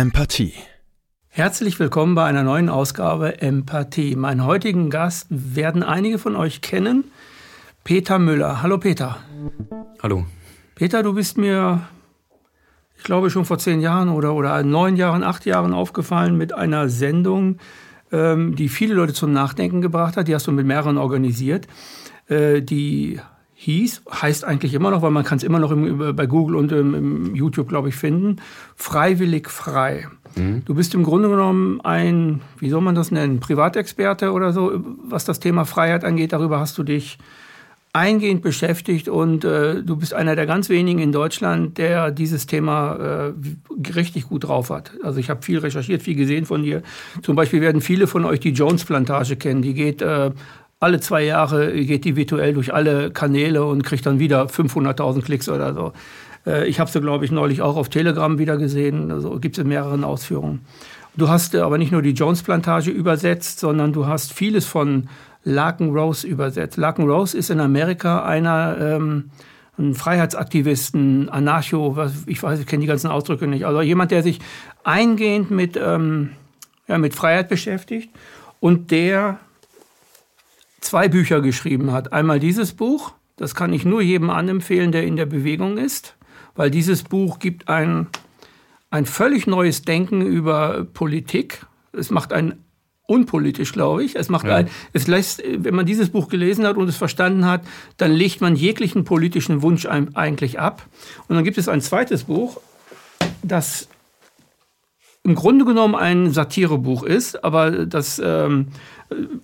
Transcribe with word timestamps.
Empathie. 0.00 0.54
Herzlich 1.28 1.78
willkommen 1.78 2.14
bei 2.14 2.24
einer 2.24 2.42
neuen 2.42 2.70
Ausgabe 2.70 3.42
Empathie. 3.42 4.16
Meinen 4.16 4.46
heutigen 4.46 4.88
Gast 4.88 5.26
werden 5.28 5.82
einige 5.82 6.18
von 6.18 6.36
euch 6.36 6.62
kennen. 6.62 7.04
Peter 7.84 8.18
Müller. 8.18 8.62
Hallo 8.62 8.78
Peter. 8.78 9.18
Hallo. 10.02 10.24
Peter, 10.74 11.02
du 11.02 11.12
bist 11.12 11.36
mir, 11.36 11.86
ich 12.96 13.04
glaube, 13.04 13.28
schon 13.28 13.44
vor 13.44 13.58
zehn 13.58 13.82
Jahren 13.82 14.08
oder, 14.08 14.32
oder 14.32 14.62
neun 14.62 14.96
Jahren, 14.96 15.22
acht 15.22 15.44
Jahren 15.44 15.74
aufgefallen 15.74 16.34
mit 16.34 16.54
einer 16.54 16.88
Sendung, 16.88 17.58
ähm, 18.10 18.56
die 18.56 18.70
viele 18.70 18.94
Leute 18.94 19.12
zum 19.12 19.34
Nachdenken 19.34 19.82
gebracht 19.82 20.16
hat. 20.16 20.28
Die 20.28 20.34
hast 20.34 20.46
du 20.46 20.52
mit 20.52 20.64
mehreren 20.64 20.96
organisiert. 20.96 21.68
Äh, 22.26 22.62
die 22.62 23.20
hieß, 23.62 24.02
heißt 24.10 24.44
eigentlich 24.44 24.72
immer 24.72 24.90
noch, 24.90 25.02
weil 25.02 25.10
man 25.10 25.22
kann 25.22 25.36
es 25.36 25.44
immer 25.44 25.58
noch 25.58 25.70
im, 25.70 26.16
bei 26.16 26.24
Google 26.24 26.56
und 26.56 26.72
im, 26.72 26.94
im 26.94 27.34
YouTube, 27.34 27.68
glaube 27.68 27.90
ich, 27.90 27.94
finden, 27.94 28.36
freiwillig 28.74 29.50
frei. 29.50 30.08
Mhm. 30.34 30.64
Du 30.64 30.74
bist 30.74 30.94
im 30.94 31.02
Grunde 31.02 31.28
genommen 31.28 31.78
ein, 31.82 32.40
wie 32.58 32.70
soll 32.70 32.80
man 32.80 32.94
das 32.94 33.10
nennen, 33.10 33.38
Privatexperte 33.38 34.32
oder 34.32 34.54
so, 34.54 34.82
was 35.06 35.26
das 35.26 35.40
Thema 35.40 35.66
Freiheit 35.66 36.06
angeht. 36.06 36.32
Darüber 36.32 36.58
hast 36.58 36.78
du 36.78 36.84
dich 36.84 37.18
eingehend 37.92 38.40
beschäftigt 38.40 39.08
und 39.08 39.44
äh, 39.44 39.82
du 39.82 39.96
bist 39.96 40.14
einer 40.14 40.36
der 40.36 40.46
ganz 40.46 40.70
wenigen 40.70 41.00
in 41.00 41.12
Deutschland, 41.12 41.76
der 41.76 42.12
dieses 42.12 42.46
Thema 42.46 42.94
äh, 42.94 43.32
richtig 43.94 44.28
gut 44.28 44.44
drauf 44.44 44.70
hat. 44.70 44.92
Also 45.02 45.18
ich 45.18 45.28
habe 45.28 45.42
viel 45.42 45.58
recherchiert, 45.58 46.02
viel 46.02 46.14
gesehen 46.14 46.46
von 46.46 46.62
dir. 46.62 46.82
Zum 47.20 47.36
Beispiel 47.36 47.60
werden 47.60 47.82
viele 47.82 48.06
von 48.06 48.24
euch 48.24 48.40
die 48.40 48.52
Jones-Plantage 48.52 49.36
kennen. 49.36 49.60
Die 49.60 49.74
geht 49.74 50.00
äh, 50.02 50.30
alle 50.80 50.98
zwei 51.00 51.22
Jahre 51.22 51.72
geht 51.72 52.04
die 52.04 52.16
virtuell 52.16 52.54
durch 52.54 52.72
alle 52.72 53.10
Kanäle 53.10 53.64
und 53.64 53.84
kriegt 53.84 54.06
dann 54.06 54.18
wieder 54.18 54.46
500.000 54.46 55.22
Klicks 55.22 55.48
oder 55.48 55.74
so. 55.74 55.92
Äh, 56.46 56.66
ich 56.68 56.80
habe 56.80 56.90
sie, 56.90 57.00
glaube 57.00 57.24
ich, 57.24 57.30
neulich 57.30 57.60
auch 57.62 57.76
auf 57.76 57.90
Telegram 57.90 58.38
wieder 58.38 58.56
gesehen. 58.56 59.10
Also 59.10 59.38
gibt 59.38 59.58
es 59.58 59.62
in 59.62 59.68
mehreren 59.68 60.04
Ausführungen. 60.04 60.62
Du 61.16 61.28
hast 61.28 61.54
aber 61.54 61.76
nicht 61.76 61.92
nur 61.92 62.02
die 62.02 62.12
Jones-Plantage 62.12 62.90
übersetzt, 62.90 63.60
sondern 63.60 63.92
du 63.92 64.06
hast 64.06 64.32
vieles 64.32 64.64
von 64.64 65.08
Larkin 65.44 65.90
Rose 65.90 66.26
übersetzt. 66.26 66.78
Larkin 66.78 67.08
Rose 67.08 67.36
ist 67.36 67.50
in 67.50 67.60
Amerika 67.60 68.24
einer 68.24 68.76
ähm, 68.80 69.30
ein 69.78 69.94
Freiheitsaktivisten, 69.94 71.28
Anarcho, 71.28 71.96
was, 71.96 72.24
ich 72.26 72.42
weiß, 72.42 72.60
ich 72.60 72.66
kenne 72.66 72.82
die 72.82 72.86
ganzen 72.86 73.08
Ausdrücke 73.08 73.46
nicht. 73.46 73.66
Also 73.66 73.80
jemand, 73.82 74.10
der 74.10 74.22
sich 74.22 74.40
eingehend 74.84 75.50
mit, 75.50 75.78
ähm, 75.82 76.30
ja, 76.86 76.98
mit 76.98 77.14
Freiheit 77.14 77.48
beschäftigt 77.48 78.10
und 78.60 78.90
der 78.90 79.40
zwei 80.90 81.08
Bücher 81.08 81.40
geschrieben 81.40 81.92
hat. 81.92 82.12
Einmal 82.12 82.40
dieses 82.40 82.72
Buch, 82.72 83.12
das 83.36 83.54
kann 83.54 83.72
ich 83.72 83.84
nur 83.84 84.02
jedem 84.02 84.28
anempfehlen, 84.28 84.90
der 84.90 85.04
in 85.04 85.14
der 85.14 85.26
Bewegung 85.26 85.78
ist, 85.78 86.16
weil 86.56 86.68
dieses 86.68 87.04
Buch 87.04 87.38
gibt 87.38 87.68
ein, 87.68 88.08
ein 88.90 89.06
völlig 89.06 89.46
neues 89.46 89.82
Denken 89.82 90.20
über 90.20 90.84
Politik. 90.92 91.64
Es 91.92 92.10
macht 92.10 92.32
ein 92.32 92.64
unpolitisch, 93.06 93.72
glaube 93.72 94.02
ich. 94.02 94.16
Es 94.16 94.28
macht 94.28 94.46
ja. 94.46 94.56
ein, 94.56 94.68
es 94.92 95.06
lässt, 95.06 95.40
wenn 95.46 95.76
man 95.76 95.86
dieses 95.86 96.10
Buch 96.10 96.28
gelesen 96.28 96.66
hat 96.66 96.76
und 96.76 96.88
es 96.88 96.96
verstanden 96.96 97.46
hat, 97.46 97.62
dann 97.96 98.10
legt 98.10 98.40
man 98.40 98.56
jeglichen 98.56 99.04
politischen 99.04 99.62
Wunsch 99.62 99.86
eigentlich 99.86 100.58
ab. 100.58 100.84
Und 101.28 101.36
dann 101.36 101.44
gibt 101.44 101.56
es 101.56 101.68
ein 101.68 101.80
zweites 101.80 102.24
Buch, 102.24 102.60
das 103.44 103.88
im 105.22 105.34
Grunde 105.34 105.64
genommen 105.64 105.94
ein 105.94 106.30
Satirebuch 106.30 107.02
ist, 107.02 107.44
aber 107.44 107.86
das 107.86 108.20
ähm, 108.24 108.68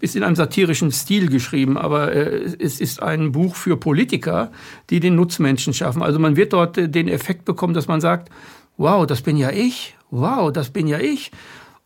ist 0.01 0.17
in 0.17 0.23
einem 0.23 0.37
satirischen 0.37 0.91
Stil 0.91 1.29
geschrieben, 1.29 1.77
aber 1.77 2.13
äh, 2.13 2.45
es 2.59 2.81
ist 2.81 3.03
ein 3.03 3.33
Buch 3.33 3.57
für 3.57 3.77
Politiker, 3.77 4.51
die 4.89 5.01
den 5.01 5.17
Nutzmenschen 5.17 5.75
schaffen. 5.75 6.03
Also 6.03 6.19
man 6.19 6.37
wird 6.37 6.55
dort 6.55 6.79
äh, 6.79 6.89
den 6.89 7.09
Effekt 7.09 7.45
bekommen, 7.45 7.75
dass 7.75 7.89
man 7.89 8.01
sagt, 8.01 8.31
wow, 8.79 9.07
das 9.07 9.20
bin 9.20 9.36
ja 9.36 9.51
ich, 9.51 9.97
wow, 10.11 10.51
das 10.51 10.70
bin 10.70 10.86
ja 10.86 10.98
ich. 10.98 11.31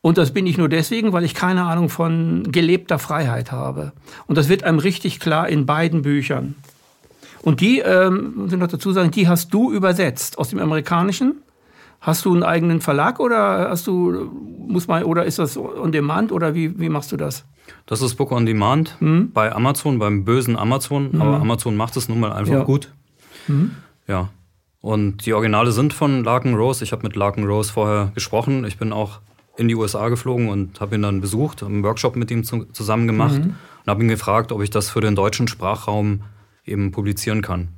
Und 0.03 0.17
das 0.17 0.33
bin 0.33 0.47
ich 0.47 0.57
nur 0.57 0.69
deswegen, 0.69 1.13
weil 1.13 1.25
ich 1.25 1.35
keine 1.35 1.65
Ahnung 1.65 1.91
von 1.91 2.51
gelebter 2.51 2.99
Freiheit 2.99 3.53
habe. 3.53 3.93
Und 4.27 4.39
das 4.39 4.49
wird 4.49 4.63
einem 4.63 4.79
richtig 4.79 5.21
klar 5.21 5.49
in 5.49 5.67
beiden 5.67 6.03
Büchern. 6.03 6.55
Und 7.43 7.61
die, 7.61 7.81
ähm, 7.81 8.35
muss 8.37 8.53
ich 8.53 8.59
noch 8.59 8.69
dazu 8.69 8.93
sagen, 8.93 9.11
die 9.11 9.29
hast 9.29 9.53
du 9.53 9.71
übersetzt 9.73 10.39
aus 10.39 10.51
dem 10.51 10.59
Amerikanischen 10.59 11.43
Hast 12.01 12.25
du 12.25 12.33
einen 12.33 12.43
eigenen 12.43 12.81
Verlag 12.81 13.21
oder 13.21 13.69
hast 13.69 13.87
du, 13.87 14.31
muss 14.67 14.89
man, 14.89 15.05
oder 15.05 15.27
ist 15.27 15.39
das 15.39 15.59
on 15.59 15.93
demand 15.93 16.33
oder 16.33 16.55
wie, 16.55 16.79
wie 16.81 16.89
machst 16.89 17.13
du 17.13 17.19
das? 17.19 17.45
Das 17.87 18.01
ist 18.01 18.15
Book 18.15 18.33
on 18.33 18.47
Demand 18.47 18.97
mhm. 19.01 19.33
bei 19.33 19.53
Amazon, 19.55 19.99
beim 19.99 20.25
bösen 20.25 20.57
Amazon. 20.57 21.11
Mhm. 21.13 21.23
Aber 21.23 21.41
Amazon 21.41 21.77
macht 21.77 21.97
es 21.97 22.09
nun 22.09 22.21
mal 22.21 22.33
einfach 22.33 22.53
ja. 22.53 22.63
gut. 22.65 22.91
Mhm. 23.49 23.73
Ja. 24.07 24.31
Und 24.81 25.27
die 25.27 25.35
Originale 25.35 25.73
sind 25.73 25.93
von 25.93 26.25
Larkin 26.25 26.55
Rose. 26.55 26.83
Ich 26.83 26.93
habe 26.93 27.03
mit 27.03 27.17
Larkin 27.17 27.45
Rose 27.45 27.71
vorher 27.71 28.13
gesprochen. 28.15 28.65
Ich 28.65 28.79
bin 28.79 28.93
auch 28.93 29.21
in 29.59 29.69
die 29.69 29.75
USA 29.75 30.09
geflogen 30.09 30.49
und 30.49 30.81
habe 30.81 30.95
ihn 30.95 31.03
dann 31.03 31.21
besucht, 31.21 31.63
einen 31.63 31.83
Workshop 31.83 32.17
mit 32.17 32.31
ihm 32.31 32.45
zu, 32.45 32.65
zusammen 32.73 33.07
gemacht 33.07 33.45
mhm. 33.45 33.57
und 33.85 33.87
habe 33.87 34.03
ihn 34.03 34.09
gefragt, 34.09 34.53
ob 34.53 34.63
ich 34.63 34.71
das 34.71 34.89
für 34.89 35.03
den 35.03 35.15
deutschen 35.15 35.49
Sprachraum 35.49 36.23
eben 36.65 36.93
publizieren 36.93 37.43
kann. 37.43 37.69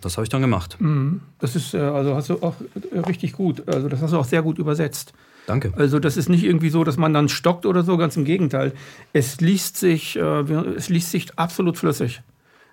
Das 0.00 0.16
habe 0.16 0.24
ich 0.24 0.28
dann 0.28 0.40
gemacht. 0.40 0.76
Mhm. 0.80 1.20
Das 1.38 1.56
ist, 1.56 1.74
äh, 1.74 1.78
also 1.78 2.14
hast 2.14 2.30
du 2.30 2.42
auch 2.42 2.54
äh, 2.92 2.98
richtig 3.00 3.32
gut, 3.32 3.68
also 3.68 3.88
das 3.88 4.00
hast 4.00 4.12
du 4.12 4.18
auch 4.18 4.24
sehr 4.24 4.42
gut 4.42 4.58
übersetzt. 4.58 5.12
Danke. 5.46 5.72
Also 5.76 5.98
das 5.98 6.16
ist 6.16 6.28
nicht 6.28 6.44
irgendwie 6.44 6.68
so, 6.68 6.84
dass 6.84 6.98
man 6.98 7.14
dann 7.14 7.28
stockt 7.28 7.64
oder 7.64 7.82
so, 7.82 7.96
ganz 7.96 8.16
im 8.16 8.24
Gegenteil. 8.24 8.72
Es 9.14 9.40
liest 9.40 9.78
sich, 9.78 10.16
äh, 10.16 10.20
es 10.20 10.90
liest 10.90 11.10
sich 11.10 11.38
absolut 11.38 11.78
flüssig. 11.78 12.22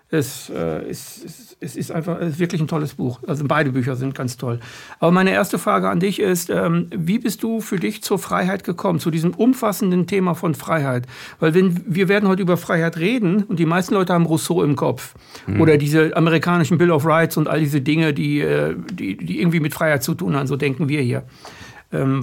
Es, 0.08 0.50
äh, 0.50 0.88
es, 0.88 1.20
es, 1.24 1.56
es, 1.58 1.74
ist 1.74 1.90
einfach 1.90 2.20
es 2.20 2.34
ist 2.34 2.38
wirklich 2.38 2.60
ein 2.60 2.68
tolles 2.68 2.94
Buch. 2.94 3.18
Also 3.26 3.44
beide 3.46 3.72
Bücher 3.72 3.96
sind 3.96 4.14
ganz 4.14 4.36
toll. 4.36 4.60
Aber 5.00 5.10
meine 5.10 5.30
erste 5.30 5.58
Frage 5.58 5.88
an 5.88 5.98
dich 5.98 6.20
ist, 6.20 6.48
ähm, 6.48 6.88
wie 6.94 7.18
bist 7.18 7.42
du 7.42 7.60
für 7.60 7.80
dich 7.80 8.04
zur 8.04 8.20
Freiheit 8.20 8.62
gekommen, 8.62 9.00
zu 9.00 9.10
diesem 9.10 9.34
umfassenden 9.34 10.06
Thema 10.06 10.34
von 10.34 10.54
Freiheit? 10.54 11.06
Weil 11.40 11.54
wenn 11.54 11.82
wir 11.86 12.08
werden 12.08 12.28
heute 12.28 12.42
über 12.42 12.56
Freiheit 12.56 12.98
reden 12.98 13.42
und 13.42 13.58
die 13.58 13.66
meisten 13.66 13.94
Leute 13.94 14.12
haben 14.12 14.26
Rousseau 14.26 14.62
im 14.62 14.76
Kopf 14.76 15.14
mhm. 15.48 15.60
oder 15.60 15.76
diese 15.76 16.16
amerikanischen 16.16 16.78
Bill 16.78 16.92
of 16.92 17.04
Rights 17.04 17.36
und 17.36 17.48
all 17.48 17.58
diese 17.58 17.80
Dinge, 17.80 18.14
die, 18.14 18.40
äh, 18.40 18.76
die, 18.92 19.16
die 19.16 19.40
irgendwie 19.40 19.58
mit 19.58 19.74
Freiheit 19.74 20.04
zu 20.04 20.14
tun 20.14 20.36
haben, 20.36 20.46
so 20.46 20.56
denken 20.56 20.88
wir 20.88 21.00
hier 21.00 21.24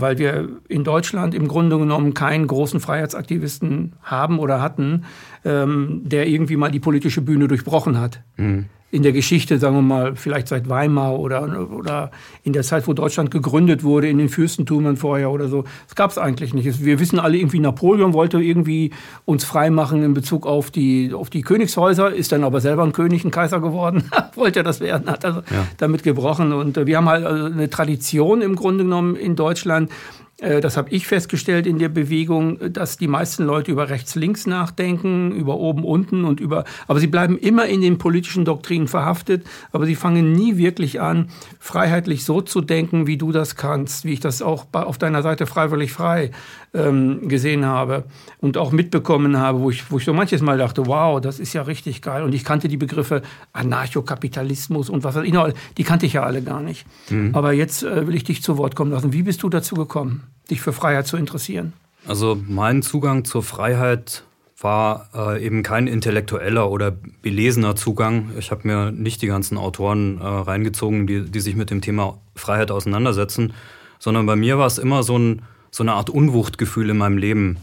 weil 0.02 0.18
wir 0.18 0.50
in 0.68 0.84
Deutschland 0.84 1.34
im 1.34 1.48
Grunde 1.48 1.78
genommen 1.78 2.14
keinen 2.14 2.48
großen 2.48 2.80
Freiheitsaktivisten 2.80 3.94
haben 4.02 4.40
oder 4.40 4.62
hatten, 4.62 5.06
ähm, 5.46 6.02
der 6.04 6.28
irgendwie 6.28 6.56
mal 6.56 6.72
die 6.72 6.80
politische 6.80 7.22
Bühne 7.22 7.48
durchbrochen 7.48 8.00
hat. 8.00 8.22
Mhm 8.38 8.66
in 8.94 9.02
der 9.02 9.12
Geschichte, 9.12 9.58
sagen 9.58 9.76
wir 9.76 9.82
mal, 9.82 10.16
vielleicht 10.16 10.48
seit 10.48 10.70
Weimar 10.70 11.18
oder, 11.18 11.68
oder 11.72 12.12
in 12.44 12.54
der 12.54 12.62
Zeit, 12.62 12.88
wo 12.88 12.94
Deutschland 12.94 13.32
gegründet 13.32 13.84
wurde, 13.84 14.08
in 14.08 14.20
den 14.20 14.30
Fürstentümern 14.30 14.98
vorher 14.98 15.32
oder 15.32 15.48
so. 15.48 15.64
Das 15.88 15.96
gab 15.96 16.12
es 16.12 16.20
eigentlich 16.20 16.54
nicht. 16.54 16.86
Wir 16.86 17.00
wissen 17.00 17.20
alle 17.20 17.36
irgendwie, 17.38 17.58
Napoleon 17.58 18.14
wollte 18.14 18.40
irgendwie 18.40 18.92
uns 19.26 19.46
freimachen 19.46 20.04
in 20.04 20.14
Bezug 20.14 20.46
auf 20.46 20.70
die, 20.70 21.12
auf 21.12 21.32
die 21.32 21.42
Königshäuser, 21.42 22.14
ist 22.14 22.34
dann 22.34 22.44
aber 22.44 22.62
selber 22.62 22.84
ein 22.84 22.92
König, 22.92 23.26
ein 23.26 23.32
Kaiser 23.32 23.60
geworden, 23.62 24.12
wollte 24.36 24.60
er 24.60 24.64
das 24.64 24.80
werden, 24.80 25.10
hat 25.10 25.26
also 25.26 25.40
ja. 25.40 25.66
damit 25.78 26.04
gebrochen. 26.04 26.54
Und 26.54 26.86
wir 26.86 26.96
haben 26.96 27.10
halt 27.10 27.26
also 27.26 27.46
eine 27.46 27.72
Tradition 27.72 28.44
im 28.44 28.56
Grunde 28.56 28.84
genommen 28.84 29.16
in 29.16 29.36
Deutschland, 29.36 29.90
äh, 29.90 30.23
das 30.44 30.76
habe 30.78 30.90
ich 30.90 31.08
festgestellt 31.08 31.66
in 31.66 31.80
der 31.80 31.90
Bewegung, 31.90 32.74
dass 32.74 32.98
die 32.98 33.08
meisten 33.08 33.46
Leute 33.46 33.72
über 33.72 33.90
rechts-links 33.90 34.46
nachdenken, 34.46 35.32
über 35.32 35.58
oben-unten 35.58 36.26
und 36.26 36.40
über, 36.40 36.66
aber 36.88 37.00
sie 37.00 37.08
bleiben 37.08 37.38
immer 37.38 37.66
in 37.68 37.82
den 37.82 37.98
politischen 37.98 38.44
Doktrinen 38.44 38.88
verhaftet, 38.88 39.46
aber 39.72 39.86
sie 39.86 39.96
fangen 39.96 40.34
nie 40.34 40.58
wirklich 40.58 41.00
an, 41.00 41.30
freiheitlich 41.60 42.26
so 42.26 42.42
zu 42.42 42.62
denken, 42.62 43.08
wie 43.08 43.18
du 43.18 43.32
das 43.32 43.56
kannst, 43.56 44.06
wie 44.06 44.14
ich 44.14 44.20
das 44.20 44.42
auch 44.42 44.66
auf 44.74 44.98
deiner 44.98 45.22
Seite 45.22 45.46
freiwillig 45.46 45.94
frei 45.94 46.32
ähm, 46.74 47.28
gesehen 47.28 47.66
habe 47.66 48.04
und 48.40 48.58
auch 48.58 48.72
mitbekommen 48.72 49.38
habe, 49.38 49.62
wo 49.62 49.70
ich, 49.70 49.92
wo 49.92 49.98
ich 49.98 50.06
so 50.06 50.14
manches 50.14 50.42
Mal 50.42 50.58
dachte, 50.58 50.88
wow, 50.88 51.22
das 51.22 51.40
ist 51.40 51.54
ja 51.54 51.62
richtig 51.62 52.02
geil. 52.02 52.24
Und 52.24 52.34
ich 52.34 52.44
kannte 52.44 52.68
die 52.68 52.78
Begriffe 52.78 53.22
Anarchokapitalismus 53.54 54.90
und 54.90 55.04
was 55.04 55.16
weiß 55.16 55.24
ich 55.24 55.34
noch, 55.34 55.50
die 55.78 55.84
kannte 55.84 56.06
ich 56.06 56.14
ja 56.14 56.24
alle 56.24 56.42
gar 56.42 56.62
nicht. 56.62 56.86
Mhm. 57.10 57.34
Aber 57.34 57.54
jetzt 57.54 57.84
äh, 57.84 58.08
will 58.08 58.16
ich 58.16 58.24
dich 58.24 58.44
zu 58.44 58.58
Wort 58.58 58.76
kommen 58.76 58.92
lassen. 58.92 59.14
Wie 59.14 59.24
bist 59.24 59.44
du 59.44 59.50
dazu 59.50 59.76
gekommen? 59.76 60.33
Dich 60.54 60.62
für 60.62 60.74
Freiheit 60.74 61.08
zu 61.08 61.18
interessieren? 61.18 61.74
Also 62.08 62.40
mein 62.48 62.82
Zugang 62.82 63.26
zur 63.26 63.44
Freiheit 63.44 64.24
war 64.60 65.10
äh, 65.14 65.46
eben 65.46 65.64
kein 65.64 65.88
intellektueller 65.88 66.70
oder 66.70 66.92
belesener 67.22 67.76
Zugang. 67.76 68.32
Ich 68.40 68.52
habe 68.52 68.68
mir 68.68 68.92
nicht 68.92 69.22
die 69.22 69.28
ganzen 69.28 69.58
Autoren 69.58 70.20
äh, 70.22 70.26
reingezogen, 70.26 71.06
die, 71.06 71.26
die 71.30 71.40
sich 71.42 71.56
mit 71.56 71.70
dem 71.70 71.82
Thema 71.82 72.18
Freiheit 72.36 72.72
auseinandersetzen, 72.72 73.54
sondern 74.00 74.26
bei 74.26 74.36
mir 74.36 74.58
war 74.58 74.68
es 74.68 74.78
immer 74.78 75.04
so, 75.04 75.18
ein, 75.18 75.42
so 75.72 75.84
eine 75.84 75.94
Art 75.94 76.10
Unwuchtgefühl 76.10 76.90
in 76.90 76.98
meinem 76.98 77.18
Leben. 77.18 77.58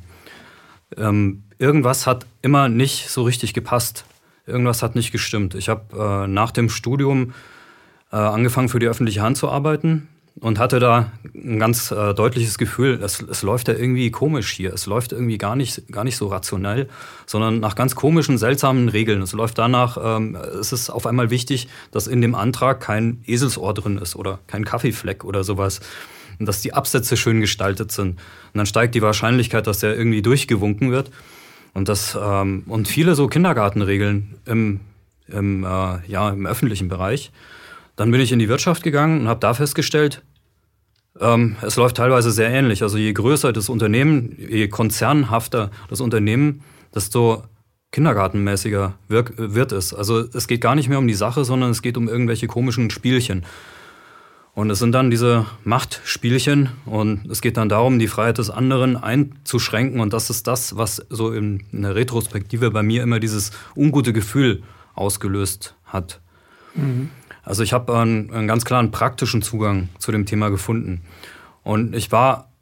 Ähm, 0.96 1.44
irgendwas 1.58 2.06
hat 2.06 2.26
immer 2.42 2.68
nicht 2.68 3.08
so 3.08 3.22
richtig 3.22 3.54
gepasst. 3.54 4.04
Irgendwas 4.46 4.82
hat 4.82 4.94
nicht 4.94 5.12
gestimmt. 5.12 5.54
Ich 5.54 5.68
habe 5.68 6.24
äh, 6.24 6.26
nach 6.26 6.50
dem 6.50 6.68
Studium 6.68 7.32
äh, 8.12 8.16
angefangen, 8.16 8.68
für 8.68 8.78
die 8.78 8.88
öffentliche 8.88 9.22
Hand 9.22 9.38
zu 9.38 9.48
arbeiten 9.48 10.08
und 10.38 10.58
hatte 10.58 10.78
da 10.78 11.12
ein 11.34 11.58
ganz 11.58 11.90
äh, 11.90 12.14
deutliches 12.14 12.56
Gefühl, 12.56 13.00
es, 13.02 13.20
es 13.20 13.42
läuft 13.42 13.68
ja 13.68 13.74
irgendwie 13.74 14.10
komisch 14.10 14.50
hier. 14.52 14.72
Es 14.72 14.86
läuft 14.86 15.12
irgendwie 15.12 15.38
gar 15.38 15.56
nicht, 15.56 15.90
gar 15.90 16.04
nicht 16.04 16.16
so 16.16 16.28
rationell, 16.28 16.88
sondern 17.26 17.60
nach 17.60 17.74
ganz 17.74 17.94
komischen, 17.94 18.38
seltsamen 18.38 18.88
Regeln. 18.88 19.22
Es 19.22 19.32
läuft 19.32 19.58
danach, 19.58 19.98
ähm, 20.02 20.36
es 20.36 20.72
ist 20.72 20.88
auf 20.90 21.06
einmal 21.06 21.30
wichtig, 21.30 21.68
dass 21.90 22.06
in 22.06 22.22
dem 22.22 22.34
Antrag 22.34 22.80
kein 22.80 23.22
Eselsohr 23.26 23.74
drin 23.74 23.98
ist 23.98 24.16
oder 24.16 24.38
kein 24.46 24.64
Kaffeefleck 24.64 25.24
oder 25.24 25.44
sowas. 25.44 25.80
und 26.38 26.46
dass 26.46 26.62
die 26.62 26.72
Absätze 26.72 27.18
schön 27.18 27.40
gestaltet 27.40 27.92
sind. 27.92 28.12
Und 28.12 28.18
dann 28.54 28.66
steigt 28.66 28.94
die 28.94 29.02
Wahrscheinlichkeit, 29.02 29.66
dass 29.66 29.80
der 29.80 29.96
irgendwie 29.96 30.22
durchgewunken 30.22 30.90
wird. 30.90 31.10
Und, 31.74 31.88
das, 31.88 32.18
ähm, 32.20 32.64
und 32.66 32.88
viele 32.88 33.14
so 33.14 33.28
Kindergartenregeln 33.28 34.36
im, 34.46 34.80
im, 35.28 35.64
äh, 35.64 35.98
ja, 36.08 36.30
im 36.30 36.46
öffentlichen 36.46 36.88
Bereich. 36.88 37.30
Dann 38.00 38.12
bin 38.12 38.22
ich 38.22 38.32
in 38.32 38.38
die 38.38 38.48
Wirtschaft 38.48 38.82
gegangen 38.82 39.20
und 39.20 39.28
habe 39.28 39.40
da 39.40 39.52
festgestellt, 39.52 40.22
ähm, 41.20 41.56
es 41.60 41.76
läuft 41.76 41.98
teilweise 41.98 42.30
sehr 42.30 42.48
ähnlich. 42.48 42.82
Also 42.82 42.96
je 42.96 43.12
größer 43.12 43.52
das 43.52 43.68
Unternehmen, 43.68 44.38
je 44.38 44.68
konzernhafter 44.68 45.70
das 45.90 46.00
Unternehmen, 46.00 46.62
desto 46.94 47.42
kindergartenmäßiger 47.92 48.94
wirk 49.08 49.34
wird 49.36 49.72
es. 49.72 49.92
Also 49.92 50.20
es 50.20 50.48
geht 50.48 50.62
gar 50.62 50.76
nicht 50.76 50.88
mehr 50.88 50.98
um 50.98 51.08
die 51.08 51.12
Sache, 51.12 51.44
sondern 51.44 51.68
es 51.68 51.82
geht 51.82 51.98
um 51.98 52.08
irgendwelche 52.08 52.46
komischen 52.46 52.88
Spielchen. 52.88 53.44
Und 54.54 54.70
es 54.70 54.78
sind 54.78 54.92
dann 54.92 55.10
diese 55.10 55.44
Machtspielchen 55.64 56.70
und 56.86 57.30
es 57.30 57.42
geht 57.42 57.58
dann 57.58 57.68
darum, 57.68 57.98
die 57.98 58.08
Freiheit 58.08 58.38
des 58.38 58.48
anderen 58.48 58.96
einzuschränken. 58.96 60.00
Und 60.00 60.14
das 60.14 60.30
ist 60.30 60.46
das, 60.46 60.74
was 60.78 61.04
so 61.10 61.32
in, 61.32 61.64
in 61.70 61.82
der 61.82 61.96
Retrospektive 61.96 62.70
bei 62.70 62.82
mir 62.82 63.02
immer 63.02 63.20
dieses 63.20 63.50
ungute 63.76 64.14
Gefühl 64.14 64.62
ausgelöst 64.94 65.74
hat. 65.84 66.22
Mhm. 66.74 67.10
Also 67.50 67.64
ich 67.64 67.72
habe 67.72 67.98
einen, 67.98 68.32
einen 68.32 68.46
ganz 68.46 68.64
klaren 68.64 68.92
praktischen 68.92 69.42
Zugang 69.42 69.88
zu 69.98 70.12
dem 70.12 70.24
Thema 70.24 70.50
gefunden. 70.50 71.02
Und 71.64 71.96
ich 71.96 72.12
war 72.12 72.52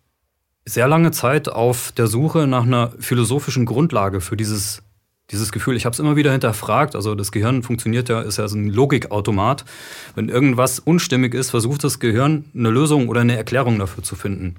sehr 0.64 0.88
lange 0.88 1.10
Zeit 1.10 1.50
auf 1.50 1.92
der 1.92 2.06
Suche 2.06 2.46
nach 2.46 2.62
einer 2.62 2.92
philosophischen 2.98 3.66
Grundlage 3.66 4.22
für 4.22 4.34
dieses 4.34 4.82
dieses 5.30 5.52
Gefühl, 5.52 5.76
ich 5.76 5.84
habe 5.84 5.92
es 5.92 5.98
immer 5.98 6.16
wieder 6.16 6.32
hinterfragt, 6.32 6.96
also 6.96 7.14
das 7.14 7.32
Gehirn 7.32 7.62
funktioniert 7.62 8.08
ja, 8.08 8.22
ist 8.22 8.38
ja 8.38 8.48
so 8.48 8.56
ein 8.56 8.70
Logikautomat. 8.70 9.66
Wenn 10.14 10.30
irgendwas 10.30 10.78
unstimmig 10.78 11.34
ist, 11.34 11.50
versucht 11.50 11.84
das 11.84 11.98
Gehirn 11.98 12.46
eine 12.54 12.70
Lösung 12.70 13.10
oder 13.10 13.20
eine 13.20 13.36
Erklärung 13.36 13.78
dafür 13.78 14.02
zu 14.02 14.16
finden. 14.16 14.56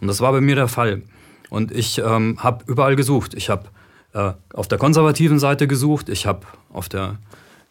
Und 0.00 0.08
das 0.08 0.22
war 0.22 0.32
bei 0.32 0.40
mir 0.40 0.54
der 0.54 0.68
Fall. 0.68 1.02
Und 1.50 1.70
ich 1.70 1.98
ähm, 1.98 2.42
habe 2.42 2.64
überall 2.66 2.96
gesucht. 2.96 3.34
Ich 3.34 3.50
habe 3.50 3.68
äh, 4.14 4.32
auf 4.54 4.68
der 4.68 4.78
konservativen 4.78 5.38
Seite 5.38 5.68
gesucht, 5.68 6.08
ich 6.08 6.24
habe 6.24 6.46
auf 6.72 6.88
der 6.88 7.18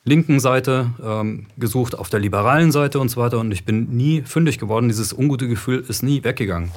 linken 0.05 0.39
Seite 0.39 0.91
ähm, 1.03 1.47
gesucht, 1.57 1.97
auf 1.97 2.09
der 2.09 2.19
liberalen 2.19 2.71
Seite 2.71 2.99
und 2.99 3.09
so 3.09 3.19
weiter. 3.19 3.39
Und 3.39 3.51
ich 3.51 3.65
bin 3.65 3.97
nie 3.97 4.21
fündig 4.21 4.59
geworden. 4.59 4.87
Dieses 4.87 5.11
ungute 5.11 5.47
Gefühl 5.47 5.83
ist 5.87 6.03
nie 6.03 6.23
weggegangen. 6.23 6.71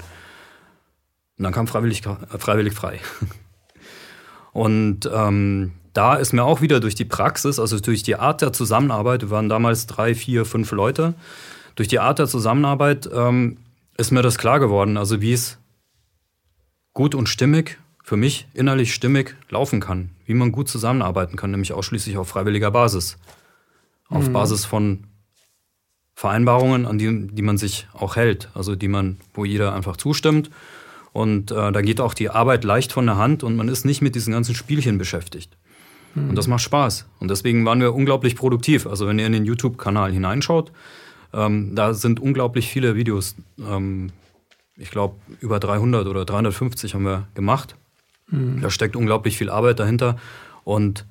Und 1.37 1.45
dann 1.45 1.53
kam 1.53 1.67
freiwillig, 1.67 2.03
freiwillig 2.39 2.75
frei. 2.75 3.01
Und 4.53 5.09
ähm, 5.13 5.73
da 5.93 6.15
ist 6.17 6.33
mir 6.33 6.43
auch 6.43 6.61
wieder 6.61 6.81
durch 6.81 6.95
die 6.95 7.05
Praxis, 7.05 7.59
also 7.59 7.79
durch 7.79 8.03
die 8.03 8.17
Art 8.17 8.43
der 8.43 8.53
Zusammenarbeit, 8.53 9.23
wir 9.23 9.31
waren 9.31 9.49
damals 9.49 9.87
drei, 9.87 10.15
vier, 10.15 10.45
fünf 10.45 10.73
Leute, 10.73 11.15
durch 11.77 11.89
die 11.89 12.01
Art 12.01 12.19
der 12.19 12.27
Zusammenarbeit 12.27 13.09
ähm, 13.13 13.59
ist 13.97 14.11
mir 14.11 14.23
das 14.23 14.39
klar 14.39 14.59
geworden, 14.59 14.97
also 14.97 15.21
wie 15.21 15.33
es 15.33 15.59
gut 16.93 17.15
und 17.15 17.29
stimmig, 17.29 17.79
für 18.09 18.17
mich 18.17 18.49
innerlich 18.55 18.95
stimmig 18.95 19.37
laufen 19.51 19.81
kann, 19.81 20.09
wie 20.25 20.33
man 20.33 20.51
gut 20.51 20.67
zusammenarbeiten 20.67 21.37
kann, 21.37 21.51
nämlich 21.51 21.75
ausschließlich 21.75 22.17
auf 22.17 22.27
freiwilliger 22.27 22.71
Basis. 22.71 23.19
Auf 24.09 24.29
mhm. 24.29 24.33
Basis 24.33 24.65
von 24.65 25.05
Vereinbarungen, 26.15 26.87
an 26.87 26.97
die, 26.97 27.29
die 27.29 27.43
man 27.43 27.59
sich 27.59 27.87
auch 27.93 28.17
hält, 28.17 28.49
also 28.55 28.77
die 28.77 28.89
man, 28.89 29.19
wo 29.35 29.45
jeder 29.45 29.75
einfach 29.75 29.99
zustimmt 29.99 30.49
und 31.13 31.51
äh, 31.51 31.71
da 31.71 31.83
geht 31.83 32.01
auch 32.01 32.15
die 32.15 32.31
Arbeit 32.31 32.65
leicht 32.65 32.93
von 32.93 33.05
der 33.05 33.19
Hand 33.19 33.43
und 33.43 33.57
man 33.57 33.69
ist 33.69 33.85
nicht 33.85 34.01
mit 34.01 34.15
diesen 34.15 34.33
ganzen 34.33 34.55
Spielchen 34.55 34.97
beschäftigt. 34.97 35.59
Mhm. 36.15 36.31
Und 36.31 36.37
das 36.37 36.47
macht 36.47 36.63
Spaß. 36.63 37.05
Und 37.21 37.31
deswegen 37.31 37.67
waren 37.67 37.81
wir 37.83 37.95
unglaublich 37.95 38.37
produktiv. 38.37 38.87
Also 38.87 39.07
wenn 39.07 39.19
ihr 39.19 39.27
in 39.27 39.35
den 39.35 39.45
YouTube-Kanal 39.45 40.13
hineinschaut, 40.13 40.73
ähm, 41.35 41.75
da 41.75 41.93
sind 41.93 42.21
unglaublich 42.21 42.71
viele 42.71 42.97
Videos. 42.97 43.37
Ähm, 43.59 44.13
ich 44.79 44.91
glaube, 44.91 45.17
über 45.41 45.61
300 45.61 46.07
oder 46.07 46.25
350 46.25 46.95
haben 46.95 47.05
wir 47.05 47.29
gemacht. 47.35 47.77
Mhm. 48.29 48.61
Da 48.61 48.71
steckt 48.71 48.97
unglaublich 48.97 49.37
viel 49.37 49.51
Arbeit 49.51 49.79
dahinter. 49.79 50.17
Und 50.65 51.07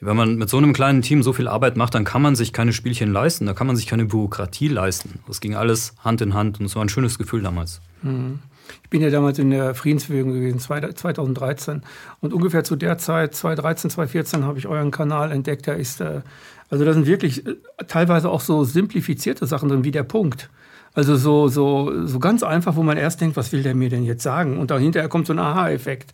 wenn 0.00 0.16
man 0.16 0.36
mit 0.36 0.48
so 0.48 0.56
einem 0.56 0.72
kleinen 0.72 1.02
Team 1.02 1.22
so 1.22 1.32
viel 1.32 1.46
Arbeit 1.46 1.76
macht, 1.76 1.94
dann 1.94 2.04
kann 2.04 2.22
man 2.22 2.34
sich 2.34 2.52
keine 2.52 2.72
Spielchen 2.72 3.12
leisten, 3.12 3.46
da 3.46 3.52
kann 3.52 3.66
man 3.66 3.76
sich 3.76 3.86
keine 3.86 4.06
Bürokratie 4.06 4.68
leisten. 4.68 5.20
Das 5.26 5.40
ging 5.40 5.54
alles 5.54 5.94
Hand 6.02 6.22
in 6.22 6.32
Hand 6.32 6.58
und 6.58 6.66
es 6.66 6.74
war 6.74 6.82
ein 6.82 6.88
schönes 6.88 7.18
Gefühl 7.18 7.42
damals. 7.42 7.80
Mhm. 8.02 8.40
Ich 8.82 8.90
bin 8.90 9.02
ja 9.02 9.10
damals 9.10 9.38
in 9.38 9.50
der 9.50 9.74
Friedensbewegung 9.74 10.32
gewesen, 10.32 10.60
2013. 10.60 11.82
Und 12.20 12.32
ungefähr 12.32 12.64
zu 12.64 12.76
der 12.76 12.98
Zeit, 12.98 13.34
2013, 13.34 13.90
2014, 13.90 14.44
habe 14.44 14.58
ich 14.58 14.68
euren 14.68 14.90
Kanal 14.90 15.32
entdeckt. 15.32 15.66
Da 15.66 15.72
ist, 15.72 16.00
äh, 16.00 16.22
also 16.68 16.84
da 16.84 16.92
sind 16.92 17.06
wirklich 17.06 17.46
äh, 17.46 17.56
teilweise 17.88 18.30
auch 18.30 18.40
so 18.40 18.64
simplifizierte 18.64 19.46
Sachen 19.46 19.68
drin, 19.68 19.84
wie 19.84 19.90
der 19.90 20.04
Punkt. 20.04 20.50
Also 20.94 21.16
so, 21.16 21.48
so, 21.48 22.06
so 22.06 22.18
ganz 22.18 22.42
einfach, 22.42 22.76
wo 22.76 22.82
man 22.82 22.96
erst 22.96 23.20
denkt, 23.20 23.36
was 23.36 23.52
will 23.52 23.62
der 23.62 23.74
mir 23.74 23.88
denn 23.88 24.04
jetzt 24.04 24.22
sagen? 24.22 24.58
Und 24.58 24.70
dahinter 24.70 25.06
kommt 25.08 25.26
so 25.26 25.32
ein 25.32 25.38
Aha-Effekt. 25.38 26.12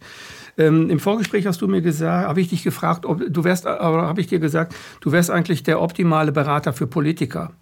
Ähm, 0.59 0.91
Im 0.91 1.01
Vorgespräch 1.01 1.47
hast 1.47 1.61
du 1.63 1.69
mir 1.69 1.83
gesagt, 1.83 2.29
habe 2.29 2.41
ich 2.41 2.49
dich 2.49 2.63
gefragt, 2.63 3.07
ob 3.07 3.23
du 3.29 3.45
wärst, 3.45 3.67
aber 3.67 4.03
habe 4.03 4.21
ich 4.21 4.27
dir 4.27 4.39
gesagt, 4.39 4.75
du 5.01 5.13
wärst 5.13 5.31
eigentlich 5.31 5.63
der 5.63 5.81
optimale 5.81 6.33
Berater 6.33 6.73
für 6.73 6.87
Politiker 6.87 7.53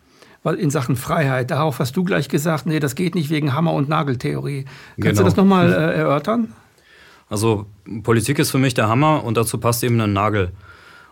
in 0.58 0.70
Sachen 0.70 0.96
Freiheit. 0.96 1.50
Darauf 1.50 1.78
hast 1.78 1.96
du 1.96 2.04
gleich 2.04 2.28
gesagt, 2.28 2.66
nee, 2.66 2.78
das 2.78 2.94
geht 2.94 3.14
nicht 3.14 3.30
wegen 3.30 3.54
Hammer- 3.54 3.72
und 3.72 3.88
Nageltheorie. 3.88 4.64
Kannst 4.64 4.96
genau. 4.96 5.18
du 5.18 5.24
das 5.24 5.36
nochmal 5.36 5.72
äh, 5.72 5.96
erörtern? 5.96 6.52
Also 7.30 7.66
Politik 8.02 8.38
ist 8.38 8.50
für 8.50 8.58
mich 8.58 8.74
der 8.74 8.88
Hammer 8.88 9.24
und 9.24 9.36
dazu 9.36 9.58
passt 9.58 9.82
eben 9.82 9.98
ein 10.00 10.12
Nagel. 10.12 10.52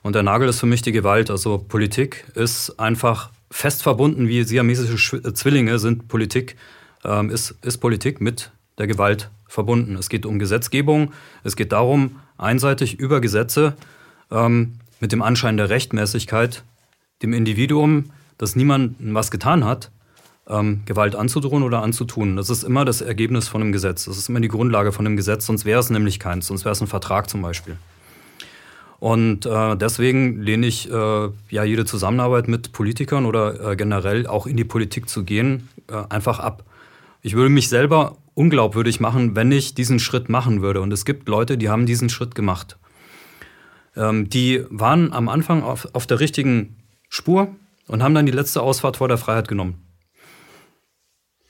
Und 0.02 0.14
der 0.14 0.22
Nagel 0.22 0.48
ist 0.48 0.60
für 0.60 0.66
mich 0.66 0.82
die 0.82 0.92
Gewalt. 0.92 1.30
Also 1.30 1.58
Politik 1.58 2.26
ist 2.34 2.78
einfach 2.78 3.30
fest 3.52 3.82
verbunden, 3.82 4.26
wie 4.26 4.42
siamesische 4.42 5.18
äh, 5.18 5.32
Zwillinge 5.34 5.78
sind 5.78 6.08
Politik, 6.08 6.56
ähm, 7.04 7.30
ist, 7.30 7.54
ist 7.62 7.78
Politik 7.78 8.20
mit 8.20 8.50
der 8.78 8.88
Gewalt 8.88 9.30
verbunden. 9.46 9.96
Es 9.96 10.08
geht 10.08 10.26
um 10.26 10.38
Gesetzgebung, 10.38 11.12
es 11.44 11.54
geht 11.54 11.72
darum, 11.72 12.16
einseitig 12.38 12.98
über 12.98 13.20
Gesetze 13.20 13.76
ähm, 14.30 14.78
mit 14.98 15.12
dem 15.12 15.22
Anschein 15.22 15.56
der 15.56 15.68
Rechtmäßigkeit 15.68 16.64
dem 17.22 17.32
Individuum 17.32 18.06
dass 18.42 18.56
niemand 18.56 18.96
was 18.98 19.30
getan 19.30 19.64
hat, 19.64 19.92
ähm, 20.48 20.82
Gewalt 20.84 21.14
anzudrohen 21.14 21.62
oder 21.62 21.80
anzutun. 21.80 22.34
Das 22.34 22.50
ist 22.50 22.64
immer 22.64 22.84
das 22.84 23.00
Ergebnis 23.00 23.46
von 23.46 23.62
einem 23.62 23.70
Gesetz. 23.70 24.06
Das 24.06 24.18
ist 24.18 24.28
immer 24.28 24.40
die 24.40 24.48
Grundlage 24.48 24.90
von 24.90 25.06
einem 25.06 25.16
Gesetz, 25.16 25.46
sonst 25.46 25.64
wäre 25.64 25.78
es 25.78 25.90
nämlich 25.90 26.18
keins, 26.18 26.48
sonst 26.48 26.64
wäre 26.64 26.72
es 26.72 26.80
ein 26.80 26.88
Vertrag 26.88 27.30
zum 27.30 27.40
Beispiel. 27.40 27.76
Und 29.02 29.46
äh, 29.46 29.76
deswegen 29.76 30.40
lehne 30.42 30.64
ich 30.68 30.88
äh, 30.88 31.28
ja 31.50 31.64
jede 31.64 31.84
Zusammenarbeit 31.84 32.46
mit 32.46 32.70
Politikern 32.70 33.26
oder 33.26 33.72
äh, 33.72 33.74
generell 33.74 34.28
auch 34.28 34.46
in 34.46 34.56
die 34.56 34.62
Politik 34.62 35.08
zu 35.08 35.24
gehen, 35.24 35.68
äh, 35.88 36.04
einfach 36.08 36.38
ab. 36.38 36.62
Ich 37.20 37.34
würde 37.34 37.50
mich 37.50 37.68
selber 37.68 38.16
unglaubwürdig 38.34 39.00
machen, 39.00 39.34
wenn 39.34 39.50
ich 39.50 39.74
diesen 39.74 39.98
Schritt 39.98 40.28
machen 40.28 40.62
würde. 40.62 40.80
Und 40.80 40.92
es 40.92 41.04
gibt 41.04 41.28
Leute, 41.28 41.58
die 41.58 41.68
haben 41.68 41.84
diesen 41.84 42.10
Schritt 42.10 42.36
gemacht. 42.36 42.78
Ähm, 43.96 44.28
die 44.28 44.64
waren 44.70 45.12
am 45.12 45.28
Anfang 45.28 45.64
auf, 45.64 45.88
auf 45.94 46.06
der 46.06 46.20
richtigen 46.20 46.76
Spur, 47.08 47.48
und 47.88 48.04
haben 48.04 48.14
dann 48.14 48.26
die 48.26 48.30
letzte 48.30 48.62
Ausfahrt 48.62 48.98
vor 48.98 49.08
der 49.08 49.18
Freiheit 49.18 49.48
genommen. 49.48 49.82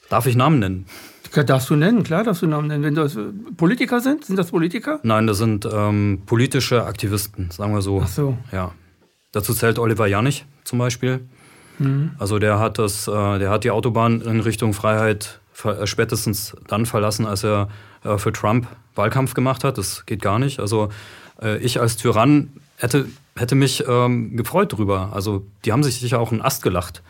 Darf 0.09 0.25
ich 0.25 0.37
Namen 0.37 0.59
nennen? 0.59 0.87
Darfst 1.35 1.71
du 1.71 1.77
nennen, 1.77 2.03
klar 2.03 2.25
darfst 2.25 2.43
du 2.43 2.47
Namen 2.47 2.69
nennen. 2.69 2.83
Wenn 2.83 2.95
das 2.95 3.17
äh, 3.17 3.25
Politiker 3.57 4.01
sind, 4.01 4.25
sind 4.25 4.37
das 4.37 4.51
Politiker? 4.51 5.01
Nein, 5.03 5.27
das 5.27 5.39
sind 5.39 5.67
ähm, 5.71 6.23
politische 6.27 6.85
Aktivisten, 6.85 7.51
sagen 7.51 7.73
wir 7.73 7.83
so. 7.83 8.03
Ach 8.03 8.09
so. 8.09 8.37
Ja. 8.53 8.73
Dazu 9.33 9.55
zählt 9.55 9.79
Oliver 9.79 10.07
Janich 10.07 10.45
zum 10.65 10.79
Beispiel. 10.79 11.21
Mhm. 11.79 12.13
Also 12.19 12.39
der 12.39 12.59
hat 12.59 12.79
das, 12.79 13.09
äh, 13.09 13.39
der 13.39 13.51
hat 13.51 13.65
die 13.65 13.71
Autobahn 13.71 14.21
in 14.21 14.41
Richtung 14.41 14.75
Freiheit 14.75 15.41
äh, 15.65 15.87
spätestens 15.87 16.55
dann 16.69 16.85
verlassen, 16.85 17.27
als 17.27 17.45
er 17.45 17.69
äh, 18.05 18.19
für 18.19 18.33
Trump 18.33 18.67
Wahlkampf 18.95 19.33
gemacht 19.33 19.65
hat. 19.65 19.79
Das 19.79 20.05
geht 20.05 20.21
gar 20.21 20.39
nicht. 20.39 20.61
Also 20.61 20.91
äh, 21.41 21.57
ich 21.59 21.81
als 21.81 21.97
Tyrann 21.97 22.53
hätte 22.77 23.07
hätte 23.37 23.55
mich 23.55 23.85
ähm, 23.89 24.37
gefreut 24.37 24.73
drüber. 24.73 25.11
Also 25.13 25.47
die 25.65 25.73
haben 25.73 25.83
sich 25.83 25.99
sicher 26.01 26.21
auch 26.21 26.33
einen 26.33 26.43
Ast 26.43 26.63
gelacht, 26.63 27.03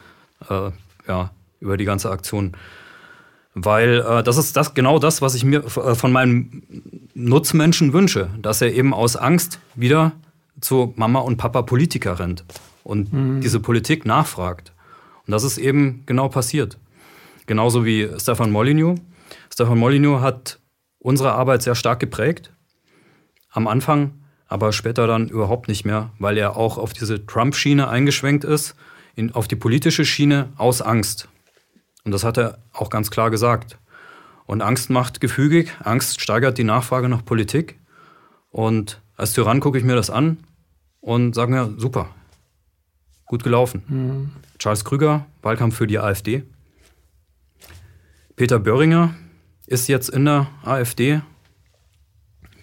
äh, 0.48 0.70
ja, 1.08 1.30
über 1.60 1.76
die 1.76 1.84
ganze 1.84 2.10
Aktion. 2.10 2.52
Weil 3.54 4.00
äh, 4.00 4.22
das 4.22 4.38
ist 4.38 4.56
das 4.56 4.74
genau 4.74 4.98
das, 4.98 5.20
was 5.20 5.34
ich 5.34 5.44
mir 5.44 5.64
äh, 5.64 5.94
von 5.94 6.12
meinem 6.12 6.62
Nutzmenschen 7.14 7.92
wünsche, 7.92 8.30
dass 8.40 8.62
er 8.62 8.72
eben 8.72 8.94
aus 8.94 9.16
Angst 9.16 9.58
wieder 9.74 10.12
zu 10.60 10.94
Mama 10.96 11.20
und 11.20 11.36
Papa 11.36 11.62
Politiker 11.62 12.18
rennt 12.18 12.44
und 12.84 13.12
mhm. 13.12 13.40
diese 13.40 13.60
Politik 13.60 14.06
nachfragt. 14.06 14.72
Und 15.26 15.32
das 15.32 15.44
ist 15.44 15.58
eben 15.58 16.02
genau 16.06 16.28
passiert. 16.28 16.78
Genauso 17.46 17.84
wie 17.84 18.08
Stefan 18.18 18.50
Molyneux. 18.50 19.00
Stefan 19.52 19.78
Molyneux 19.78 20.20
hat 20.22 20.58
unsere 20.98 21.32
Arbeit 21.32 21.62
sehr 21.62 21.74
stark 21.74 22.00
geprägt. 22.00 22.52
Am 23.50 23.68
Anfang 23.68 24.12
aber 24.52 24.72
später 24.72 25.06
dann 25.06 25.28
überhaupt 25.28 25.66
nicht 25.68 25.86
mehr, 25.86 26.10
weil 26.18 26.36
er 26.36 26.56
auch 26.56 26.76
auf 26.76 26.92
diese 26.92 27.24
Trump-Schiene 27.24 27.88
eingeschwenkt 27.88 28.44
ist, 28.44 28.74
in, 29.14 29.32
auf 29.34 29.48
die 29.48 29.56
politische 29.56 30.04
Schiene 30.04 30.50
aus 30.56 30.82
Angst. 30.82 31.28
Und 32.04 32.12
das 32.12 32.24
hat 32.24 32.38
er 32.38 32.58
auch 32.72 32.90
ganz 32.90 33.10
klar 33.10 33.30
gesagt. 33.30 33.78
Und 34.46 34.60
Angst 34.60 34.90
macht 34.90 35.20
gefügig, 35.20 35.72
Angst 35.82 36.20
steigert 36.20 36.58
die 36.58 36.64
Nachfrage 36.64 37.08
nach 37.08 37.24
Politik. 37.24 37.78
Und 38.50 39.00
als 39.16 39.32
Tyrann 39.32 39.60
gucke 39.60 39.78
ich 39.78 39.84
mir 39.84 39.94
das 39.94 40.10
an 40.10 40.38
und 41.00 41.34
sage 41.34 41.52
mir, 41.52 41.74
super, 41.78 42.10
gut 43.26 43.44
gelaufen. 43.44 43.82
Mhm. 43.86 44.30
Charles 44.58 44.84
Krüger, 44.84 45.26
Wahlkampf 45.42 45.76
für 45.76 45.86
die 45.86 45.98
AfD. 45.98 46.44
Peter 48.36 48.58
Böhringer 48.58 49.14
ist 49.66 49.88
jetzt 49.88 50.08
in 50.08 50.24
der 50.24 50.48
AfD, 50.64 51.22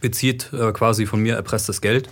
bezieht 0.01 0.51
äh, 0.53 0.72
quasi 0.74 1.05
von 1.05 1.22
mir 1.22 1.36
erpresstes 1.36 1.81
Geld. 1.81 2.10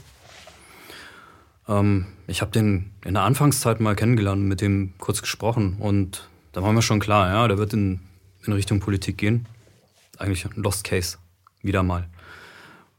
Ähm, 1.68 2.08
ich 2.28 2.42
habe 2.42 2.52
den 2.52 2.92
in 3.04 3.14
der 3.14 3.24
Anfangszeit 3.24 3.80
mal 3.80 3.96
kennengelernt, 3.96 4.44
mit 4.44 4.62
dem 4.62 4.94
kurz 4.98 5.22
gesprochen 5.22 5.78
und 5.80 6.30
da 6.58 6.64
war 6.64 6.74
mir 6.74 6.82
schon 6.82 7.00
klar, 7.00 7.30
ja, 7.30 7.48
der 7.48 7.60
wird 7.60 7.74
in, 7.74 8.00
in 8.44 8.52
Richtung 8.52 8.80
Politik 8.80 9.20
gehen. 9.20 9.46
Eigentlich 10.18 10.44
ein 10.44 10.54
Lost 10.56 10.84
Case, 10.84 11.20
wieder 11.62 11.84
mal. 11.84 12.08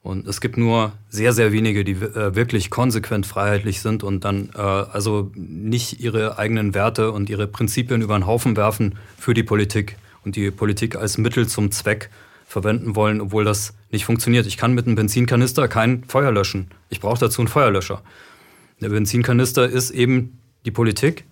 Und 0.01 0.29
es 0.29 0.41
gibt 0.41 0.57
nur 0.57 0.93
sehr, 1.09 1.33
sehr 1.33 1.51
wenige, 1.51 1.83
die 1.83 1.95
äh, 1.95 2.37
wirklich 2.37 2.71
konsequent 2.71 3.27
freiheitlich 3.27 3.81
sind 3.81 4.05
und 4.05 4.25
dann 4.25 4.51
äh, 4.55 4.61
also 4.61 5.33
nicht 5.35 5.99
ihre 5.99 6.39
eigenen 6.39 6.73
Werte 6.73 7.11
und 7.11 7.29
ihre 7.29 7.49
Prinzipien 7.49 8.01
über 8.01 8.17
den 8.17 8.29
Haufen 8.29 8.57
werfen 8.57 8.97
für 9.19 9.35
die 9.35 9.43
Politik 9.43 9.97
und 10.25 10.37
die 10.37 10.53
Politik 10.53 10.95
als 10.95 11.19
Mittel 11.19 11.49
zum 11.49 11.73
Zweck 11.73 12.11
verwenden 12.47 12.95
wollen, 12.95 13.21
obwohl 13.21 13.45
das 13.45 13.75
nicht 13.91 14.05
funktioniert. 14.05 14.47
Ich 14.47 14.57
kann 14.57 14.73
mit 14.73 14.87
einem 14.87 14.95
Benzinkanister 14.95 15.67
kein 15.67 16.05
Feuer 16.05 16.31
löschen. 16.31 16.71
Ich 16.91 17.01
brauche 17.01 17.19
dazu 17.19 17.41
einen 17.43 17.49
Feuerlöscher. 17.49 18.03
Der 18.81 18.91
Benzinkanister 18.91 19.69
ist 19.69 19.91
eben 19.91 20.39
die 20.65 20.71
Politik. 20.71 21.25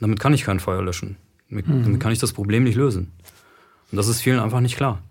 Damit 0.00 0.18
kann 0.18 0.34
ich 0.34 0.44
kein 0.44 0.60
Feuer 0.60 0.82
löschen. 0.82 1.16
Damit 1.50 1.68
mhm. 1.68 1.98
kann 1.98 2.12
ich 2.12 2.18
das 2.18 2.32
Problem 2.32 2.64
nicht 2.64 2.76
lösen. 2.76 3.12
Und 3.90 3.96
das 3.96 4.08
ist 4.08 4.20
vielen 4.20 4.40
einfach 4.40 4.60
nicht 4.60 4.76
klar. 4.76 5.02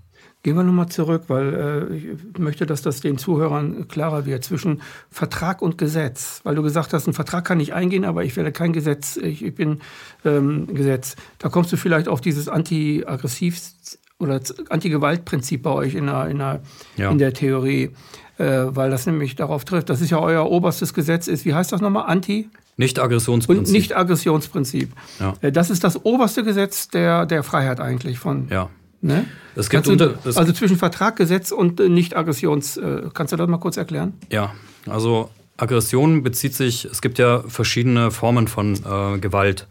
Gehen 0.41 0.55
wir 0.55 0.63
nochmal 0.63 0.88
zurück, 0.88 1.24
weil 1.27 1.53
äh, 1.91 1.96
ich 1.96 2.38
möchte, 2.38 2.65
dass 2.65 2.81
das 2.81 3.01
den 3.01 3.17
Zuhörern 3.17 3.89
klarer 3.89 4.25
wird 4.25 4.46
zwischen 4.46 4.81
Vertrag 5.12 5.62
und 5.62 5.77
Gesetz. 5.77 6.39
Weil 6.46 6.55
du 6.55 6.63
gesagt 6.63 6.93
hast, 6.93 7.08
ein 7.08 7.13
Vertrag 7.13 7.43
kann 7.43 7.60
ich 7.60 7.74
eingehen, 7.74 8.05
aber 8.05 8.24
ich 8.24 8.38
werde 8.38 8.53
kein 8.53 8.72
Gesetz, 8.72 9.17
ich, 9.17 9.43
ich 9.43 9.53
bin 9.53 9.81
ähm, 10.24 10.67
Gesetz. 10.74 11.17
Da 11.39 11.50
kommst 11.50 11.74
du 11.74 11.77
vielleicht 11.77 12.08
auf 12.08 12.22
dieses 12.22 12.48
Anti-Aggressiv- 12.48 13.74
oder 14.17 14.39
Anti-Gewalt-Prinzip 14.69 15.62
bei 15.62 15.72
euch 15.72 15.96
in 15.96 16.05
der, 16.05 16.27
in 16.27 16.38
der, 16.38 16.62
ja. 16.96 17.12
in 17.12 17.17
der 17.17 17.34
Theorie, 17.34 17.89
äh, 18.38 18.63
weil 18.69 18.89
das 18.91 19.05
nämlich 19.05 19.36
darauf 19.36 19.65
trifft. 19.65 19.89
Das 19.89 20.00
ist 20.00 20.10
ja 20.10 20.19
euer 20.19 20.50
oberstes 20.50 20.93
Gesetz, 20.93 21.27
ist, 21.27 21.43
wie 21.43 21.53
heißt 21.53 21.74
das 21.74 21.81
nochmal? 21.81 22.05
Anti? 22.08 22.50
Nicht-Aggressionsprinzip. 22.79 23.67
Und 23.67 23.74
Nicht-Aggressionsprinzip. 23.74 24.93
Ja. 25.19 25.33
Äh, 25.41 25.51
das 25.51 25.69
ist 25.69 25.83
das 25.83 26.05
oberste 26.05 26.45
Gesetz 26.45 26.88
der, 26.88 27.25
der 27.25 27.43
Freiheit 27.43 27.81
eigentlich 27.81 28.19
von. 28.19 28.48
Ja. 28.50 28.69
Ne? 29.01 29.25
Es 29.55 29.69
gibt 29.69 29.88
unter, 29.89 30.15
es 30.24 30.38
also 30.38 30.53
zwischen 30.53 30.77
Vertrag, 30.77 31.17
Gesetz 31.17 31.51
und 31.51 31.81
äh, 31.81 31.89
Nicht-Aggressions. 31.89 32.77
Äh, 32.77 33.09
kannst 33.13 33.33
du 33.33 33.38
das 33.38 33.50
mal 33.50 33.57
kurz 33.57 33.75
erklären? 33.75 34.13
Ja, 34.31 34.53
also 34.86 35.29
Aggression 35.57 36.24
bezieht 36.24 36.55
sich, 36.55 36.86
es 36.86 37.01
gibt 37.01 37.19
ja 37.19 37.43
verschiedene 37.48 38.12
Formen 38.12 38.48
von 38.48 38.75
äh, 38.75 39.19
Gewalt. 39.19 39.67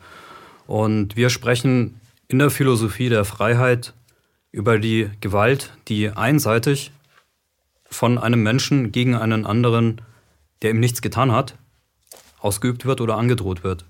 Und 0.66 1.16
wir 1.16 1.30
sprechen 1.30 1.98
in 2.28 2.38
der 2.38 2.50
Philosophie 2.50 3.08
der 3.08 3.24
Freiheit 3.24 3.94
über 4.52 4.78
die 4.78 5.08
Gewalt, 5.22 5.72
die 5.88 6.10
einseitig 6.10 6.92
von 7.90 8.18
einem 8.18 8.42
Menschen 8.42 8.92
gegen 8.92 9.14
einen 9.14 9.46
anderen, 9.46 10.02
der 10.60 10.72
ihm 10.72 10.80
nichts 10.80 11.00
getan 11.00 11.32
hat, 11.32 11.54
ausgeübt 12.40 12.86
wird 12.86 13.00
oder 13.00 13.16
angedroht 13.16 13.64
wird. 13.64 13.84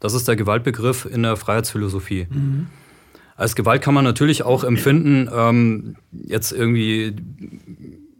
Das 0.00 0.14
ist 0.14 0.28
der 0.28 0.36
Gewaltbegriff 0.36 1.06
in 1.06 1.22
der 1.22 1.36
Freiheitsphilosophie. 1.36 2.26
Mhm. 2.28 2.66
Als 3.36 3.54
Gewalt 3.54 3.82
kann 3.82 3.94
man 3.94 4.04
natürlich 4.04 4.42
auch 4.42 4.64
empfinden, 4.64 5.28
ähm, 5.32 5.96
jetzt 6.12 6.52
irgendwie, 6.52 7.16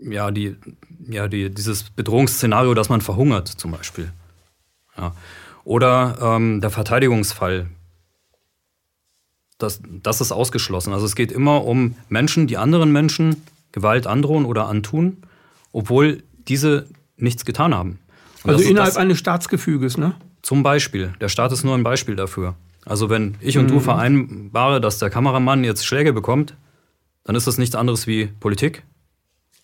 ja, 0.01 0.31
die, 0.31 0.57
ja 1.09 1.27
die, 1.29 1.51
dieses 1.51 1.85
Bedrohungsszenario, 1.91 2.75
dass 2.75 2.89
man 2.89 3.01
verhungert 3.01 3.49
zum 3.49 3.71
Beispiel. 3.71 4.13
Ja. 4.97 5.15
Oder 5.65 6.19
ähm, 6.21 6.61
der 6.61 6.71
Verteidigungsfall. 6.71 7.67
Das, 9.59 9.81
das 10.03 10.21
ist 10.21 10.33
ausgeschlossen. 10.33 10.93
Also 10.93 11.07
es 11.07 11.17
geht 11.17 11.33
immer 11.33 11.65
um 11.65 11.95
Menschen, 12.11 12.47
die 12.47 12.59
anderen 12.59 12.93
Menschen 12.93 13.43
Gewalt 13.73 14.07
androhen 14.07 14.45
oder 14.45 14.69
antun, 14.69 15.19
obwohl 15.73 16.23
diese 16.47 16.87
nichts 17.17 17.45
getan 17.45 17.75
haben. 17.75 17.99
Und 18.47 18.55
also 18.55 18.69
innerhalb 18.69 18.97
eines 18.97 19.19
Staatsgefüges, 19.19 19.99
ne? 19.99 20.15
Zum 20.43 20.63
Beispiel. 20.63 21.13
Der 21.21 21.29
Staat 21.29 21.53
ist 21.53 21.65
nur 21.65 21.75
ein 21.75 21.83
Beispiel 21.83 22.17
dafür. 22.17 22.55
Also 22.85 23.11
wenn 23.11 23.37
ich 23.41 23.59
und 23.59 23.65
mhm. 23.65 23.75
du 23.75 23.81
vereinbare, 23.81 24.81
dass 24.81 24.99
der 24.99 25.11
Kameramann 25.11 25.65
jetzt 25.65 25.85
Schläge 25.85 26.13
bekommt, 26.13 26.55
dann 27.25 27.35
ist 27.35 27.47
das 27.47 27.59
nichts 27.59 27.75
anderes 27.75 28.07
wie 28.07 28.27
Politik. 28.27 28.85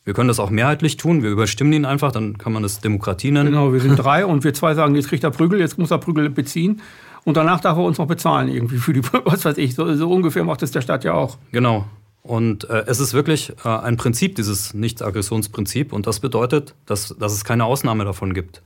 Wir 0.04 0.14
können 0.14 0.26
das 0.26 0.40
auch 0.40 0.50
mehrheitlich 0.50 0.96
tun, 0.96 1.22
wir 1.22 1.30
überstimmen 1.30 1.72
ihn 1.72 1.84
einfach, 1.84 2.10
dann 2.10 2.36
kann 2.36 2.52
man 2.52 2.64
das 2.64 2.80
Demokratie 2.80 3.30
nennen. 3.30 3.50
Genau, 3.50 3.72
wir 3.72 3.80
sind 3.80 3.96
drei 3.98 4.26
und 4.26 4.42
wir 4.42 4.52
zwei 4.52 4.74
sagen, 4.74 4.96
jetzt 4.96 5.08
kriegt 5.08 5.22
er 5.22 5.30
Prügel, 5.30 5.60
jetzt 5.60 5.78
muss 5.78 5.92
er 5.92 5.98
Prügel 5.98 6.28
beziehen. 6.28 6.80
Und 7.24 7.36
danach 7.36 7.60
darf 7.60 7.78
er 7.78 7.84
uns 7.84 7.98
noch 7.98 8.08
bezahlen 8.08 8.48
irgendwie 8.48 8.78
für 8.78 8.92
die, 8.92 9.02
was 9.24 9.44
weiß 9.44 9.58
ich, 9.58 9.76
so, 9.76 9.94
so 9.94 10.10
ungefähr 10.10 10.42
macht 10.42 10.62
es 10.62 10.72
der 10.72 10.80
Staat 10.80 11.04
ja 11.04 11.14
auch. 11.14 11.38
Genau. 11.52 11.86
Und 12.22 12.70
äh, 12.70 12.84
es 12.86 13.00
ist 13.00 13.14
wirklich 13.14 13.52
äh, 13.64 13.68
ein 13.68 13.96
Prinzip, 13.96 14.36
dieses 14.36 14.74
Nicht-Aggressionsprinzip. 14.74 15.92
Und 15.92 16.06
das 16.06 16.20
bedeutet, 16.20 16.74
dass, 16.86 17.16
dass 17.18 17.32
es 17.32 17.44
keine 17.44 17.64
Ausnahme 17.64 18.04
davon 18.04 18.32
gibt. 18.32 18.62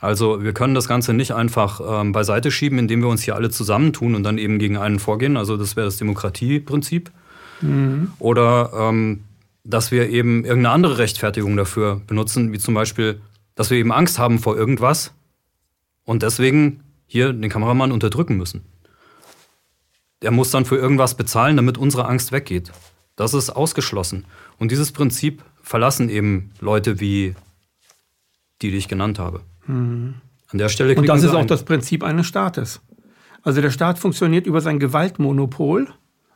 Also 0.00 0.42
wir 0.42 0.54
können 0.54 0.74
das 0.74 0.88
Ganze 0.88 1.12
nicht 1.12 1.32
einfach 1.32 1.80
ähm, 1.86 2.12
beiseite 2.12 2.50
schieben, 2.50 2.78
indem 2.78 3.02
wir 3.02 3.08
uns 3.08 3.22
hier 3.22 3.34
alle 3.34 3.50
zusammentun 3.50 4.14
und 4.14 4.22
dann 4.22 4.38
eben 4.38 4.58
gegen 4.58 4.78
einen 4.78 4.98
vorgehen. 4.98 5.36
Also 5.36 5.58
das 5.58 5.76
wäre 5.76 5.86
das 5.86 5.98
Demokratieprinzip. 5.98 7.10
Mhm. 7.60 8.12
Oder 8.18 8.70
ähm, 8.74 9.24
dass 9.62 9.90
wir 9.90 10.08
eben 10.08 10.44
irgendeine 10.44 10.74
andere 10.74 10.98
Rechtfertigung 10.98 11.56
dafür 11.56 12.00
benutzen, 12.06 12.50
wie 12.52 12.58
zum 12.58 12.72
Beispiel, 12.72 13.20
dass 13.54 13.68
wir 13.68 13.76
eben 13.76 13.92
Angst 13.92 14.18
haben 14.18 14.38
vor 14.38 14.56
irgendwas 14.56 15.12
und 16.04 16.22
deswegen 16.22 16.80
hier 17.06 17.34
den 17.34 17.50
Kameramann 17.50 17.92
unterdrücken 17.92 18.38
müssen. 18.38 18.62
Der 20.22 20.30
muss 20.30 20.50
dann 20.50 20.64
für 20.64 20.76
irgendwas 20.76 21.14
bezahlen, 21.14 21.56
damit 21.56 21.78
unsere 21.78 22.06
Angst 22.06 22.32
weggeht. 22.32 22.72
Das 23.16 23.34
ist 23.34 23.50
ausgeschlossen. 23.50 24.24
Und 24.58 24.70
dieses 24.70 24.92
Prinzip 24.92 25.42
verlassen 25.62 26.08
eben 26.08 26.52
Leute 26.60 27.00
wie 27.00 27.34
die, 28.62 28.70
die 28.70 28.76
ich 28.76 28.88
genannt 28.88 29.18
habe. 29.18 29.40
Mhm. 29.66 30.14
An 30.48 30.58
der 30.58 30.68
Stelle 30.68 30.94
Und 30.96 31.08
das 31.08 31.22
ist 31.22 31.34
auch 31.34 31.46
das 31.46 31.64
Prinzip 31.64 32.02
eines 32.02 32.26
Staates. 32.26 32.80
Also 33.42 33.60
der 33.60 33.70
Staat 33.70 33.98
funktioniert 33.98 34.46
über 34.46 34.60
sein 34.60 34.78
Gewaltmonopol. 34.78 35.88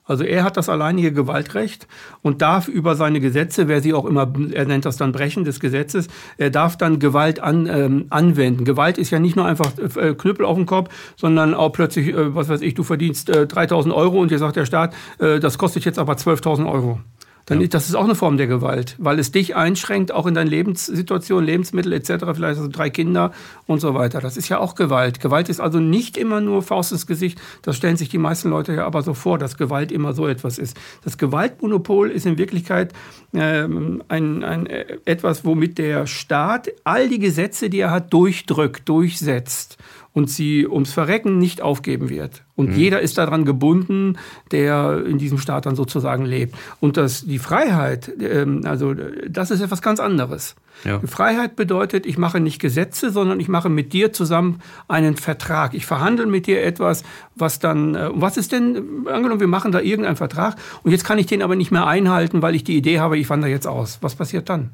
Also 0.04 0.22
er 0.24 0.44
hat 0.44 0.58
das 0.58 0.68
alleinige 0.68 1.12
Gewaltrecht 1.12 1.88
und 2.20 2.42
darf 2.42 2.68
über 2.68 2.94
seine 2.94 3.20
Gesetze, 3.20 3.68
wer 3.68 3.80
sie 3.80 3.94
auch 3.94 4.04
immer, 4.04 4.30
er 4.52 4.66
nennt 4.66 4.84
das 4.84 4.98
dann 4.98 5.12
Brechen 5.12 5.44
des 5.44 5.60
Gesetzes, 5.60 6.08
er 6.36 6.50
darf 6.50 6.76
dann 6.76 6.98
Gewalt 6.98 7.40
an, 7.40 7.66
ähm, 7.66 8.06
anwenden. 8.10 8.66
Gewalt 8.66 8.98
ist 8.98 9.10
ja 9.10 9.18
nicht 9.18 9.34
nur 9.34 9.46
einfach 9.46 9.72
äh, 9.96 10.14
Knüppel 10.14 10.44
auf 10.44 10.56
dem 10.56 10.66
Kopf, 10.66 10.90
sondern 11.16 11.54
auch 11.54 11.70
plötzlich, 11.70 12.08
äh, 12.08 12.34
was 12.34 12.50
weiß 12.50 12.60
ich, 12.60 12.74
du 12.74 12.82
verdienst 12.82 13.30
äh, 13.30 13.46
3000 13.46 13.94
Euro 13.94 14.20
und 14.20 14.30
dir 14.30 14.38
sagt 14.38 14.56
der 14.56 14.66
Staat, 14.66 14.94
äh, 15.18 15.40
das 15.40 15.56
kostet 15.56 15.86
jetzt 15.86 15.98
aber 15.98 16.14
12.000 16.14 16.70
Euro. 16.70 17.00
Dann, 17.46 17.60
ja. 17.60 17.66
Das 17.66 17.88
ist 17.88 17.94
auch 17.94 18.04
eine 18.04 18.14
Form 18.14 18.36
der 18.36 18.46
Gewalt, 18.46 18.96
weil 18.98 19.18
es 19.18 19.32
dich 19.32 19.54
einschränkt, 19.54 20.12
auch 20.12 20.26
in 20.26 20.34
deiner 20.34 20.48
Lebenssituation, 20.48 21.44
Lebensmittel 21.44 21.92
etc., 21.92 22.24
vielleicht 22.34 22.58
also 22.58 22.68
drei 22.68 22.90
Kinder 22.90 23.32
und 23.66 23.80
so 23.80 23.94
weiter. 23.94 24.20
Das 24.20 24.36
ist 24.36 24.48
ja 24.48 24.58
auch 24.58 24.74
Gewalt. 24.74 25.20
Gewalt 25.20 25.48
ist 25.48 25.60
also 25.60 25.78
nicht 25.78 26.16
immer 26.16 26.40
nur 26.40 26.62
Faust 26.62 26.92
ins 26.92 27.06
Gesicht. 27.06 27.40
Das 27.62 27.76
stellen 27.76 27.96
sich 27.96 28.08
die 28.08 28.18
meisten 28.18 28.50
Leute 28.50 28.74
ja 28.74 28.86
aber 28.86 29.02
so 29.02 29.14
vor, 29.14 29.38
dass 29.38 29.56
Gewalt 29.56 29.92
immer 29.92 30.14
so 30.14 30.26
etwas 30.26 30.58
ist. 30.58 30.76
Das 31.04 31.18
Gewaltmonopol 31.18 32.10
ist 32.10 32.26
in 32.26 32.38
Wirklichkeit 32.38 32.92
ähm, 33.34 34.02
ein, 34.08 34.42
ein, 34.42 34.66
äh, 34.66 34.98
etwas, 35.04 35.44
womit 35.44 35.78
der 35.78 36.06
Staat 36.06 36.70
all 36.84 37.08
die 37.08 37.18
Gesetze, 37.18 37.68
die 37.68 37.80
er 37.80 37.90
hat, 37.90 38.12
durchdrückt, 38.12 38.88
durchsetzt 38.88 39.78
und 40.14 40.30
sie 40.30 40.66
ums 40.66 40.92
Verrecken 40.92 41.38
nicht 41.38 41.60
aufgeben 41.60 42.08
wird. 42.08 42.44
Und 42.54 42.70
mhm. 42.70 42.76
jeder 42.76 43.00
ist 43.00 43.18
daran 43.18 43.44
gebunden, 43.44 44.16
der 44.52 45.04
in 45.04 45.18
diesem 45.18 45.38
Staat 45.38 45.66
dann 45.66 45.74
sozusagen 45.74 46.24
lebt. 46.24 46.54
Und 46.78 46.96
das, 46.96 47.26
die 47.26 47.40
Freiheit, 47.40 48.12
ähm, 48.20 48.62
also 48.64 48.94
das 48.94 49.50
ist 49.50 49.60
etwas 49.60 49.82
ganz 49.82 49.98
anderes. 49.98 50.54
Ja. 50.84 51.00
Freiheit 51.00 51.56
bedeutet, 51.56 52.06
ich 52.06 52.16
mache 52.16 52.38
nicht 52.38 52.60
Gesetze, 52.60 53.10
sondern 53.10 53.40
ich 53.40 53.48
mache 53.48 53.68
mit 53.68 53.92
dir 53.92 54.12
zusammen 54.12 54.60
einen 54.86 55.16
Vertrag. 55.16 55.74
Ich 55.74 55.84
verhandle 55.84 56.26
mit 56.26 56.46
dir 56.46 56.62
etwas, 56.62 57.02
was 57.34 57.58
dann, 57.58 57.96
äh, 57.96 58.10
was 58.12 58.36
ist 58.36 58.52
denn, 58.52 59.06
angenommen, 59.08 59.40
wir 59.40 59.48
machen 59.48 59.72
da 59.72 59.80
irgendeinen 59.80 60.16
Vertrag 60.16 60.54
und 60.84 60.92
jetzt 60.92 61.04
kann 61.04 61.18
ich 61.18 61.26
den 61.26 61.42
aber 61.42 61.56
nicht 61.56 61.72
mehr 61.72 61.88
einhalten, 61.88 62.40
weil 62.40 62.54
ich 62.54 62.62
die 62.62 62.76
Idee 62.76 63.00
habe, 63.00 63.18
ich 63.18 63.28
wandere 63.30 63.50
jetzt 63.50 63.66
aus. 63.66 63.98
Was 64.00 64.14
passiert 64.14 64.48
dann? 64.48 64.70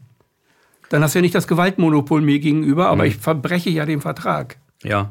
Dann 0.90 1.02
hast 1.02 1.14
du 1.14 1.20
ja 1.20 1.23
nicht 1.23 1.35
das 1.35 1.49
Gewaltmonopol 1.49 2.20
mir 2.20 2.40
gegenüber, 2.40 2.88
aber 2.88 3.04
mhm. 3.04 3.09
ich 3.09 3.16
verbreche 3.16 3.70
ja 3.70 3.87
den 3.87 4.02
Vertrag. 4.02 4.59
Ja, 4.82 5.11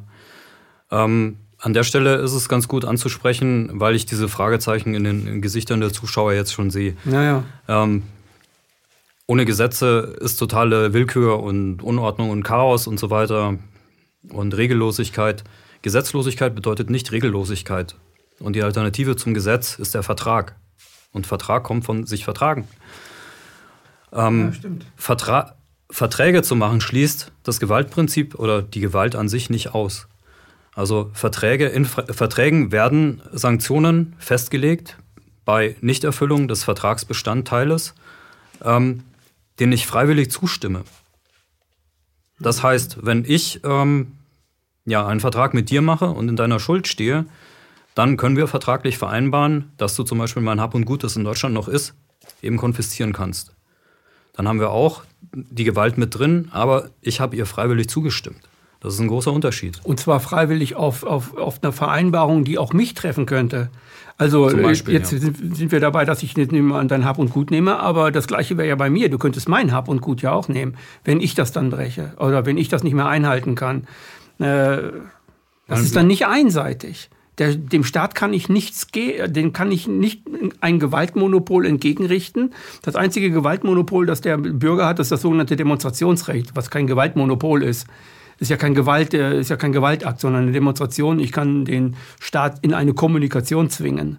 ähm, 0.92 1.38
an 1.58 1.74
der 1.74 1.84
Stelle 1.84 2.16
ist 2.16 2.34
es 2.34 2.48
ganz 2.48 2.68
gut 2.68 2.86
anzusprechen, 2.86 3.70
weil 3.74 3.96
ich 3.96 4.06
diese 4.06 4.30
Fragezeichen 4.30 4.96
in 4.96 5.04
den 5.04 5.42
Gesichtern 5.42 5.82
der 5.82 5.92
Zuschauer 5.92 6.34
jetzt 6.34 6.54
schon 6.54 6.72
sehe. 6.72 6.96
Naja. 7.04 7.44
Ähm, 7.68 8.04
ohne 9.28 9.46
Gesetze 9.46 10.16
ist 10.22 10.38
totale 10.38 10.94
Willkür 10.94 11.44
und 11.44 11.84
Unordnung 11.84 12.30
und 12.30 12.44
Chaos 12.44 12.88
und 12.88 13.00
so 13.00 13.10
weiter 13.10 13.58
und 14.30 14.56
Regellosigkeit. 14.56 15.44
Gesetzlosigkeit 15.82 16.56
bedeutet 16.56 16.90
nicht 16.90 17.12
Regellosigkeit. 17.12 17.96
Und 18.40 18.56
die 18.56 18.64
Alternative 18.64 19.18
zum 19.18 19.34
Gesetz 19.34 19.78
ist 19.78 19.94
der 19.94 20.04
Vertrag. 20.04 20.56
Und 21.12 21.28
Vertrag 21.28 21.64
kommt 21.64 21.86
von 21.86 22.06
sich 22.06 22.24
vertragen. 22.24 22.68
Ähm, 24.14 24.48
ja, 24.48 24.54
stimmt. 24.54 24.86
Vertra 24.96 25.56
Verträge 25.92 26.44
zu 26.44 26.56
machen 26.56 26.82
schließt 26.82 27.32
das 27.44 27.60
Gewaltprinzip 27.60 28.36
oder 28.36 28.62
die 28.62 28.80
Gewalt 28.80 29.16
an 29.16 29.28
sich 29.28 29.50
nicht 29.50 29.74
aus. 29.74 30.08
Also 30.80 31.12
Verträge, 31.12 31.66
in 31.66 31.84
Verträgen 31.84 32.72
werden 32.72 33.22
Sanktionen 33.34 34.16
festgelegt, 34.18 34.96
bei 35.44 35.76
Nichterfüllung 35.82 36.48
des 36.48 36.64
Vertragsbestandteiles, 36.64 37.96
ähm, 38.64 39.04
den 39.60 39.74
ich 39.74 39.86
freiwillig 39.86 40.32
zustimme. 40.32 40.86
Das 42.40 42.64
heißt, 42.64 43.00
wenn 43.02 43.26
ich 43.28 43.60
ähm, 43.66 44.14
ja, 44.86 45.06
einen 45.06 45.20
Vertrag 45.20 45.54
mit 45.54 45.70
dir 45.70 45.82
mache 45.82 46.12
und 46.12 46.30
in 46.30 46.38
deiner 46.38 46.62
Schuld 46.62 46.88
stehe, 46.88 47.26
dann 47.94 48.16
können 48.16 48.38
wir 48.38 48.48
vertraglich 48.48 48.98
vereinbaren, 48.98 49.74
dass 49.76 49.98
du 49.98 50.04
zum 50.04 50.18
Beispiel 50.18 50.44
mein 50.44 50.62
Hab 50.62 50.76
und 50.76 50.86
Gut, 50.86 51.04
das 51.04 51.18
in 51.18 51.26
Deutschland 51.26 51.54
noch 51.54 51.68
ist, 51.68 51.94
eben 52.42 52.56
konfiszieren 52.56 53.12
kannst. 53.12 53.54
Dann 54.32 54.48
haben 54.48 54.62
wir 54.62 54.70
auch 54.70 55.04
die 55.34 55.66
Gewalt 55.66 55.98
mit 55.98 56.18
drin, 56.18 56.48
aber 56.52 56.90
ich 57.02 57.20
habe 57.20 57.36
ihr 57.36 57.46
freiwillig 57.46 57.90
zugestimmt. 57.90 58.49
Das 58.82 58.94
ist 58.94 59.02
ein 59.02 59.10
großer 59.10 59.34
Unterschied. 59.34 59.80
Und 59.84 60.00
zwar 60.00 60.22
freiwillig 60.22 60.76
auf, 60.76 61.04
auf, 61.04 61.36
auf 61.36 61.62
einer 61.62 61.74
Vereinbarung, 61.74 62.46
die 62.46 62.58
auch 62.58 62.72
mich 62.72 62.94
treffen 62.94 63.26
könnte. 63.26 63.70
Also 64.18 64.48
Beispiel, 64.48 64.94
jetzt 64.94 65.12
ja. 65.12 65.20
sind 65.20 65.72
wir 65.72 65.80
dabei, 65.80 66.06
dass 66.06 66.24
ich 66.24 66.36
nicht 66.36 66.52
dein 66.52 67.06
Hab 67.06 67.20
und 67.20 67.32
Gut 67.32 67.52
nehme, 67.52 67.80
aber 67.80 68.12
das 68.12 68.28
gleiche 68.28 68.58
wäre 68.58 68.68
ja 68.68 68.76
bei 68.76 68.90
mir. 68.90 69.10
Du 69.10 69.18
könntest 69.18 69.48
mein 69.48 69.72
Hab 69.74 69.88
und 69.88 70.02
Gut 70.02 70.22
ja 70.22 70.32
auch 70.32 70.48
nehmen, 70.48 70.76
wenn 71.04 71.20
ich 71.22 71.36
das 71.36 71.52
dann 71.52 71.70
breche 71.70 72.14
oder 72.20 72.46
wenn 72.46 72.58
ich 72.58 72.68
das 72.70 72.84
nicht 72.84 72.94
mehr 72.94 73.08
einhalten 73.08 73.56
kann. 73.56 73.88
Äh, 74.40 74.92
das 75.68 75.82
ist 75.82 75.96
dann 75.96 76.08
nicht 76.08 76.26
einseitig. 76.26 77.10
Der, 77.38 77.56
dem 77.56 77.86
Staat 77.86 78.16
kann 78.16 78.34
ich 78.34 78.50
nichts, 78.50 78.88
dem 78.88 79.54
kann 79.54 79.72
ich 79.72 79.88
nicht 79.88 80.24
ein 80.60 80.80
Gewaltmonopol 80.80 81.66
entgegenrichten. 81.66 82.54
Das 82.82 82.96
einzige 82.96 83.32
Gewaltmonopol, 83.32 84.06
das 84.06 84.20
der 84.20 84.38
Bürger 84.38 84.86
hat, 84.86 85.00
ist 85.00 85.12
das 85.12 85.22
sogenannte 85.22 85.56
Demonstrationsrecht, 85.56 86.56
was 86.56 86.70
kein 86.70 86.88
Gewaltmonopol 86.88 87.64
ist. 87.64 87.88
Ist 88.40 88.50
ja 88.50 88.58
kein 88.58 88.74
Gewalt, 88.74 89.14
äh, 89.14 89.40
ist 89.40 89.50
ja 89.50 89.58
kein 89.58 89.72
Gewaltakt, 89.72 90.20
sondern 90.20 90.44
eine 90.44 90.52
Demonstration. 90.52 91.20
Ich 91.20 91.32
kann 91.32 91.66
den 91.66 91.96
Staat 92.20 92.60
in 92.62 92.74
eine 92.74 92.94
Kommunikation 92.94 93.70
zwingen. 93.70 94.18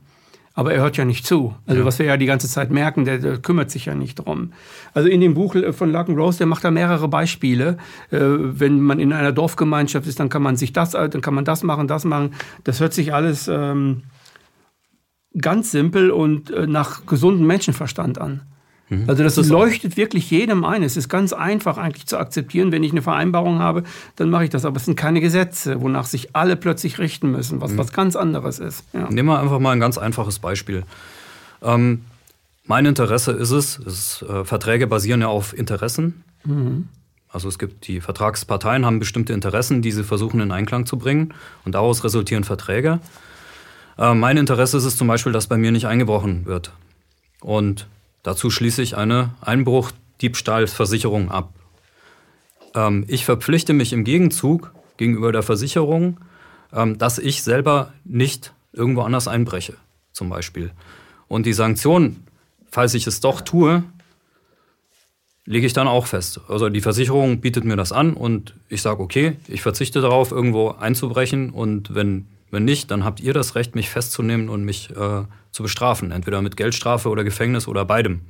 Aber 0.53 0.75
er 0.75 0.83
hört 0.83 0.97
ja 0.97 1.05
nicht 1.05 1.27
zu. 1.27 1.55
Also 1.67 1.81
ja. 1.81 1.87
was 1.87 1.99
wir 1.99 2.07
ja 2.07 2.17
die 2.17 2.27
ganze 2.27 2.49
Zeit 2.49 2.71
merken, 2.71 3.05
der, 3.05 3.19
der, 3.19 3.39
kümmert 3.39 3.71
sich 3.71 3.87
ja 3.87 3.95
nicht 3.95 4.17
drum. 4.17 4.53
Also 4.93 5.09
in 5.09 5.21
dem 5.21 5.35
Buch 5.35 5.55
von 5.73 5.93
Larkin 5.93 6.19
Rose, 6.19 6.39
der 6.39 6.49
macht 6.49 6.65
da 6.65 6.71
mehrere 6.71 7.09
Beispiele. 7.09 7.79
Äh, 8.11 8.19
wenn 8.21 8.81
man 8.81 8.99
in 8.99 9.13
einer 9.13 9.33
Dorfgemeinschaft 9.33 10.07
ist, 10.07 10.21
dann 10.21 10.29
kann 10.29 10.43
man 10.43 10.57
sich 10.57 10.73
das, 10.73 10.91
dann 10.91 11.21
kann 11.21 11.35
man 11.35 11.45
das 11.45 11.63
machen, 11.63 11.89
das 11.89 12.05
machen. 12.05 12.35
Das 12.65 12.81
hört 12.81 12.93
sich 12.93 13.15
alles 13.15 13.49
ähm, 13.49 14.03
ganz 15.39 15.71
simpel 15.71 16.11
und 16.11 16.51
äh, 16.51 16.67
nach 16.67 17.07
gesundem 17.07 17.47
Menschenverstand 17.47 18.21
an. 18.21 18.43
Mhm. 18.91 19.05
Also 19.09 19.23
das, 19.23 19.37
das 19.37 19.49
leuchtet 19.49 19.97
wirklich 19.97 20.31
jedem 20.31 20.65
ein. 20.65 20.83
Es 20.83 20.97
ist 20.97 21.09
ganz 21.09 21.33
einfach 21.33 21.79
eigentlich 21.79 22.07
zu 22.07 22.19
akzeptieren. 22.19 22.73
Wenn 22.73 22.83
ich 22.83 22.91
eine 22.91 23.03
Vereinbarung 23.03 23.61
habe, 23.61 23.85
dann 24.17 24.29
mache 24.29 24.45
ich 24.45 24.51
das. 24.51 24.65
Aber 24.65 24.77
es 24.77 24.85
sind 24.85 24.97
keine 24.97 25.21
Gesetze, 25.21 25.81
wonach 25.81 26.05
sich 26.05 26.37
alle 26.37 26.57
plötzlich 26.57 26.99
richten 26.99 27.31
müssen, 27.31 27.61
was 27.61 27.73
mhm. 27.73 27.79
was 27.79 27.93
ganz 27.93 28.17
anderes 28.17 28.59
ist. 28.59 28.85
Ja. 28.93 29.09
Nehmen 29.09 29.29
wir 29.29 29.41
einfach 29.41 29.61
mal 29.61 29.73
ein 29.73 29.81
ganz 29.81 29.97
einfaches 29.97 30.41
Beispiel. 30.41 30.83
Ähm, 31.63 32.03
mein 32.67 32.85
Interesse 32.85 33.33
ist 33.33 33.53
es, 33.53 33.79
ist, 33.79 34.23
äh, 34.23 34.45
Verträge 34.45 34.87
basieren 34.87 35.21
ja 35.21 35.29
auf 35.29 35.57
Interessen. 35.57 36.25
Mhm. 36.45 36.89
Also 37.29 37.49
es 37.49 37.61
gibt 37.61 37.87
die 37.87 38.01
Vertragsparteien 38.01 38.85
haben 38.85 38.99
bestimmte 38.99 39.33
Interessen, 39.33 39.83
die 39.83 39.93
sie 39.93 40.03
versuchen 40.03 40.41
in 40.41 40.51
Einklang 40.51 40.85
zu 40.85 40.99
bringen 40.99 41.33
und 41.65 41.77
daraus 41.77 42.03
resultieren 42.03 42.43
Verträge. 42.43 42.99
Äh, 43.99 44.15
mein 44.15 44.37
Interesse 44.37 44.79
ist 44.79 44.85
es 44.85 44.97
zum 44.97 45.07
Beispiel, 45.07 45.33
dass 45.33 45.47
bei 45.47 45.57
mir 45.57 45.71
nicht 45.71 45.87
eingebrochen 45.87 46.47
wird. 46.47 46.73
Und 47.41 47.87
Dazu 48.23 48.51
schließe 48.51 48.83
ich 48.83 48.97
eine 48.97 49.31
Einbruch-Diebstahlversicherung 49.41 51.31
ab. 51.31 51.53
Ähm, 52.75 53.05
ich 53.09 53.25
verpflichte 53.25 53.73
mich 53.73 53.93
im 53.93 54.05
Gegenzug 54.05 54.73
gegenüber 54.97 55.33
der 55.33 55.43
Versicherung, 55.43 56.21
ähm, 56.73 56.99
dass 56.99 57.19
ich 57.19 57.43
selber 57.43 57.93
nicht 58.05 58.53
irgendwo 58.73 59.03
anders 59.03 59.29
einbreche, 59.29 59.75
zum 60.13 60.29
Beispiel. 60.29 60.71
Und 61.29 61.47
die 61.47 61.53
Sanktion, 61.53 62.17
falls 62.71 62.95
ich 62.95 63.07
es 63.07 63.21
doch 63.21 63.41
tue, 63.41 63.85
lege 65.45 65.67
ich 65.67 65.73
dann 65.73 65.89
auch 65.89 66.07
fest. 66.07 66.41
Also 66.49 66.69
die 66.69 66.81
Versicherung 66.81 67.41
bietet 67.41 67.65
mir 67.65 67.77
das 67.77 67.93
an 67.93 68.15
und 68.15 68.55
ich 68.69 68.83
sage, 68.83 69.03
okay, 69.03 69.37
ich 69.49 69.63
verzichte 69.63 70.01
darauf, 70.01 70.31
irgendwo 70.31 70.71
einzubrechen 70.71 71.51
und 71.51 71.95
wenn, 71.95 72.27
wenn 72.51 72.65
nicht, 72.65 72.91
dann 72.91 73.05
habt 73.05 73.21
ihr 73.21 73.33
das 73.33 73.55
Recht, 73.55 73.75
mich 73.75 73.91
festzunehmen 73.91 74.49
und 74.49 74.65
mich 74.65 74.91
äh, 74.91 75.23
zu 75.51 75.63
bestrafen, 75.63 76.11
entweder 76.11 76.43
mit 76.43 76.57
Geldstrafe 76.57 77.09
oder 77.09 77.25
Gefängnis 77.25 77.69
oder 77.69 77.85
beidem. 77.85 78.21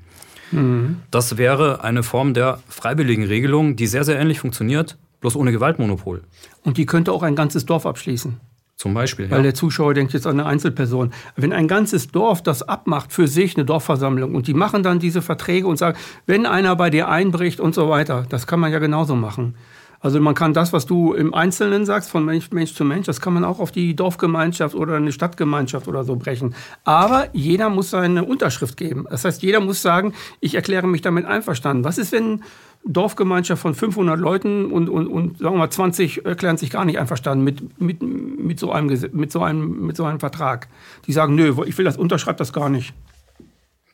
Mhm. 0.50 0.96
Das 1.10 1.38
wäre 1.38 1.82
eine 1.84 2.02
Form 2.02 2.34
der 2.34 2.60
freiwilligen 2.68 3.24
Regelung, 3.24 3.76
die 3.76 3.86
sehr, 3.86 4.04
sehr 4.04 4.18
ähnlich 4.18 4.40
funktioniert, 4.40 4.98
bloß 5.20 5.36
ohne 5.36 5.52
Gewaltmonopol. 5.52 6.22
Und 6.64 6.76
die 6.76 6.86
könnte 6.86 7.12
auch 7.12 7.22
ein 7.22 7.36
ganzes 7.36 7.66
Dorf 7.66 7.86
abschließen. 7.86 8.38
Zum 8.76 8.94
Beispiel. 8.94 9.30
Weil 9.30 9.40
ja. 9.40 9.42
der 9.42 9.54
Zuschauer 9.54 9.92
denkt 9.92 10.14
jetzt 10.14 10.26
an 10.26 10.40
eine 10.40 10.48
Einzelperson. 10.48 11.12
Wenn 11.36 11.52
ein 11.52 11.68
ganzes 11.68 12.08
Dorf 12.08 12.42
das 12.42 12.62
abmacht 12.62 13.12
für 13.12 13.28
sich, 13.28 13.54
eine 13.54 13.66
Dorfversammlung, 13.66 14.34
und 14.34 14.46
die 14.46 14.54
machen 14.54 14.82
dann 14.82 14.98
diese 14.98 15.20
Verträge 15.20 15.66
und 15.66 15.76
sagen, 15.76 15.98
wenn 16.24 16.46
einer 16.46 16.74
bei 16.76 16.88
dir 16.88 17.10
einbricht 17.10 17.60
und 17.60 17.74
so 17.74 17.90
weiter, 17.90 18.24
das 18.30 18.46
kann 18.46 18.58
man 18.58 18.72
ja 18.72 18.78
genauso 18.78 19.14
machen. 19.16 19.54
Also 20.00 20.18
man 20.18 20.34
kann 20.34 20.54
das, 20.54 20.72
was 20.72 20.86
du 20.86 21.12
im 21.12 21.34
Einzelnen 21.34 21.84
sagst, 21.84 22.10
von 22.10 22.24
Mensch, 22.24 22.50
Mensch 22.52 22.74
zu 22.74 22.84
Mensch, 22.84 23.06
das 23.06 23.20
kann 23.20 23.34
man 23.34 23.44
auch 23.44 23.60
auf 23.60 23.70
die 23.70 23.94
Dorfgemeinschaft 23.94 24.74
oder 24.74 24.96
eine 24.96 25.12
Stadtgemeinschaft 25.12 25.88
oder 25.88 26.04
so 26.04 26.16
brechen. 26.16 26.54
Aber 26.84 27.28
jeder 27.34 27.68
muss 27.68 27.90
seine 27.90 28.24
Unterschrift 28.24 28.78
geben. 28.78 29.06
Das 29.10 29.26
heißt, 29.26 29.42
jeder 29.42 29.60
muss 29.60 29.82
sagen, 29.82 30.14
ich 30.40 30.54
erkläre 30.54 30.86
mich 30.86 31.02
damit 31.02 31.26
einverstanden. 31.26 31.84
Was 31.84 31.98
ist, 31.98 32.12
wenn 32.12 32.42
Dorfgemeinschaft 32.84 33.60
von 33.60 33.74
500 33.74 34.18
Leuten 34.18 34.72
und, 34.72 34.88
und, 34.88 35.06
und 35.06 35.38
sagen 35.38 35.54
wir 35.54 35.58
mal 35.58 35.70
20 35.70 36.24
erklären 36.24 36.56
sich 36.56 36.70
gar 36.70 36.86
nicht 36.86 36.98
einverstanden 36.98 37.44
mit, 37.44 37.78
mit, 37.78 38.02
mit, 38.02 38.58
so 38.58 38.72
einem, 38.72 38.86
mit, 39.12 39.30
so 39.30 39.42
einem, 39.42 39.86
mit 39.86 39.96
so 39.98 40.04
einem 40.04 40.18
Vertrag. 40.18 40.68
Die 41.06 41.12
sagen, 41.12 41.34
nö, 41.34 41.54
ich 41.66 41.76
will 41.76 41.84
das, 41.84 41.98
unterschreibt 41.98 42.40
das 42.40 42.54
gar 42.54 42.70
nicht. 42.70 42.94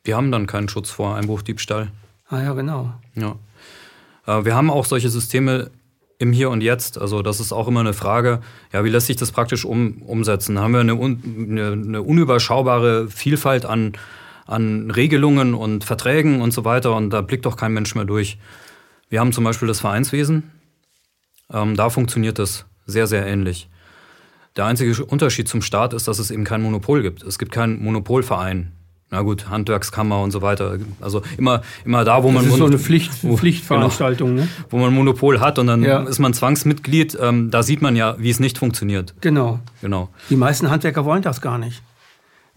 Wir 0.04 0.16
haben 0.16 0.30
dann 0.30 0.46
keinen 0.46 0.68
Schutz 0.68 0.88
vor 0.88 1.16
Einbruchdiebstahl. 1.16 1.88
Ah 2.28 2.42
ja, 2.42 2.52
genau. 2.52 2.92
Ja. 3.16 3.34
Äh, 4.26 4.44
wir 4.44 4.54
haben 4.54 4.70
auch 4.70 4.84
solche 4.84 5.08
Systeme 5.08 5.72
im 6.18 6.33
Hier 6.33 6.50
und 6.50 6.62
Jetzt. 6.62 6.98
Also 7.00 7.22
das 7.22 7.40
ist 7.40 7.52
auch 7.52 7.68
immer 7.68 7.81
eine 7.81 7.92
Frage, 7.92 8.40
ja, 8.72 8.85
wie 8.85 8.88
lässt 8.88 9.07
sich 9.07 9.16
das 9.16 9.33
praktisch 9.33 9.64
um, 9.64 10.02
umsetzen? 10.02 10.59
Haben 10.59 10.72
wir 10.72 10.81
eine, 10.81 10.92
eine, 10.92 11.72
eine 11.72 12.02
unüberschaubare 12.02 13.09
Vielfalt 13.09 13.66
an, 13.66 13.92
an 14.46 14.90
Regelungen 14.90 15.55
und 15.55 15.85
Verträgen 15.85 16.40
und 16.40 16.52
so 16.52 16.64
weiter 16.64 16.94
und 16.96 17.11
da 17.11 17.20
blickt 17.20 17.46
doch 17.46 17.57
kein 17.57 17.72
Mensch 17.72 17.94
mehr 17.94 18.05
durch. 18.05 18.38
Wir 19.09 19.20
haben 19.20 19.33
zum 19.33 19.44
Beispiel 19.44 19.68
das 19.68 19.81
Vereinswesen. 19.81 20.50
Ähm, 21.52 21.76
da 21.76 21.90
funktioniert 21.90 22.38
das 22.38 22.66
sehr, 22.87 23.07
sehr 23.07 23.26
ähnlich. 23.26 23.68
Der 24.57 24.64
einzige 24.64 25.05
Unterschied 25.05 25.48
zum 25.48 25.61
Staat 25.61 25.92
ist, 25.92 26.09
dass 26.09 26.18
es 26.18 26.31
eben 26.31 26.44
kein 26.44 26.62
Monopol 26.62 27.02
gibt. 27.02 27.22
Es 27.22 27.38
gibt 27.38 27.52
keinen 27.52 27.83
Monopolverein 27.83 28.72
na 29.10 29.22
gut, 29.22 29.48
Handwerkskammer 29.48 30.20
und 30.20 30.32
so 30.32 30.42
weiter. 30.42 30.78
Also 31.00 31.22
immer, 31.38 31.62
immer 31.84 32.04
da, 32.04 32.24
wo 32.24 32.28
das 32.28 32.34
man. 32.34 32.44
Das 32.44 32.52
ist 32.52 32.58
so 32.58 32.66
eine 32.66 32.78
Pflicht, 32.78 33.12
wo, 33.22 33.36
Pflichtveranstaltung, 33.36 34.30
genau, 34.30 34.42
ne? 34.42 34.48
Wo 34.70 34.78
man 34.78 34.92
Monopol 34.92 35.38
hat 35.38 35.60
und 35.60 35.68
dann 35.68 35.84
ja. 35.84 36.02
ist 36.02 36.18
man 36.18 36.34
Zwangsmitglied. 36.34 37.16
Ähm, 37.20 37.52
da 37.52 37.62
sieht 37.62 37.82
man 37.82 37.94
ja, 37.94 38.16
wie 38.18 38.30
es 38.30 38.40
nicht 38.40 38.58
funktioniert. 38.58 39.14
Genau. 39.20 39.60
genau. 39.80 40.08
Die 40.28 40.36
meisten 40.36 40.70
Handwerker 40.70 41.04
wollen 41.04 41.22
das 41.22 41.40
gar 41.40 41.56
nicht. 41.56 41.82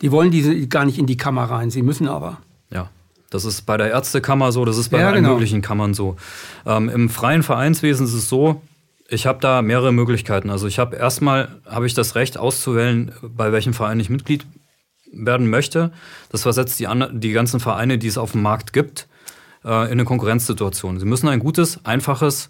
Die 0.02 0.12
wollen 0.12 0.32
diese 0.32 0.68
gar 0.68 0.86
nicht 0.86 0.98
in 0.98 1.06
die 1.06 1.18
Kammer 1.18 1.44
rein. 1.44 1.70
Sie 1.70 1.84
müssen 1.84 2.08
aber. 2.08 2.38
Ja. 2.72 2.90
Das 3.30 3.46
ist 3.46 3.68
bei 3.68 3.78
der 3.78 3.92
Ärztekammer 3.92 4.52
so, 4.52 4.66
das 4.66 4.78
ist 4.78 4.90
bei 4.90 5.02
ja, 5.02 5.08
allen 5.08 5.18
genau. 5.18 5.34
möglichen 5.34 5.62
Kammern 5.62 5.94
so. 5.94 6.16
Ähm, 6.66 6.90
Im 6.90 7.10
freien 7.10 7.44
Vereinswesen 7.44 8.08
ist 8.08 8.14
es 8.14 8.28
so, 8.28 8.64
ich 9.08 9.28
habe 9.28 9.40
da 9.40 9.62
mehrere 9.62 9.92
Möglichkeiten. 9.92 10.50
Also 10.50 10.66
ich 10.66 10.80
habe 10.80 10.96
erstmal 10.96 11.50
habe 11.68 11.86
ich 11.86 11.94
das 11.94 12.16
Recht 12.16 12.40
auszuwählen, 12.40 13.12
bei 13.22 13.52
welchem 13.52 13.74
Verein 13.74 14.00
ich 14.00 14.10
Mitglied 14.10 14.48
werden 15.12 15.50
möchte. 15.50 15.92
Das 16.30 16.44
versetzt 16.44 16.80
die, 16.80 16.88
die 17.14 17.32
ganzen 17.32 17.60
Vereine, 17.60 17.98
die 17.98 18.08
es 18.08 18.18
auf 18.18 18.34
dem 18.34 18.42
Markt 18.42 18.74
gibt, 18.74 19.08
äh, 19.64 19.86
in 19.86 19.92
eine 19.92 20.06
Konkurrenzsituation. 20.06 21.00
Sie 21.00 21.06
müssen 21.06 21.28
ein 21.28 21.40
gutes, 21.40 21.84
einfaches, 21.86 22.50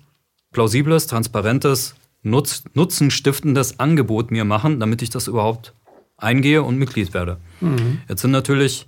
plausibles, 0.52 1.08
transparentes, 1.08 1.96
nutz, 2.24 2.64
nutzenstiftendes 2.74 3.80
Angebot 3.80 4.32
mir 4.32 4.46
machen, 4.46 4.80
damit 4.80 5.02
ich 5.02 5.10
das 5.10 5.28
überhaupt 5.28 5.74
eingehe 6.18 6.64
und 6.64 6.78
Mitglied 6.78 7.14
werde. 7.14 7.38
Mhm. 7.62 8.00
Jetzt 8.08 8.22
sind 8.22 8.32
natürlich 8.32 8.88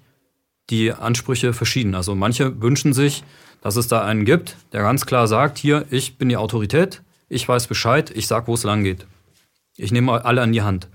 die 0.70 0.92
Ansprüche 0.92 1.54
verschieden. 1.54 1.96
Also 1.96 2.16
manche 2.16 2.62
wünschen 2.62 2.94
sich, 2.94 3.24
dass 3.62 3.76
es 3.76 3.88
da 3.88 4.04
einen 4.04 4.26
gibt, 4.26 4.58
der 4.74 4.82
ganz 4.82 5.06
klar 5.06 5.28
sagt, 5.28 5.58
hier, 5.58 5.86
ich 5.92 6.18
bin 6.18 6.30
die 6.30 6.38
Autorität, 6.38 7.02
ich 7.30 7.48
weiß 7.48 7.68
Bescheid, 7.68 8.12
ich 8.14 8.28
sag, 8.28 8.48
wo 8.48 8.54
es 8.54 8.64
lang 8.64 8.84
geht. 8.84 9.06
Ich 9.78 9.92
nehme 9.92 10.26
alle 10.26 10.42
an 10.42 10.52
die 10.52 10.62
Hand. 10.62 10.88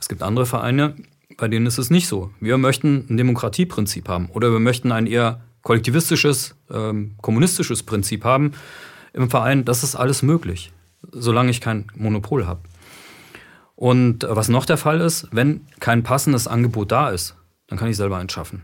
Es 0.00 0.08
gibt 0.08 0.22
andere 0.22 0.46
Vereine, 0.46 0.94
bei 1.40 1.48
denen 1.48 1.66
ist 1.66 1.78
es 1.78 1.90
nicht 1.90 2.06
so. 2.06 2.30
Wir 2.38 2.58
möchten 2.58 3.06
ein 3.08 3.16
Demokratieprinzip 3.16 4.08
haben 4.08 4.28
oder 4.30 4.52
wir 4.52 4.60
möchten 4.60 4.92
ein 4.92 5.06
eher 5.06 5.40
kollektivistisches, 5.62 6.54
ähm, 6.70 7.16
kommunistisches 7.20 7.82
Prinzip 7.82 8.24
haben 8.24 8.52
im 9.14 9.30
Verein. 9.30 9.64
Das 9.64 9.82
ist 9.82 9.96
alles 9.96 10.22
möglich, 10.22 10.72
solange 11.10 11.50
ich 11.50 11.60
kein 11.60 11.86
Monopol 11.96 12.46
habe. 12.46 12.60
Und 13.74 14.26
was 14.28 14.48
noch 14.48 14.66
der 14.66 14.76
Fall 14.76 15.00
ist, 15.00 15.28
wenn 15.32 15.66
kein 15.80 16.02
passendes 16.02 16.46
Angebot 16.46 16.92
da 16.92 17.08
ist, 17.08 17.34
dann 17.66 17.78
kann 17.78 17.88
ich 17.88 17.96
selber 17.96 18.18
eins 18.18 18.32
schaffen. 18.32 18.62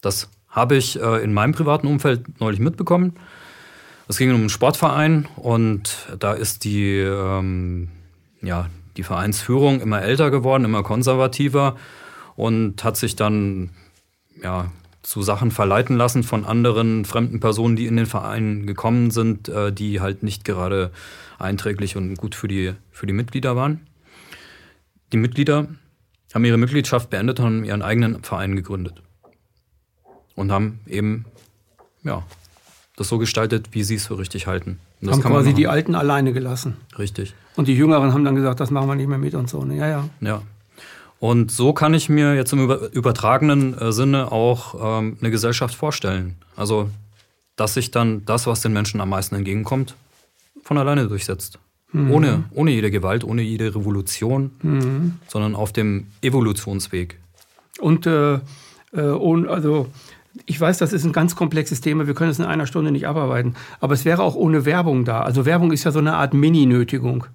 Das 0.00 0.30
habe 0.48 0.76
ich 0.76 1.00
äh, 1.00 1.22
in 1.22 1.32
meinem 1.32 1.52
privaten 1.52 1.88
Umfeld 1.88 2.40
neulich 2.40 2.60
mitbekommen. 2.60 3.14
Es 4.08 4.18
ging 4.18 4.30
um 4.30 4.36
einen 4.36 4.48
Sportverein 4.48 5.26
und 5.36 6.06
da 6.18 6.32
ist 6.32 6.64
die, 6.64 6.98
ähm, 6.98 7.88
ja, 8.40 8.68
die 9.00 9.04
Vereinsführung 9.04 9.80
immer 9.80 10.02
älter 10.02 10.30
geworden, 10.30 10.66
immer 10.66 10.82
konservativer. 10.82 11.76
und 12.36 12.84
hat 12.84 12.98
sich 12.98 13.16
dann 13.16 13.70
ja, 14.42 14.70
zu 15.02 15.22
Sachen 15.22 15.50
verleiten 15.50 15.96
lassen 15.96 16.22
von 16.22 16.44
anderen 16.44 17.06
fremden 17.06 17.40
Personen, 17.40 17.76
die 17.76 17.86
in 17.86 17.96
den 17.96 18.04
Verein 18.04 18.66
gekommen 18.66 19.10
sind, 19.10 19.48
äh, 19.48 19.72
die 19.72 20.00
halt 20.00 20.22
nicht 20.22 20.44
gerade 20.44 20.90
einträglich 21.38 21.96
und 21.96 22.16
gut 22.16 22.34
für 22.34 22.48
die, 22.48 22.74
für 22.90 23.06
die 23.06 23.14
Mitglieder 23.14 23.56
waren. 23.56 23.86
Die 25.12 25.16
Mitglieder 25.16 25.68
haben 26.34 26.44
ihre 26.44 26.58
Mitgliedschaft 26.58 27.08
beendet 27.08 27.40
und 27.40 27.46
haben 27.46 27.64
ihren 27.64 27.82
eigenen 27.82 28.22
Verein 28.22 28.54
gegründet. 28.54 29.02
Und 30.34 30.52
haben 30.52 30.80
eben, 30.86 31.24
ja, 32.02 32.22
das 33.00 33.08
so 33.08 33.16
gestaltet, 33.16 33.68
wie 33.72 33.82
sie 33.82 33.94
es 33.94 34.06
für 34.06 34.18
richtig 34.18 34.46
halten. 34.46 34.78
Und 35.00 35.08
das 35.08 35.24
haben 35.24 35.32
quasi 35.32 35.54
die 35.54 35.66
Alten 35.66 35.94
alleine 35.94 36.34
gelassen. 36.34 36.76
Richtig. 36.98 37.34
Und 37.56 37.66
die 37.66 37.74
Jüngeren 37.74 38.12
haben 38.12 38.26
dann 38.26 38.34
gesagt, 38.34 38.60
das 38.60 38.70
machen 38.70 38.88
wir 38.88 38.94
nicht 38.94 39.08
mehr 39.08 39.16
mit 39.16 39.34
und 39.34 39.48
so. 39.48 39.64
Ja, 39.64 39.88
ja. 39.88 40.08
Ja. 40.20 40.42
Und 41.18 41.50
so 41.50 41.72
kann 41.72 41.94
ich 41.94 42.10
mir 42.10 42.34
jetzt 42.34 42.52
im 42.52 42.70
übertragenen 42.92 43.76
äh, 43.78 43.90
Sinne 43.90 44.30
auch 44.30 44.74
ähm, 45.00 45.16
eine 45.18 45.30
Gesellschaft 45.30 45.74
vorstellen. 45.74 46.36
Also, 46.56 46.90
dass 47.56 47.72
sich 47.72 47.90
dann 47.90 48.26
das, 48.26 48.46
was 48.46 48.60
den 48.60 48.74
Menschen 48.74 49.00
am 49.00 49.08
meisten 49.08 49.34
entgegenkommt, 49.34 49.96
von 50.62 50.76
alleine 50.76 51.08
durchsetzt. 51.08 51.58
Mhm. 51.92 52.10
Ohne, 52.10 52.44
ohne 52.52 52.70
jede 52.70 52.90
Gewalt, 52.90 53.24
ohne 53.24 53.40
jede 53.40 53.74
Revolution, 53.74 54.50
mhm. 54.62 55.14
sondern 55.26 55.54
auf 55.54 55.72
dem 55.72 56.08
Evolutionsweg. 56.20 57.18
Und, 57.80 58.04
äh, 58.06 58.40
äh, 58.92 59.00
und 59.00 59.48
also 59.48 59.88
ich 60.50 60.60
weiß, 60.60 60.78
das 60.78 60.92
ist 60.92 61.04
ein 61.04 61.12
ganz 61.12 61.36
komplexes 61.36 61.80
Thema, 61.80 62.08
wir 62.08 62.14
können 62.14 62.32
es 62.32 62.40
in 62.40 62.44
einer 62.44 62.66
Stunde 62.66 62.90
nicht 62.90 63.06
abarbeiten, 63.06 63.54
aber 63.78 63.94
es 63.94 64.04
wäre 64.04 64.24
auch 64.24 64.34
ohne 64.34 64.64
Werbung 64.64 65.04
da. 65.04 65.20
Also 65.20 65.46
Werbung 65.46 65.70
ist 65.70 65.84
ja 65.84 65.92
so 65.92 66.00
eine 66.00 66.14
Art 66.14 66.34
Mini-Nötigung. 66.34 67.26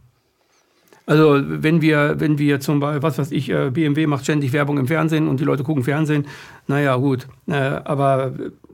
Also 1.05 1.39
wenn 1.41 1.81
wir, 1.81 2.19
wenn 2.19 2.37
wir 2.39 2.59
zum 2.59 2.81
Beispiel, 2.81 3.03
was 3.03 3.17
weiß 3.17 3.31
ich, 3.31 3.49
äh, 3.49 3.69
BMW 3.71 4.05
macht 4.05 4.25
ständig 4.25 4.51
Werbung 4.51 4.77
im 4.79 4.87
Fernsehen 4.87 5.29
und 5.29 5.39
die 5.39 5.45
Leute 5.45 5.63
gucken 5.63 5.85
Fernsehen, 5.85 6.27
naja 6.67 6.97
gut, 6.97 7.27
äh, 7.47 7.53
aber 7.53 8.33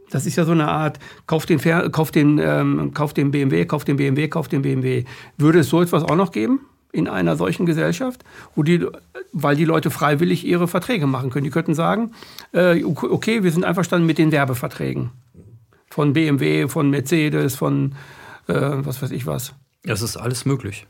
das 0.09 0.25
ist 0.25 0.37
ja 0.37 0.43
so 0.43 0.53
eine 0.53 0.67
Art, 0.67 0.97
kauf 1.27 1.45
den, 1.45 1.59
kauf 1.91 2.09
den, 2.09 2.39
ähm, 2.39 2.95
kauf 2.95 3.13
den 3.13 3.29
BMW, 3.29 3.65
kauf 3.65 3.85
den 3.85 3.97
BMW, 3.97 4.27
kauf 4.27 4.47
den 4.47 4.63
BMW. 4.63 5.03
Würde 5.37 5.59
es 5.59 5.69
so 5.69 5.83
etwas 5.83 6.03
auch 6.03 6.15
noch 6.15 6.31
geben? 6.31 6.61
In 6.93 7.07
einer 7.07 7.35
solchen 7.35 7.65
Gesellschaft, 7.65 8.23
wo 8.55 8.63
die, 8.63 8.85
weil 9.31 9.55
die 9.55 9.65
Leute 9.65 9.91
freiwillig 9.91 10.45
ihre 10.45 10.67
Verträge 10.67 11.07
machen 11.07 11.29
können. 11.29 11.45
Die 11.45 11.51
könnten 11.51 11.73
sagen, 11.73 12.11
äh, 12.51 12.83
okay, 12.83 13.43
wir 13.43 13.51
sind 13.51 13.63
einverstanden 13.63 14.05
mit 14.05 14.17
den 14.17 14.31
Werbeverträgen 14.31 15.11
von 15.89 16.13
BMW, 16.13 16.67
von 16.67 16.89
Mercedes, 16.89 17.55
von 17.55 17.93
äh, 18.47 18.53
was 18.53 19.01
weiß 19.01 19.11
ich 19.11 19.25
was. 19.25 19.53
Es 19.83 20.01
ist 20.01 20.17
alles 20.17 20.45
möglich. 20.45 20.87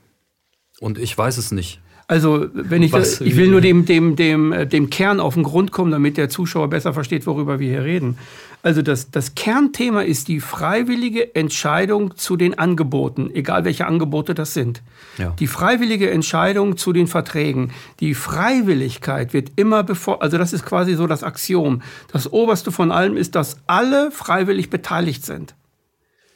Und 0.80 0.98
ich 0.98 1.18
weiß 1.18 1.38
es 1.38 1.52
nicht. 1.52 1.80
Also, 2.08 2.48
wenn 2.54 2.84
ich, 2.84 2.92
Was, 2.92 3.22
ich 3.22 3.38
will 3.38 3.50
nur 3.50 3.62
dem, 3.62 3.86
dem, 3.86 4.18
dem, 4.18 4.52
äh, 4.52 4.68
dem 4.68 4.90
Kern 4.90 5.22
auf 5.22 5.36
den 5.36 5.44
Grund 5.44 5.72
kommen, 5.72 5.92
damit 5.92 6.18
der 6.18 6.28
Zuschauer 6.28 6.70
besser 6.70 6.94
versteht, 6.94 7.26
worüber 7.26 7.60
wir 7.60 7.70
hier 7.70 7.86
reden. 7.86 8.18
Also, 8.64 8.82
das, 8.82 9.10
das 9.10 9.36
Kernthema 9.36 10.02
ist 10.02 10.28
die 10.28 10.40
freiwillige 10.40 11.36
Entscheidung 11.36 12.16
zu 12.16 12.38
den 12.38 12.60
Angeboten, 12.60 13.32
egal 13.34 13.66
welche 13.66 13.88
Angebote 13.88 14.34
das 14.36 14.54
sind. 14.54 14.84
Ja. 15.18 15.34
Die 15.40 15.48
freiwillige 15.48 16.12
Entscheidung 16.12 16.78
zu 16.78 16.94
den 16.94 17.08
Verträgen. 17.08 17.72
Die 18.00 18.14
Freiwilligkeit 18.14 19.34
wird 19.34 19.52
immer 19.56 19.84
bevor, 19.84 20.22
also 20.22 20.38
das 20.38 20.54
ist 20.54 20.66
quasi 20.66 20.94
so 20.94 21.08
das 21.08 21.24
Axiom. 21.24 21.82
Das 22.12 22.32
oberste 22.32 22.72
von 22.72 22.92
allem 22.92 23.18
ist, 23.18 23.36
dass 23.36 23.58
alle 23.68 24.12
freiwillig 24.12 24.70
beteiligt 24.70 25.26
sind. 25.26 25.56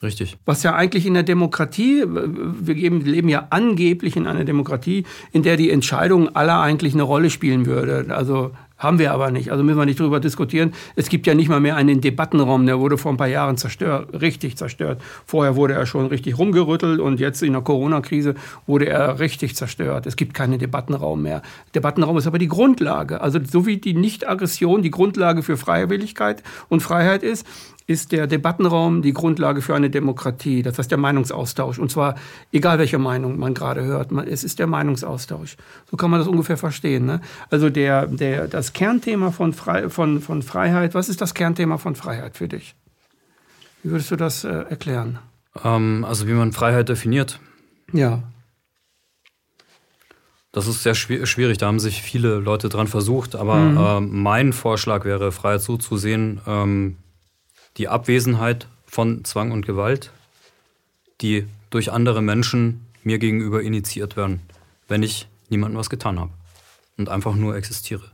Richtig. 0.03 0.37
Was 0.45 0.63
ja 0.63 0.75
eigentlich 0.75 1.05
in 1.05 1.13
der 1.13 1.23
Demokratie, 1.23 2.03
wir 2.05 2.75
leben 2.75 3.29
ja 3.29 3.47
angeblich 3.49 4.15
in 4.15 4.27
einer 4.27 4.43
Demokratie, 4.43 5.05
in 5.31 5.43
der 5.43 5.57
die 5.57 5.71
Entscheidung 5.71 6.35
aller 6.35 6.59
eigentlich 6.59 6.93
eine 6.93 7.03
Rolle 7.03 7.29
spielen 7.29 7.65
würde. 7.65 8.05
Also 8.09 8.51
haben 8.77 8.99
wir 8.99 9.13
aber 9.13 9.31
nicht. 9.31 9.51
Also 9.51 9.63
müssen 9.63 9.77
wir 9.77 9.85
nicht 9.85 9.99
darüber 9.99 10.19
diskutieren. 10.19 10.73
Es 10.95 11.09
gibt 11.09 11.27
ja 11.27 11.33
nicht 11.33 11.47
mal 11.47 11.59
mehr 11.59 11.75
einen 11.75 12.01
Debattenraum, 12.01 12.65
der 12.65 12.79
wurde 12.79 12.97
vor 12.97 13.11
ein 13.11 13.17
paar 13.17 13.27
Jahren 13.27 13.57
zerstört, 13.57 14.21
richtig 14.21 14.57
zerstört. 14.57 15.01
Vorher 15.25 15.55
wurde 15.55 15.73
er 15.73 15.85
schon 15.85 16.07
richtig 16.07 16.37
rumgerüttelt 16.37 16.99
und 16.99 17.19
jetzt 17.19 17.41
in 17.41 17.53
der 17.53 17.61
Corona-Krise 17.61 18.35
wurde 18.67 18.87
er 18.87 19.19
richtig 19.19 19.55
zerstört. 19.55 20.05
Es 20.05 20.15
gibt 20.15 20.33
keinen 20.33 20.59
Debattenraum 20.59 21.21
mehr. 21.21 21.41
Debattenraum 21.73 22.17
ist 22.17 22.27
aber 22.27 22.39
die 22.39 22.47
Grundlage. 22.47 23.21
Also 23.21 23.39
so 23.43 23.65
wie 23.65 23.77
die 23.77 23.93
Nicht-Aggression 23.93 24.81
die 24.81 24.91
Grundlage 24.91 25.43
für 25.43 25.57
Freiwilligkeit 25.57 26.43
und 26.69 26.81
Freiheit 26.81 27.23
ist, 27.23 27.45
ist 27.87 28.11
der 28.11 28.25
Debattenraum 28.25 29.01
die 29.01 29.13
Grundlage 29.13 29.61
für 29.61 29.75
eine 29.75 29.89
Demokratie. 29.89 30.63
Das 30.63 30.79
heißt 30.79 30.89
der 30.89 30.97
Meinungsaustausch. 30.97 31.77
Und 31.77 31.91
zwar 31.91 32.15
egal, 32.51 32.79
welche 32.79 32.97
Meinung 32.97 33.37
man 33.37 33.53
gerade 33.53 33.83
hört. 33.83 34.11
Es 34.11 34.43
ist 34.43 34.57
der 34.57 34.67
Meinungsaustausch. 34.67 35.55
So 35.89 35.97
kann 35.97 36.09
man 36.09 36.19
das 36.19 36.27
ungefähr 36.27 36.57
verstehen. 36.57 37.05
Ne? 37.05 37.21
Also 37.51 37.69
der, 37.69 38.07
der, 38.07 38.47
das 38.47 38.73
Kernthema 38.73 39.31
von, 39.31 39.53
Frei, 39.53 39.89
von, 39.89 40.19
von 40.19 40.41
Freiheit, 40.41 40.95
was 40.95 41.09
ist 41.09 41.21
das 41.21 41.35
Kernthema 41.35 41.77
von 41.77 41.95
Freiheit 41.95 42.37
für 42.37 42.47
dich? 42.47 42.75
Wie 43.83 43.91
würdest 43.91 44.09
du 44.09 44.15
das 44.15 44.43
äh, 44.43 44.49
erklären? 44.49 45.19
Ähm, 45.63 46.05
also 46.07 46.27
wie 46.27 46.33
man 46.33 46.53
Freiheit 46.53 46.89
definiert. 46.89 47.39
Ja. 47.93 48.23
Das 50.51 50.67
ist 50.67 50.83
sehr 50.83 50.95
schwierig, 50.95 51.57
da 51.57 51.67
haben 51.67 51.79
sich 51.79 52.01
viele 52.01 52.39
Leute 52.39 52.69
dran 52.69 52.87
versucht, 52.87 53.35
aber 53.35 53.57
mhm. 53.57 53.77
äh, 53.77 53.99
mein 53.99 54.53
Vorschlag 54.53 55.03
wäre, 55.03 55.33
Freiheit 55.33 55.61
so 55.61 55.75
zu 55.75 55.97
sehen, 55.97 56.39
ähm, 56.47 56.95
die 57.77 57.87
Abwesenheit 57.87 58.67
von 58.85 59.25
Zwang 59.25 59.51
und 59.51 59.65
Gewalt, 59.65 60.11
die 61.21 61.45
durch 61.69 61.91
andere 61.91 62.21
Menschen 62.21 62.85
mir 63.03 63.19
gegenüber 63.19 63.61
initiiert 63.61 64.17
werden, 64.17 64.41
wenn 64.87 65.03
ich 65.03 65.27
niemandem 65.49 65.77
was 65.77 65.89
getan 65.89 66.19
habe 66.19 66.31
und 66.97 67.09
einfach 67.09 67.35
nur 67.35 67.55
existiere. 67.55 68.11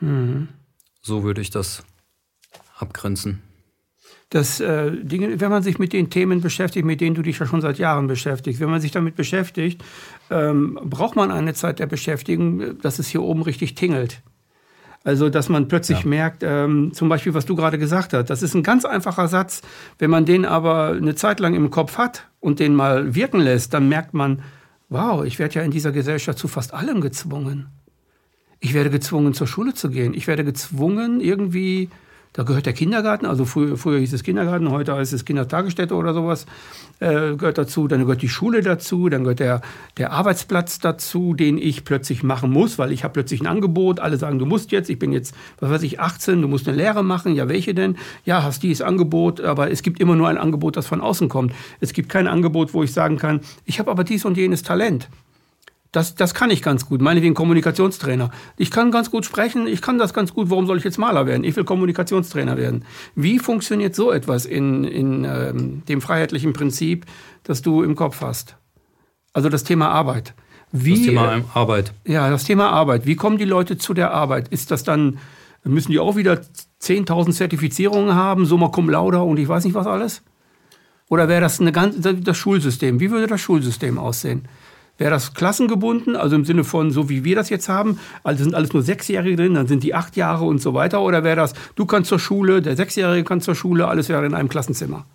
Mhm. 0.00 0.48
So 1.02 1.22
würde 1.22 1.40
ich 1.40 1.50
das 1.50 1.84
abgrenzen. 2.76 3.42
Das, 4.30 4.60
äh, 4.60 4.90
Dinge, 4.90 5.40
wenn 5.40 5.50
man 5.50 5.62
sich 5.62 5.78
mit 5.78 5.92
den 5.92 6.08
Themen 6.08 6.40
beschäftigt, 6.40 6.86
mit 6.86 7.02
denen 7.02 7.14
du 7.14 7.20
dich 7.20 7.38
ja 7.38 7.46
schon 7.46 7.60
seit 7.60 7.78
Jahren 7.78 8.06
beschäftigst, 8.06 8.60
wenn 8.60 8.70
man 8.70 8.80
sich 8.80 8.90
damit 8.90 9.14
beschäftigt, 9.14 9.84
ähm, 10.30 10.78
braucht 10.82 11.16
man 11.16 11.30
eine 11.30 11.52
Zeit 11.52 11.78
der 11.80 11.86
Beschäftigung, 11.86 12.80
dass 12.80 12.98
es 12.98 13.08
hier 13.08 13.20
oben 13.20 13.42
richtig 13.42 13.74
tingelt. 13.74 14.22
Also, 15.04 15.28
dass 15.30 15.48
man 15.48 15.66
plötzlich 15.66 16.00
ja. 16.02 16.08
merkt, 16.08 16.42
ähm, 16.44 16.92
zum 16.92 17.08
Beispiel, 17.08 17.34
was 17.34 17.44
du 17.44 17.56
gerade 17.56 17.78
gesagt 17.78 18.12
hast, 18.12 18.30
das 18.30 18.42
ist 18.42 18.54
ein 18.54 18.62
ganz 18.62 18.84
einfacher 18.84 19.26
Satz. 19.26 19.62
Wenn 19.98 20.10
man 20.10 20.24
den 20.24 20.44
aber 20.44 20.88
eine 20.92 21.14
Zeit 21.14 21.40
lang 21.40 21.54
im 21.54 21.70
Kopf 21.70 21.98
hat 21.98 22.28
und 22.40 22.60
den 22.60 22.74
mal 22.74 23.14
wirken 23.14 23.40
lässt, 23.40 23.74
dann 23.74 23.88
merkt 23.88 24.14
man, 24.14 24.42
wow, 24.88 25.24
ich 25.24 25.38
werde 25.38 25.56
ja 25.56 25.62
in 25.62 25.70
dieser 25.70 25.90
Gesellschaft 25.90 26.38
zu 26.38 26.46
fast 26.46 26.72
allem 26.72 27.00
gezwungen. 27.00 27.68
Ich 28.60 28.74
werde 28.74 28.90
gezwungen, 28.90 29.34
zur 29.34 29.48
Schule 29.48 29.74
zu 29.74 29.90
gehen. 29.90 30.14
Ich 30.14 30.28
werde 30.28 30.44
gezwungen, 30.44 31.20
irgendwie 31.20 31.88
da 32.32 32.44
gehört 32.44 32.64
der 32.64 32.72
Kindergarten, 32.72 33.26
also 33.26 33.44
früher, 33.44 33.76
früher 33.76 33.98
hieß 33.98 34.12
es 34.14 34.22
Kindergarten, 34.22 34.70
heute 34.70 34.94
heißt 34.94 35.12
es 35.12 35.26
Kindertagesstätte 35.26 35.94
oder 35.94 36.14
sowas, 36.14 36.46
äh, 37.00 37.36
gehört 37.36 37.58
dazu. 37.58 37.88
Dann 37.88 38.00
gehört 38.00 38.22
die 38.22 38.28
Schule 38.30 38.62
dazu, 38.62 39.10
dann 39.10 39.24
gehört 39.24 39.40
der, 39.40 39.60
der 39.98 40.12
Arbeitsplatz 40.12 40.78
dazu, 40.78 41.34
den 41.34 41.58
ich 41.58 41.84
plötzlich 41.84 42.22
machen 42.22 42.50
muss, 42.50 42.78
weil 42.78 42.90
ich 42.90 43.04
habe 43.04 43.12
plötzlich 43.12 43.42
ein 43.42 43.46
Angebot. 43.46 44.00
Alle 44.00 44.16
sagen, 44.16 44.38
du 44.38 44.46
musst 44.46 44.72
jetzt, 44.72 44.88
ich 44.88 44.98
bin 44.98 45.12
jetzt, 45.12 45.34
was 45.60 45.70
weiß 45.70 45.82
ich, 45.82 46.00
18, 46.00 46.40
du 46.40 46.48
musst 46.48 46.66
eine 46.66 46.76
Lehre 46.76 47.04
machen. 47.04 47.34
Ja, 47.34 47.48
welche 47.48 47.74
denn? 47.74 47.96
Ja, 48.24 48.42
hast 48.42 48.62
dieses 48.62 48.80
Angebot, 48.80 49.42
aber 49.42 49.70
es 49.70 49.82
gibt 49.82 50.00
immer 50.00 50.16
nur 50.16 50.28
ein 50.28 50.38
Angebot, 50.38 50.76
das 50.76 50.86
von 50.86 51.02
außen 51.02 51.28
kommt. 51.28 51.52
Es 51.80 51.92
gibt 51.92 52.08
kein 52.08 52.28
Angebot, 52.28 52.72
wo 52.72 52.82
ich 52.82 52.92
sagen 52.92 53.18
kann, 53.18 53.40
ich 53.66 53.78
habe 53.78 53.90
aber 53.90 54.04
dies 54.04 54.24
und 54.24 54.38
jenes 54.38 54.62
Talent. 54.62 55.08
Das, 55.92 56.14
das 56.14 56.32
kann 56.32 56.50
ich 56.50 56.62
ganz 56.62 56.86
gut, 56.86 57.02
meinetwegen 57.02 57.34
Kommunikationstrainer. 57.34 58.30
Ich 58.56 58.70
kann 58.70 58.90
ganz 58.90 59.10
gut 59.10 59.26
sprechen, 59.26 59.66
ich 59.66 59.82
kann 59.82 59.98
das 59.98 60.14
ganz 60.14 60.32
gut, 60.32 60.48
warum 60.48 60.66
soll 60.66 60.78
ich 60.78 60.84
jetzt 60.84 60.96
Maler 60.96 61.26
werden? 61.26 61.44
Ich 61.44 61.54
will 61.54 61.64
Kommunikationstrainer 61.64 62.56
werden. 62.56 62.86
Wie 63.14 63.38
funktioniert 63.38 63.94
so 63.94 64.10
etwas 64.10 64.46
in, 64.46 64.84
in 64.84 65.24
ähm, 65.24 65.82
dem 65.86 66.00
freiheitlichen 66.00 66.54
Prinzip, 66.54 67.04
das 67.42 67.60
du 67.60 67.82
im 67.82 67.94
Kopf 67.94 68.22
hast? 68.22 68.56
Also 69.34 69.50
das 69.50 69.64
Thema 69.64 69.90
Arbeit. 69.90 70.32
Wie, 70.72 70.94
das 70.94 71.02
Thema 71.02 71.44
Arbeit. 71.52 71.92
Ja, 72.06 72.30
das 72.30 72.44
Thema 72.44 72.70
Arbeit. 72.70 73.04
Wie 73.04 73.16
kommen 73.16 73.36
die 73.36 73.44
Leute 73.44 73.76
zu 73.76 73.92
der 73.92 74.12
Arbeit? 74.12 74.48
Ist 74.48 74.70
das 74.70 74.84
dann, 74.84 75.18
müssen 75.62 75.92
die 75.92 75.98
auch 75.98 76.16
wieder 76.16 76.40
10.000 76.80 77.32
Zertifizierungen 77.32 78.14
haben, 78.14 78.46
Summa 78.46 78.68
Cum 78.68 78.88
Laude 78.88 79.20
und 79.20 79.38
ich 79.38 79.46
weiß 79.46 79.66
nicht 79.66 79.74
was 79.74 79.86
alles? 79.86 80.22
Oder 81.10 81.28
wäre 81.28 81.42
das 81.42 81.60
eine 81.60 81.72
ganz, 81.72 81.96
das 82.00 82.36
Schulsystem? 82.38 82.98
Wie 82.98 83.10
würde 83.10 83.26
das 83.26 83.42
Schulsystem 83.42 83.98
aussehen? 83.98 84.48
Wäre 84.98 85.10
das 85.10 85.34
klassengebunden, 85.34 86.16
also 86.16 86.36
im 86.36 86.44
Sinne 86.44 86.64
von 86.64 86.90
so 86.90 87.08
wie 87.08 87.24
wir 87.24 87.34
das 87.34 87.48
jetzt 87.50 87.68
haben, 87.68 87.98
also 88.22 88.44
sind 88.44 88.54
alles 88.54 88.72
nur 88.72 88.82
Sechsjährige 88.82 89.36
drin, 89.36 89.54
dann 89.54 89.66
sind 89.66 89.82
die 89.82 89.94
acht 89.94 90.16
Jahre 90.16 90.44
und 90.44 90.60
so 90.60 90.74
weiter? 90.74 91.00
Oder 91.00 91.24
wäre 91.24 91.36
das, 91.36 91.54
du 91.74 91.86
kannst 91.86 92.08
zur 92.08 92.18
Schule, 92.18 92.62
der 92.62 92.76
Sechsjährige 92.76 93.24
kann 93.24 93.40
zur 93.40 93.54
Schule, 93.54 93.88
alles 93.88 94.08
wäre 94.08 94.24
in 94.26 94.34
einem 94.34 94.48
Klassenzimmer? 94.48 95.06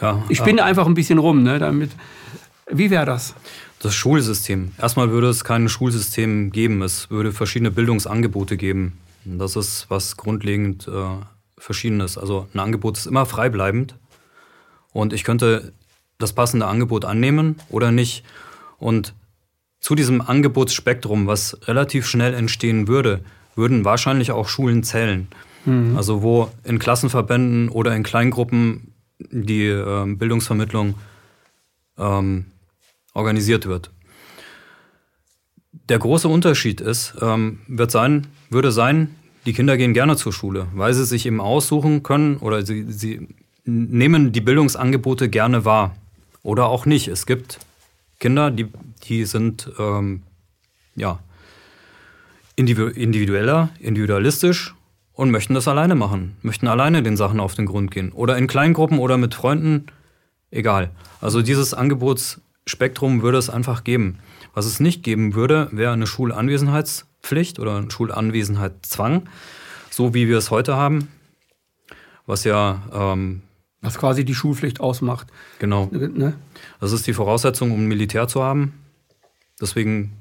Ja, 0.00 0.22
ich 0.28 0.38
spinne 0.38 0.58
ja. 0.58 0.64
einfach 0.64 0.86
ein 0.86 0.94
bisschen 0.94 1.18
rum, 1.18 1.42
ne, 1.42 1.58
damit. 1.58 1.90
Wie 2.70 2.90
wäre 2.90 3.06
das? 3.06 3.34
Das 3.80 3.94
Schulsystem. 3.94 4.72
Erstmal 4.78 5.10
würde 5.10 5.28
es 5.28 5.44
kein 5.44 5.68
Schulsystem 5.68 6.50
geben. 6.50 6.82
Es 6.82 7.10
würde 7.10 7.32
verschiedene 7.32 7.70
Bildungsangebote 7.70 8.56
geben. 8.56 8.98
Das 9.24 9.56
ist 9.56 9.86
was 9.88 10.16
grundlegend 10.16 10.88
äh, 10.88 10.92
Verschiedenes. 11.58 12.18
Also 12.18 12.48
ein 12.54 12.58
Angebot 12.58 12.98
ist 12.98 13.06
immer 13.06 13.26
freibleibend. 13.26 13.94
Und 14.92 15.12
ich 15.12 15.24
könnte 15.24 15.72
das 16.18 16.32
passende 16.32 16.66
Angebot 16.66 17.04
annehmen 17.04 17.56
oder 17.68 17.92
nicht. 17.92 18.24
Und 18.78 19.14
zu 19.80 19.94
diesem 19.94 20.20
Angebotsspektrum, 20.20 21.26
was 21.26 21.58
relativ 21.68 22.06
schnell 22.06 22.34
entstehen 22.34 22.88
würde, 22.88 23.20
würden 23.54 23.84
wahrscheinlich 23.84 24.32
auch 24.32 24.48
Schulen 24.48 24.82
zählen. 24.82 25.28
Mhm. 25.64 25.96
Also 25.96 26.22
wo 26.22 26.50
in 26.64 26.78
Klassenverbänden 26.78 27.68
oder 27.68 27.94
in 27.94 28.02
Kleingruppen 28.02 28.92
die 29.18 29.66
äh, 29.66 30.14
Bildungsvermittlung 30.14 30.94
ähm, 31.98 32.46
organisiert 33.14 33.66
wird. 33.66 33.90
Der 35.88 35.98
große 35.98 36.28
Unterschied 36.28 36.80
ist, 36.80 37.14
ähm, 37.20 37.60
wird 37.68 37.90
sein, 37.90 38.26
würde 38.50 38.72
sein, 38.72 39.14
die 39.46 39.52
Kinder 39.52 39.76
gehen 39.76 39.94
gerne 39.94 40.16
zur 40.16 40.32
Schule, 40.32 40.66
weil 40.74 40.92
sie 40.92 41.04
sich 41.04 41.24
eben 41.26 41.40
aussuchen 41.40 42.02
können 42.02 42.36
oder 42.38 42.66
sie, 42.66 42.84
sie 42.90 43.28
nehmen 43.64 44.32
die 44.32 44.40
Bildungsangebote 44.40 45.28
gerne 45.28 45.64
wahr. 45.64 45.94
Oder 46.46 46.66
auch 46.66 46.86
nicht. 46.86 47.08
Es 47.08 47.26
gibt 47.26 47.58
Kinder, 48.20 48.52
die, 48.52 48.68
die 49.02 49.24
sind 49.24 49.68
ähm, 49.80 50.22
ja, 50.94 51.18
individueller, 52.54 53.70
individualistisch 53.80 54.72
und 55.12 55.32
möchten 55.32 55.54
das 55.54 55.66
alleine 55.66 55.96
machen, 55.96 56.36
möchten 56.42 56.68
alleine 56.68 57.02
den 57.02 57.16
Sachen 57.16 57.40
auf 57.40 57.54
den 57.54 57.66
Grund 57.66 57.90
gehen. 57.90 58.12
Oder 58.12 58.38
in 58.38 58.46
Kleingruppen 58.46 59.00
oder 59.00 59.18
mit 59.18 59.34
Freunden, 59.34 59.86
egal. 60.52 60.92
Also 61.20 61.42
dieses 61.42 61.74
Angebotsspektrum 61.74 63.22
würde 63.22 63.38
es 63.38 63.50
einfach 63.50 63.82
geben. 63.82 64.20
Was 64.54 64.66
es 64.66 64.78
nicht 64.78 65.02
geben 65.02 65.34
würde, 65.34 65.68
wäre 65.72 65.94
eine 65.94 66.06
Schulanwesenheitspflicht 66.06 67.58
oder 67.58 67.76
ein 67.76 67.90
Schulanwesenheitszwang, 67.90 69.28
so 69.90 70.14
wie 70.14 70.28
wir 70.28 70.38
es 70.38 70.52
heute 70.52 70.76
haben, 70.76 71.08
was 72.24 72.44
ja 72.44 72.84
ähm, 72.92 73.42
was 73.86 73.98
quasi 73.98 74.24
die 74.24 74.34
Schulpflicht 74.34 74.80
ausmacht. 74.80 75.28
Genau. 75.58 75.88
Ne? 75.90 76.34
Das 76.80 76.92
ist 76.92 77.06
die 77.06 77.12
Voraussetzung, 77.12 77.72
um 77.72 77.86
Militär 77.86 78.28
zu 78.28 78.42
haben. 78.42 78.74
Deswegen 79.60 80.12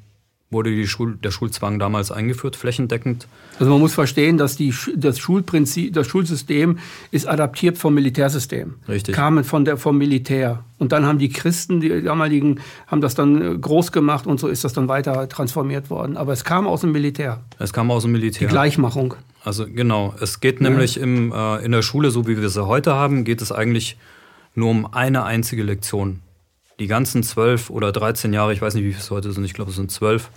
wurde 0.51 0.88
Schul 0.88 1.17
der 1.17 1.32
Schulzwang 1.32 1.80
damals 1.80 2.12
eingeführt, 2.12 2.56
flächendeckend. 2.56 3.28
Also 3.60 3.71
man 3.71 3.82
muss 3.82 3.93
verstehen, 3.93 4.38
dass 4.38 4.56
die, 4.56 4.73
das 4.95 5.17
Schulprinzip, 5.17 5.93
das 5.93 6.08
Schulsystem 6.08 6.78
ist 7.12 7.28
adaptiert 7.28 7.78
vom 7.78 7.95
Militärsystem. 7.95 8.75
Richtig. 8.88 9.15
Kamen 9.15 9.43
von 9.43 9.65
der, 9.65 9.78
vom 9.78 9.97
Militär. 9.97 10.63
Und 10.78 10.91
dann 10.91 11.06
haben 11.06 11.19
die 11.19 11.30
Christen, 11.30 11.82
die 11.82 12.04
damaligen, 12.04 12.62
haben 12.88 13.01
das 13.01 13.15
dann 13.15 13.41
äh, 13.41 13.58
groß 13.58 13.91
gemacht 13.91 14.28
und 14.28 14.39
so 14.39 14.47
ist 14.47 14.63
das 14.63 14.73
dann 14.73 14.88
weiter 14.88 15.28
transformiert 15.28 15.89
worden. 15.89 16.15
Aber 16.15 16.32
es 16.32 16.43
kam 16.43 16.67
aus 16.67 16.82
dem 16.82 16.91
Militär. 16.91 17.43
Es 17.60 17.73
kam 17.73 17.89
aus 17.91 18.04
dem 18.04 18.12
Militär. 18.12 18.47
Die 18.47 18.51
Gleichmachung. 18.51 19.15
Also 19.46 19.66
genau, 19.66 20.14
es 20.20 20.42
geht 20.42 20.60
ja. 20.60 20.70
nämlich 20.70 20.98
im, 20.98 21.32
äh, 21.32 21.64
in 21.64 21.72
der 21.72 21.82
Schule, 21.82 22.12
so 22.12 22.28
wie 22.28 22.42
wir 22.42 22.50
sie 22.50 22.66
heute 22.66 22.96
haben, 22.96 23.24
geht 23.24 23.42
es 23.42 23.54
eigentlich 23.54 23.98
nur 24.56 24.70
um 24.70 24.94
eine 24.94 25.24
einzige 25.24 25.64
Lektion 25.64 26.22
die 26.80 26.88
ganzen 26.88 27.24
zwölf 27.24 27.70
oder 27.70 27.92
13 27.92 28.34
Jahre, 28.34 28.54
ich 28.54 28.62
weiß 28.62 28.76
nicht, 28.76 28.84
wie 28.84 28.92
viel 28.92 29.02
es 29.02 29.12
heute 29.12 29.32
sind, 29.32 29.46
ich 29.46 29.54
glaube, 29.54 29.72
es 29.72 29.78
sind 29.78 29.92
zwölf, 29.92 30.30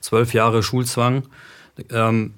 zwölf 0.00 0.34
Jahre 0.34 0.62
Schulzwang. 0.62 1.24
Ähm, 1.90 2.34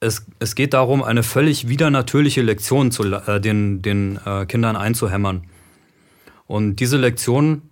es, 0.00 0.26
es 0.38 0.54
geht 0.54 0.74
darum, 0.74 1.02
eine 1.02 1.22
völlig 1.22 1.68
widernatürliche 1.68 2.42
Lektion 2.42 2.90
zu, 2.90 3.04
äh, 3.04 3.40
den, 3.40 3.82
den 3.82 4.18
äh, 4.24 4.46
Kindern 4.46 4.76
einzuhämmern. 4.76 5.44
Und 6.46 6.76
diese 6.76 6.96
Lektion 6.96 7.62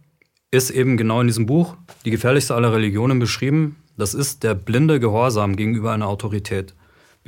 ist 0.51 0.71
eben 0.71 0.97
genau 0.97 1.21
in 1.21 1.27
diesem 1.27 1.47
Buch, 1.47 1.77
die 2.05 2.11
gefährlichste 2.11 2.55
aller 2.55 2.73
Religionen, 2.73 3.19
beschrieben. 3.19 3.77
Das 3.97 4.15
ist 4.15 4.45
der 4.45 4.55
blinde 4.55 5.01
Gehorsam 5.01 5.57
gegenüber 5.57 5.93
einer 5.93 6.07
Autorität. 6.07 6.75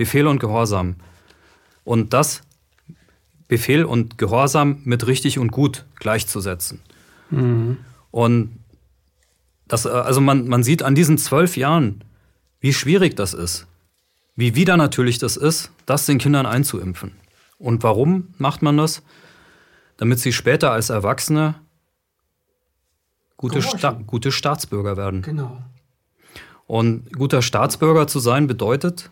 Befehl 0.01 0.27
und 0.27 0.39
Gehorsam. 0.39 0.97
Und 1.85 2.15
das 2.15 2.41
Befehl 3.49 3.85
und 3.85 4.17
Gehorsam 4.17 4.81
mit 4.85 5.07
richtig 5.07 5.39
und 5.39 5.53
gut 5.53 5.85
gleichzusetzen. 5.97 6.81
Mhm. 7.29 7.77
Und 8.11 8.59
das, 9.69 9.85
äh, 9.85 9.91
also 9.91 10.23
man, 10.23 10.49
man 10.49 10.63
sieht 10.63 10.83
an 10.83 10.95
diesen 10.95 11.19
zwölf 11.19 11.59
Jahren, 11.59 12.03
wie 12.61 12.73
schwierig 12.73 13.15
das 13.15 13.35
ist, 13.35 13.67
wie 14.37 14.55
wieder 14.55 14.79
natürlich 14.79 15.19
das 15.19 15.37
ist, 15.37 15.71
das 15.85 16.07
den 16.07 16.17
Kindern 16.17 16.47
einzuimpfen. 16.47 17.13
Und 17.59 17.83
warum 17.83 18.33
macht 18.39 18.63
man 18.63 18.79
das? 18.79 19.03
Damit 19.99 20.19
sie 20.19 20.33
später 20.33 20.73
als 20.73 20.89
Erwachsene 20.89 21.57
gute, 23.37 23.61
Sta 23.61 24.01
gute 24.07 24.33
Staatsbürger 24.33 24.97
werden. 24.97 25.21
Genau. 25.21 25.63
Und 26.67 27.13
guter 27.13 27.43
Staatsbürger 27.43 28.07
zu 28.07 28.19
sein 28.19 28.47
bedeutet, 28.47 29.11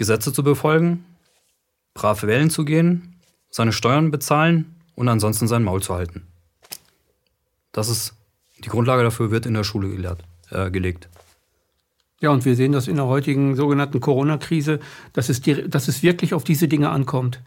Gesetze 0.00 0.32
zu 0.32 0.42
befolgen, 0.42 1.04
brav 1.92 2.22
wählen 2.22 2.48
zu 2.48 2.64
gehen, 2.64 3.20
seine 3.50 3.70
Steuern 3.70 4.10
bezahlen 4.10 4.76
und 4.94 5.10
ansonsten 5.10 5.46
sein 5.46 5.62
Maul 5.62 5.82
zu 5.82 5.94
halten. 5.94 6.26
Das 7.72 7.90
ist 7.90 8.14
die 8.64 8.70
Grundlage 8.70 9.02
dafür 9.02 9.30
wird 9.30 9.44
in 9.44 9.52
der 9.52 9.62
Schule 9.62 9.90
gelehrt, 9.90 10.24
äh, 10.48 10.70
gelegt. 10.70 11.10
Ja, 12.22 12.30
und 12.30 12.46
wir 12.46 12.56
sehen 12.56 12.72
das 12.72 12.88
in 12.88 12.96
der 12.96 13.04
heutigen 13.04 13.56
sogenannten 13.56 14.00
Corona-Krise, 14.00 14.80
dass 15.12 15.26
dass 15.26 15.88
es 15.88 16.02
wirklich 16.02 16.32
auf 16.32 16.44
diese 16.44 16.66
Dinge 16.66 16.88
ankommt. 16.88 17.42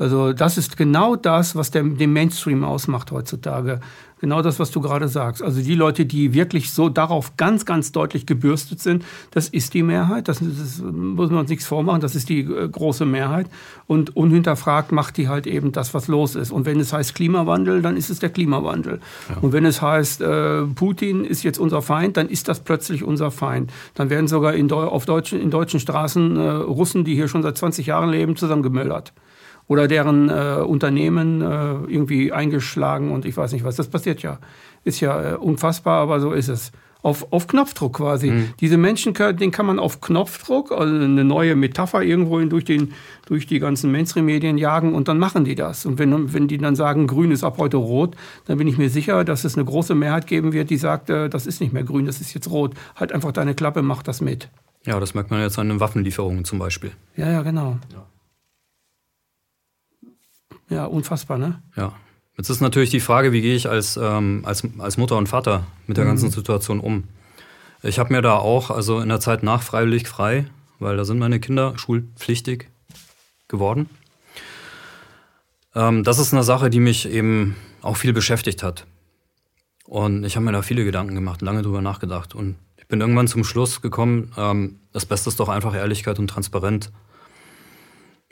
Also 0.00 0.32
das 0.32 0.56
ist 0.56 0.78
genau 0.78 1.14
das, 1.14 1.54
was 1.54 1.70
der, 1.70 1.82
den 1.82 2.12
Mainstream 2.12 2.64
ausmacht 2.64 3.12
heutzutage. 3.12 3.80
Genau 4.18 4.42
das, 4.42 4.58
was 4.58 4.70
du 4.70 4.80
gerade 4.80 5.08
sagst. 5.08 5.42
Also 5.42 5.62
die 5.62 5.74
Leute, 5.74 6.04
die 6.04 6.34
wirklich 6.34 6.72
so 6.72 6.88
darauf 6.88 7.36
ganz, 7.36 7.64
ganz 7.64 7.92
deutlich 7.92 8.26
gebürstet 8.26 8.80
sind, 8.80 9.04
das 9.30 9.48
ist 9.48 9.72
die 9.74 9.82
Mehrheit. 9.82 10.28
Das, 10.28 10.40
das 10.40 10.82
muss 10.82 11.30
man 11.30 11.40
uns 11.40 11.50
nichts 11.50 11.66
vormachen. 11.66 12.00
Das 12.00 12.14
ist 12.14 12.30
die 12.30 12.40
äh, 12.40 12.68
große 12.68 13.04
Mehrheit. 13.04 13.48
Und 13.86 14.16
unhinterfragt 14.16 14.90
macht 14.92 15.18
die 15.18 15.28
halt 15.28 15.46
eben 15.46 15.72
das, 15.72 15.92
was 15.92 16.08
los 16.08 16.34
ist. 16.34 16.50
Und 16.50 16.64
wenn 16.64 16.80
es 16.80 16.92
heißt 16.92 17.14
Klimawandel, 17.14 17.82
dann 17.82 17.96
ist 17.96 18.08
es 18.08 18.18
der 18.18 18.30
Klimawandel. 18.30 19.00
Ja. 19.28 19.36
Und 19.42 19.52
wenn 19.52 19.66
es 19.66 19.82
heißt, 19.82 20.22
äh, 20.22 20.62
Putin 20.64 21.24
ist 21.24 21.42
jetzt 21.42 21.58
unser 21.58 21.82
Feind, 21.82 22.16
dann 22.16 22.28
ist 22.28 22.48
das 22.48 22.60
plötzlich 22.60 23.04
unser 23.04 23.30
Feind. 23.30 23.70
Dann 23.94 24.08
werden 24.08 24.28
sogar 24.28 24.54
in, 24.54 24.70
auf 24.72 25.04
deutschen, 25.04 25.40
in 25.40 25.50
deutschen 25.50 25.80
Straßen 25.80 26.36
äh, 26.36 26.48
Russen, 26.50 27.04
die 27.04 27.14
hier 27.14 27.28
schon 27.28 27.42
seit 27.42 27.56
20 27.56 27.86
Jahren 27.86 28.10
leben, 28.10 28.36
zusammengemöllert 28.36 29.12
oder 29.70 29.86
deren 29.86 30.28
äh, 30.28 30.56
Unternehmen 30.66 31.42
äh, 31.42 31.44
irgendwie 31.86 32.32
eingeschlagen 32.32 33.12
und 33.12 33.24
ich 33.24 33.36
weiß 33.36 33.52
nicht 33.52 33.62
was. 33.62 33.76
Das 33.76 33.86
passiert 33.86 34.20
ja. 34.20 34.40
Ist 34.82 34.98
ja 34.98 35.34
äh, 35.34 35.34
unfassbar, 35.36 36.02
aber 36.02 36.18
so 36.18 36.32
ist 36.32 36.48
es. 36.48 36.72
Auf, 37.02 37.32
auf 37.32 37.46
Knopfdruck 37.46 37.98
quasi. 37.98 38.32
Mhm. 38.32 38.48
Diese 38.58 38.76
Menschen, 38.76 39.14
den 39.14 39.52
kann 39.52 39.66
man 39.66 39.78
auf 39.78 40.00
Knopfdruck, 40.00 40.72
also 40.72 40.92
eine 40.92 41.22
neue 41.22 41.54
Metapher 41.54 42.02
irgendwo 42.02 42.40
durch, 42.40 42.64
den, 42.64 42.94
durch 43.26 43.46
die 43.46 43.60
ganzen 43.60 43.92
Mainstream-Medien 43.92 44.58
jagen 44.58 44.92
und 44.92 45.06
dann 45.06 45.20
machen 45.20 45.44
die 45.44 45.54
das. 45.54 45.86
Und 45.86 46.00
wenn, 46.00 46.34
wenn 46.34 46.48
die 46.48 46.58
dann 46.58 46.74
sagen, 46.74 47.06
grün 47.06 47.30
ist 47.30 47.44
ab 47.44 47.58
heute 47.58 47.76
rot, 47.76 48.16
dann 48.46 48.58
bin 48.58 48.66
ich 48.66 48.76
mir 48.76 48.90
sicher, 48.90 49.24
dass 49.24 49.44
es 49.44 49.54
eine 49.54 49.64
große 49.64 49.94
Mehrheit 49.94 50.26
geben 50.26 50.52
wird, 50.52 50.68
die 50.68 50.78
sagt, 50.78 51.10
äh, 51.10 51.28
das 51.28 51.46
ist 51.46 51.60
nicht 51.60 51.72
mehr 51.72 51.84
grün, 51.84 52.06
das 52.06 52.20
ist 52.20 52.34
jetzt 52.34 52.50
rot. 52.50 52.74
Halt 52.96 53.12
einfach 53.12 53.30
deine 53.30 53.54
Klappe, 53.54 53.82
mach 53.82 54.02
das 54.02 54.20
mit. 54.20 54.48
Ja, 54.84 54.98
das 54.98 55.14
merkt 55.14 55.30
man 55.30 55.40
jetzt 55.40 55.60
an 55.60 55.68
den 55.68 55.78
Waffenlieferungen 55.78 56.44
zum 56.44 56.58
Beispiel. 56.58 56.90
Ja, 57.16 57.30
ja, 57.30 57.42
genau. 57.42 57.78
Ja. 57.92 58.04
Ja, 60.70 60.86
unfassbar, 60.86 61.36
ne? 61.36 61.62
Ja. 61.76 61.92
Jetzt 62.36 62.48
ist 62.48 62.60
natürlich 62.60 62.90
die 62.90 63.00
Frage, 63.00 63.32
wie 63.32 63.42
gehe 63.42 63.54
ich 63.54 63.68
als, 63.68 63.98
ähm, 64.00 64.42
als, 64.44 64.66
als 64.78 64.96
Mutter 64.96 65.18
und 65.18 65.28
Vater 65.28 65.66
mit 65.86 65.98
der 65.98 66.04
mhm. 66.04 66.10
ganzen 66.10 66.30
Situation 66.30 66.80
um? 66.80 67.04
Ich 67.82 67.98
habe 67.98 68.12
mir 68.12 68.22
da 68.22 68.36
auch, 68.36 68.70
also 68.70 69.00
in 69.00 69.08
der 69.08 69.20
Zeit 69.20 69.42
nach 69.42 69.62
freiwillig 69.62 70.08
frei, 70.08 70.46
weil 70.78 70.96
da 70.96 71.04
sind 71.04 71.18
meine 71.18 71.40
Kinder 71.40 71.76
schulpflichtig 71.76 72.70
geworden. 73.48 73.90
Ähm, 75.74 76.04
das 76.04 76.18
ist 76.18 76.32
eine 76.32 76.42
Sache, 76.42 76.70
die 76.70 76.80
mich 76.80 77.08
eben 77.08 77.56
auch 77.82 77.96
viel 77.96 78.12
beschäftigt 78.12 78.62
hat. 78.62 78.86
Und 79.84 80.24
ich 80.24 80.36
habe 80.36 80.46
mir 80.46 80.52
da 80.52 80.62
viele 80.62 80.84
Gedanken 80.84 81.14
gemacht, 81.14 81.42
lange 81.42 81.62
drüber 81.62 81.82
nachgedacht. 81.82 82.34
Und 82.34 82.56
ich 82.76 82.86
bin 82.86 83.00
irgendwann 83.00 83.28
zum 83.28 83.44
Schluss 83.44 83.82
gekommen, 83.82 84.32
ähm, 84.36 84.80
das 84.92 85.04
Beste 85.04 85.30
ist 85.30 85.40
doch 85.40 85.48
einfach 85.48 85.74
Ehrlichkeit 85.74 86.18
und 86.18 86.28
Transparenz. 86.28 86.90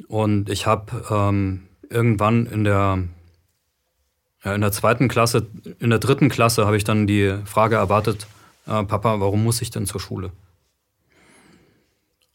Und 0.07 0.49
ich 0.49 0.67
habe 0.67 1.05
ähm, 1.11 1.68
irgendwann 1.91 2.47
in 2.47 2.65
der, 2.65 3.05
ja, 4.45 4.55
in 4.55 4.61
der 4.61 4.73
zweiten 4.73 5.09
Klasse, 5.09 5.47
in 5.79 5.91
der 5.91 5.99
dritten 5.99 6.29
Klasse 6.29 6.67
habe 6.67 6.77
ich 6.77 6.85
dann 6.85 7.07
die 7.07 7.35
Frage 7.45 7.77
erwartet, 7.77 8.27
äh, 8.67 8.85
Papa, 8.85 9.21
warum 9.21 9.45
muss 9.45 9.63
ich 9.63 9.71
denn 9.71 9.87
zur 9.87 10.01
Schule? 10.01 10.33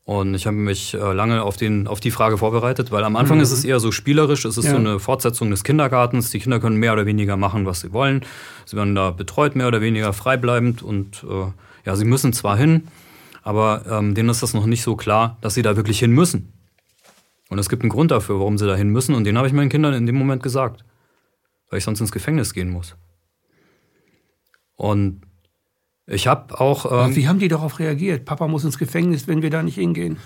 Und 0.05 0.33
ich 0.35 0.45
habe 0.45 0.57
mich 0.57 0.93
äh, 0.95 1.13
lange 1.13 1.43
auf, 1.43 1.55
den, 1.55 1.87
auf 1.87 2.01
die 2.01 2.11
Frage 2.11 2.37
vorbereitet, 2.37 2.91
weil 2.91 3.05
am 3.05 3.15
Anfang 3.15 3.37
mhm. 3.37 3.43
ist 3.43 3.51
es 3.51 3.63
eher 3.63 3.79
so 3.79 3.91
spielerisch, 3.91 4.43
es 4.43 4.57
ist 4.57 4.65
ja. 4.65 4.71
so 4.71 4.77
eine 4.77 4.99
Fortsetzung 4.99 5.49
des 5.49 5.63
Kindergartens. 5.63 6.29
Die 6.29 6.39
Kinder 6.39 6.59
können 6.59 6.75
mehr 6.75 6.91
oder 6.91 7.05
weniger 7.05 7.37
machen, 7.37 7.65
was 7.65 7.79
sie 7.79 7.93
wollen. 7.93 8.25
Sie 8.65 8.75
werden 8.75 8.95
da 8.95 9.11
betreut, 9.11 9.55
mehr 9.55 9.67
oder 9.67 9.79
weniger 9.79 10.11
freibleibend. 10.11 10.83
Und 10.83 11.23
äh, 11.23 11.51
ja, 11.85 11.95
sie 11.95 12.03
müssen 12.03 12.33
zwar 12.33 12.57
hin, 12.57 12.89
aber 13.43 13.83
ähm, 13.89 14.13
denen 14.13 14.27
ist 14.27 14.43
das 14.43 14.53
noch 14.53 14.65
nicht 14.65 14.83
so 14.83 14.97
klar, 14.97 15.37
dass 15.39 15.53
sie 15.53 15.61
da 15.61 15.77
wirklich 15.77 15.99
hin 15.99 16.11
müssen. 16.11 16.51
Und 17.53 17.59
es 17.59 17.69
gibt 17.69 17.83
einen 17.83 17.91
Grund 17.91 18.09
dafür, 18.09 18.39
warum 18.39 18.57
sie 18.57 18.65
dahin 18.65 18.89
müssen. 18.89 19.13
Und 19.13 19.25
den 19.25 19.37
habe 19.37 19.45
ich 19.45 19.53
meinen 19.53 19.69
Kindern 19.69 19.93
in 19.93 20.07
dem 20.07 20.15
Moment 20.15 20.41
gesagt. 20.41 20.83
Weil 21.69 21.77
ich 21.77 21.83
sonst 21.83 22.01
ins 22.01 22.11
Gefängnis 22.11 22.51
gehen 22.51 22.71
muss. 22.71 22.95
Und 24.75 25.21
ich 26.07 26.25
habe 26.25 26.59
auch. 26.59 27.05
Ähm, 27.05 27.15
Wie 27.15 27.27
haben 27.27 27.37
die 27.37 27.49
darauf 27.49 27.77
reagiert? 27.77 28.25
Papa 28.25 28.47
muss 28.47 28.63
ins 28.63 28.79
Gefängnis, 28.79 29.27
wenn 29.27 29.43
wir 29.43 29.51
da 29.51 29.61
nicht 29.61 29.75
hingehen. 29.75 30.17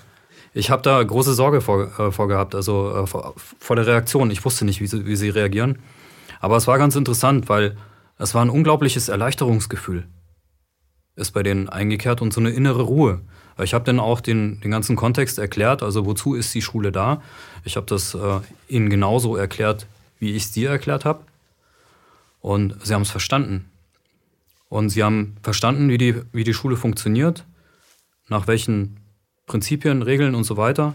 Ich 0.53 0.69
habe 0.69 0.81
da 0.81 1.03
große 1.03 1.33
Sorge 1.33 1.59
vor, 1.59 1.99
äh, 1.99 2.11
vor 2.13 2.29
gehabt, 2.29 2.55
also 2.55 2.95
äh, 2.95 3.05
vor, 3.05 3.33
vor, 3.35 3.75
der 3.75 3.85
Reaktion. 3.85 4.31
Ich 4.31 4.45
wusste 4.45 4.63
nicht, 4.63 4.79
wie 4.79 4.87
sie, 4.87 5.05
wie 5.05 5.17
sie 5.17 5.27
reagieren. 5.27 5.79
Aber 6.39 6.55
es 6.55 6.65
war 6.65 6.77
ganz 6.77 6.95
interessant, 6.95 7.49
weil 7.49 7.75
es 8.17 8.35
war 8.35 8.41
ein 8.41 8.49
unglaubliches 8.49 9.09
Erleichterungsgefühl. 9.09 10.07
ist 11.17 11.31
bei 11.31 11.43
denen 11.43 11.67
eingekehrt 11.67 12.21
und 12.21 12.31
so 12.31 12.39
eine 12.39 12.51
innere 12.51 12.83
Ruhe. 12.83 13.19
Ich 13.59 13.73
habe 13.73 13.85
dann 13.85 13.99
auch 13.99 14.21
den, 14.21 14.61
den 14.61 14.71
ganzen 14.71 14.95
Kontext 14.95 15.39
erklärt, 15.39 15.81
also 15.81 16.05
wozu 16.05 16.35
ist 16.35 16.53
die 16.53 16.61
Schule 16.61 16.91
da. 16.91 17.21
Ich 17.63 17.75
habe 17.75 17.87
das 17.87 18.13
äh, 18.13 18.39
ihnen 18.67 18.89
genauso 18.89 19.35
erklärt, 19.35 19.87
wie 20.19 20.33
ich 20.33 20.43
es 20.43 20.51
dir 20.51 20.69
erklärt 20.69 21.05
habe. 21.05 21.21
Und 22.41 22.75
sie 22.83 22.93
haben 22.93 23.01
es 23.01 23.11
verstanden. 23.11 23.65
Und 24.69 24.89
sie 24.89 25.03
haben 25.03 25.37
verstanden, 25.41 25.89
wie 25.89 25.97
die, 25.97 26.15
wie 26.33 26.43
die 26.43 26.53
Schule 26.53 26.75
funktioniert, 26.75 27.45
nach 28.27 28.47
welchen 28.47 28.97
Prinzipien, 29.45 30.01
Regeln 30.01 30.35
und 30.35 30.43
so 30.43 30.57
weiter. 30.57 30.93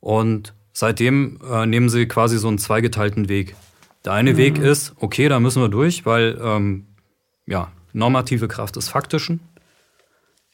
Und 0.00 0.54
seitdem 0.72 1.40
äh, 1.50 1.66
nehmen 1.66 1.88
sie 1.88 2.06
quasi 2.06 2.38
so 2.38 2.48
einen 2.48 2.58
zweigeteilten 2.58 3.28
Weg. 3.28 3.56
Der 4.04 4.12
eine 4.12 4.34
mhm. 4.34 4.36
Weg 4.36 4.58
ist, 4.58 4.92
okay, 5.00 5.28
da 5.28 5.40
müssen 5.40 5.62
wir 5.62 5.68
durch, 5.68 6.04
weil 6.04 6.38
ähm, 6.40 6.86
ja, 7.46 7.72
normative 7.92 8.48
Kraft 8.48 8.76
des 8.76 8.88
Faktischen. 8.88 9.40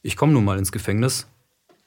Ich 0.02 0.16
komme 0.16 0.32
nun 0.32 0.44
mal 0.44 0.58
ins 0.58 0.72
Gefängnis, 0.72 1.26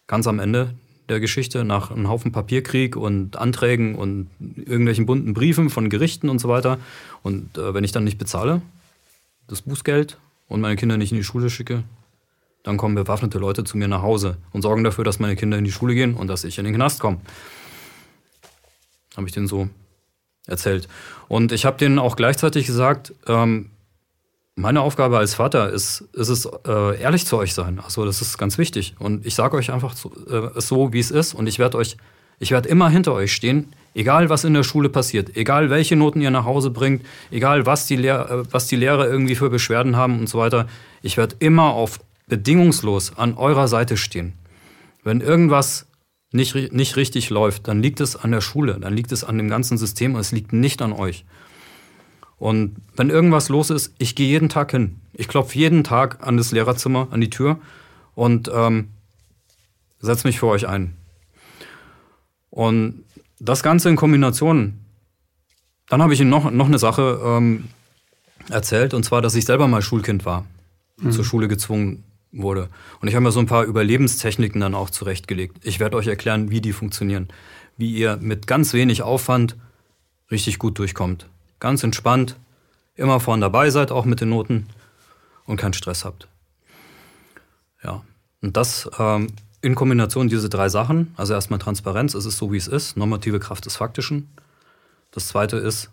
ganz 0.08 0.28
am 0.28 0.40
Ende 0.40 0.76
der 1.10 1.20
Geschichte, 1.20 1.64
nach 1.64 1.92
einem 1.92 2.10
Haufen 2.10 2.32
Papierkrieg 2.32 2.96
und 2.96 3.38
Anträgen 3.38 3.96
und 3.96 4.30
irgendwelchen 4.56 5.06
bunten 5.06 5.34
Briefen 5.34 5.70
von 5.70 5.90
Gerichten 5.90 6.30
und 6.30 6.40
so 6.40 6.48
weiter. 6.48 6.78
Und 7.24 7.58
äh, 7.58 7.74
wenn 7.74 7.84
ich 7.84 7.92
dann 7.92 8.04
nicht 8.04 8.18
bezahle, 8.18 8.62
das 9.48 9.64
Bußgeld 9.64 10.18
und 10.48 10.62
meine 10.62 10.76
Kinder 10.76 10.98
nicht 10.98 11.12
in 11.12 11.18
die 11.18 11.24
Schule 11.24 11.50
schicke, 11.50 11.84
dann 12.64 12.78
kommen 12.78 12.96
bewaffnete 12.96 13.40
Leute 13.40 13.64
zu 13.64 13.78
mir 13.78 13.88
nach 13.88 14.02
Hause 14.02 14.38
und 14.52 14.62
sorgen 14.62 14.84
dafür, 14.84 15.04
dass 15.04 15.20
meine 15.20 15.36
Kinder 15.36 15.58
in 15.58 15.66
die 15.66 15.72
Schule 15.72 15.96
gehen 15.96 16.14
und 16.14 16.28
dass 16.28 16.46
ich 16.46 16.58
in 16.58 16.66
den 16.66 16.74
Knast 16.74 17.00
komme. 17.00 17.20
Habe 19.18 19.28
ich 19.28 19.34
denen 19.34 19.48
so 19.48 19.70
erzählt. 20.48 20.88
Und 21.28 21.52
ich 21.52 21.66
habe 21.66 21.78
denen 21.78 22.00
auch 22.00 22.16
gleichzeitig 22.16 22.66
gesagt, 22.66 23.14
ähm, 23.28 23.70
meine 24.56 24.82
Aufgabe 24.82 25.18
als 25.18 25.34
Vater 25.34 25.70
ist, 25.70 26.02
ist 26.14 26.30
es, 26.30 26.46
äh, 26.68 27.02
ehrlich 27.02 27.26
zu 27.26 27.38
euch 27.38 27.54
sein. 27.54 27.80
Also 27.80 28.06
das 28.06 28.22
ist 28.22 28.38
ganz 28.38 28.58
wichtig. 28.58 28.96
Und 29.00 29.26
ich 29.26 29.36
sage 29.36 29.58
euch 29.58 29.72
einfach 29.72 29.96
so, 29.96 30.12
äh, 30.30 30.60
so, 30.62 30.94
wie 30.94 31.00
es 31.00 31.12
ist. 31.12 31.34
Und 31.34 31.48
ich 31.48 31.58
werde 31.58 31.78
euch, 31.78 31.98
ich 32.40 32.52
werde 32.52 32.70
immer 32.70 32.90
hinter 32.90 33.14
euch 33.14 33.34
stehen, 33.34 33.74
egal 33.96 34.30
was 34.30 34.44
in 34.44 34.54
der 34.54 34.64
Schule 34.64 34.90
passiert, 34.90 35.36
egal 35.36 35.70
welche 35.70 35.96
Noten 35.96 36.22
ihr 36.22 36.32
nach 36.32 36.46
Hause 36.46 36.70
bringt, 36.70 37.04
egal 37.32 37.66
was 37.66 37.88
die, 37.88 37.96
Lehr 37.96 38.30
äh, 38.30 38.44
was 38.52 38.68
die 38.68 38.76
Lehrer 38.76 39.08
irgendwie 39.08 39.36
für 39.36 39.50
Beschwerden 39.50 39.96
haben 39.96 40.20
und 40.20 40.30
so 40.30 40.38
weiter. 40.38 40.68
Ich 41.02 41.18
werde 41.18 41.36
immer 41.40 41.74
auf 41.74 42.00
bedingungslos 42.28 43.18
an 43.18 43.34
eurer 43.36 43.68
Seite 43.68 43.98
stehen. 43.98 44.34
Wenn 45.04 45.20
irgendwas 45.20 45.88
nicht, 46.32 46.74
nicht 46.74 46.96
richtig 46.96 47.30
läuft, 47.30 47.68
dann 47.68 47.82
liegt 47.82 48.02
es 48.02 48.16
an 48.16 48.32
der 48.32 48.42
Schule, 48.42 48.78
dann 48.80 48.94
liegt 48.94 49.12
es 49.12 49.24
an 49.24 49.38
dem 49.38 49.50
ganzen 49.50 49.78
System 49.78 50.16
und 50.16 50.22
es 50.22 50.32
liegt 50.32 50.54
nicht 50.54 50.82
an 50.82 50.94
euch. 50.94 51.26
Und 52.44 52.76
wenn 52.98 53.10
irgendwas 53.10 53.48
los 53.48 53.70
ist, 53.70 53.94
ich 54.00 54.16
gehe 54.16 54.28
jeden 54.28 54.50
Tag 54.50 54.72
hin. 54.72 55.00
Ich 55.14 55.30
klopfe 55.30 55.58
jeden 55.58 55.86
Tag 55.86 56.28
an 56.28 56.36
das 56.36 56.52
Lehrerzimmer, 56.52 57.08
an 57.10 57.22
die 57.22 57.30
Tür 57.30 57.58
und 58.16 58.52
ähm, 58.54 58.90
setze 60.02 60.28
mich 60.28 60.40
für 60.40 60.48
euch 60.48 60.68
ein. 60.68 60.94
Und 62.50 63.06
das 63.40 63.64
Ganze 63.64 63.88
in 63.88 63.96
Kombination, 63.96 64.78
dann 65.88 66.02
habe 66.02 66.14
ich 66.14 66.20
Ihnen 66.20 66.32
noch, 66.32 66.52
noch 66.52 66.66
eine 66.66 66.80
Sache 66.80 67.22
ähm, 67.24 67.70
erzählt, 68.50 68.94
und 68.94 69.04
zwar, 69.06 69.22
dass 69.22 69.36
ich 69.36 69.46
selber 69.46 69.70
mal 69.70 69.82
Schulkind 69.82 70.26
war, 70.26 70.46
mhm. 70.98 71.14
zur 71.14 71.24
Schule 71.24 71.48
gezwungen 71.48 72.04
wurde. 72.34 72.68
Und 73.00 73.08
ich 73.08 73.16
habe 73.16 73.24
mir 73.24 73.32
so 73.32 73.40
ein 73.40 73.46
paar 73.46 73.64
Überlebenstechniken 73.64 74.60
dann 74.60 74.76
auch 74.76 74.90
zurechtgelegt. 74.90 75.62
Ich 75.64 75.80
werde 75.80 75.96
euch 75.96 76.08
erklären, 76.08 76.52
wie 76.52 76.60
die 76.60 76.74
funktionieren. 76.74 77.30
Wie 77.78 77.94
ihr 77.94 78.18
mit 78.18 78.48
ganz 78.48 78.74
wenig 78.74 79.02
Aufwand 79.02 79.56
richtig 80.30 80.60
gut 80.60 80.78
durchkommt. 80.78 81.30
Ganz 81.64 81.82
entspannt, 81.82 82.36
immer 82.96 83.22
vorne 83.22 83.40
dabei 83.40 83.70
seid, 83.70 83.90
auch 83.90 84.04
mit 84.04 84.20
den 84.20 84.28
Noten. 84.28 84.68
Und 85.46 85.56
keinen 85.56 85.72
Stress 85.72 86.04
habt. 86.04 86.28
Ja, 87.82 88.02
und 88.42 88.58
das 88.58 88.90
ähm, 89.00 89.28
in 89.62 89.74
Kombination 89.74 90.28
diese 90.28 90.50
drei 90.50 90.68
Sachen, 90.68 91.14
also 91.16 91.34
erstmal 91.34 91.60
Transparenz, 91.60 92.16
es 92.16 92.26
ist 92.26 92.38
so, 92.38 92.52
wie 92.52 92.58
es 92.58 92.68
ist, 92.68 92.98
normative 92.98 93.40
Kraft 93.40 93.66
des 93.66 93.78
Faktischen. 93.78 94.28
Das 95.12 95.30
zweite 95.30 95.56
ist, 95.56 95.90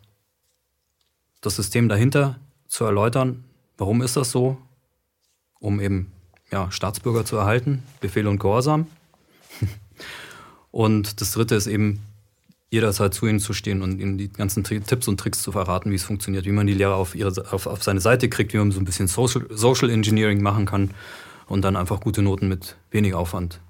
das 1.40 1.54
System 1.54 1.88
dahinter 1.88 2.40
zu 2.66 2.84
erläutern, 2.84 3.44
warum 3.78 4.02
ist 4.02 4.16
das 4.16 4.32
so, 4.32 4.58
um 5.60 5.80
eben 5.80 6.10
ja, 6.50 6.68
Staatsbürger 6.72 7.24
zu 7.24 7.36
erhalten, 7.36 7.84
Befehl 8.00 8.26
und 8.26 8.40
Gehorsam. 8.40 8.88
Und 10.72 11.20
das 11.20 11.30
dritte 11.32 11.54
ist 11.54 11.68
eben, 11.68 12.00
jederzeit 12.70 13.12
zu 13.12 13.26
ihnen 13.26 13.40
zu 13.40 13.52
stehen 13.52 13.82
und 13.82 14.00
ihnen 14.00 14.16
die 14.16 14.32
ganzen 14.32 14.62
Tipps 14.62 15.08
und 15.08 15.18
Tricks 15.18 15.42
zu 15.42 15.52
verraten, 15.52 15.90
wie 15.90 15.96
es 15.96 16.04
funktioniert, 16.04 16.46
wie 16.46 16.52
man 16.52 16.66
die 16.66 16.72
Lehrer 16.72 16.94
auf, 16.94 17.14
ihre, 17.14 17.32
auf, 17.52 17.66
auf 17.66 17.82
seine 17.82 18.00
Seite 18.00 18.28
kriegt, 18.28 18.52
wie 18.52 18.58
man 18.58 18.70
so 18.70 18.80
ein 18.80 18.84
bisschen 18.84 19.08
Social, 19.08 19.46
Social 19.50 19.90
Engineering 19.90 20.40
machen 20.40 20.66
kann 20.66 20.90
und 21.46 21.62
dann 21.62 21.76
einfach 21.76 22.00
gute 22.00 22.22
Noten 22.22 22.48
mit 22.48 22.76
wenig 22.92 23.14
Aufwand 23.14 23.60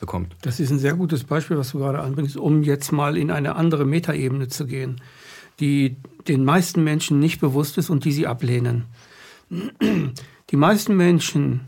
bekommt. 0.00 0.34
Das 0.40 0.58
ist 0.58 0.70
ein 0.70 0.78
sehr 0.78 0.94
gutes 0.94 1.24
Beispiel, 1.24 1.58
was 1.58 1.72
du 1.72 1.78
gerade 1.78 2.00
anbringst, 2.00 2.36
um 2.36 2.62
jetzt 2.62 2.92
mal 2.92 3.16
in 3.16 3.30
eine 3.30 3.56
andere 3.56 3.84
Metaebene 3.84 4.48
zu 4.48 4.66
gehen, 4.66 5.02
die 5.60 5.96
den 6.26 6.44
meisten 6.44 6.82
Menschen 6.82 7.18
nicht 7.20 7.40
bewusst 7.40 7.76
ist 7.78 7.90
und 7.90 8.04
die 8.04 8.12
sie 8.12 8.26
ablehnen. 8.26 8.84
Die 10.50 10.56
meisten 10.56 10.96
Menschen 10.96 11.60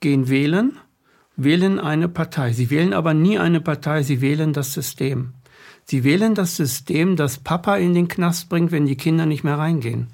gehen 0.00 0.28
wählen, 0.28 0.76
wählen 1.36 1.78
eine 1.78 2.08
Partei. 2.08 2.52
Sie 2.52 2.68
wählen 2.70 2.92
aber 2.92 3.14
nie 3.14 3.38
eine 3.38 3.60
Partei, 3.60 4.02
sie 4.02 4.20
wählen 4.20 4.52
das 4.52 4.74
System. 4.74 5.34
Sie 5.92 6.04
wählen 6.04 6.34
das 6.34 6.56
System, 6.56 7.16
das 7.16 7.36
Papa 7.36 7.76
in 7.76 7.92
den 7.92 8.08
Knast 8.08 8.48
bringt, 8.48 8.72
wenn 8.72 8.86
die 8.86 8.96
Kinder 8.96 9.26
nicht 9.26 9.44
mehr 9.44 9.58
reingehen. 9.58 10.06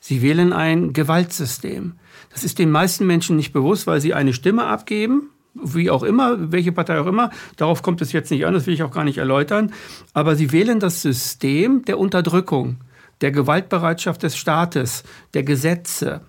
Sie 0.00 0.22
wählen 0.22 0.54
ein 0.54 0.94
Gewaltsystem. 0.94 1.96
Das 2.32 2.44
ist 2.44 2.58
den 2.58 2.70
meisten 2.70 3.06
Menschen 3.06 3.36
nicht 3.36 3.52
bewusst, 3.52 3.86
weil 3.86 4.00
sie 4.00 4.14
eine 4.14 4.32
Stimme 4.32 4.64
abgeben, 4.64 5.28
wie 5.52 5.90
auch 5.90 6.02
immer, 6.02 6.50
welche 6.50 6.72
Partei 6.72 6.98
auch 6.98 7.06
immer. 7.06 7.28
Darauf 7.58 7.82
kommt 7.82 8.00
es 8.00 8.12
jetzt 8.12 8.30
nicht 8.30 8.46
an, 8.46 8.54
das 8.54 8.66
will 8.66 8.72
ich 8.72 8.82
auch 8.84 8.90
gar 8.90 9.04
nicht 9.04 9.18
erläutern. 9.18 9.74
Aber 10.14 10.34
sie 10.34 10.50
wählen 10.50 10.80
das 10.80 11.02
System 11.02 11.84
der 11.84 11.98
Unterdrückung, 11.98 12.78
der 13.20 13.32
Gewaltbereitschaft 13.32 14.22
des 14.22 14.34
Staates, 14.34 15.04
der 15.34 15.42
Gesetze. 15.42 16.22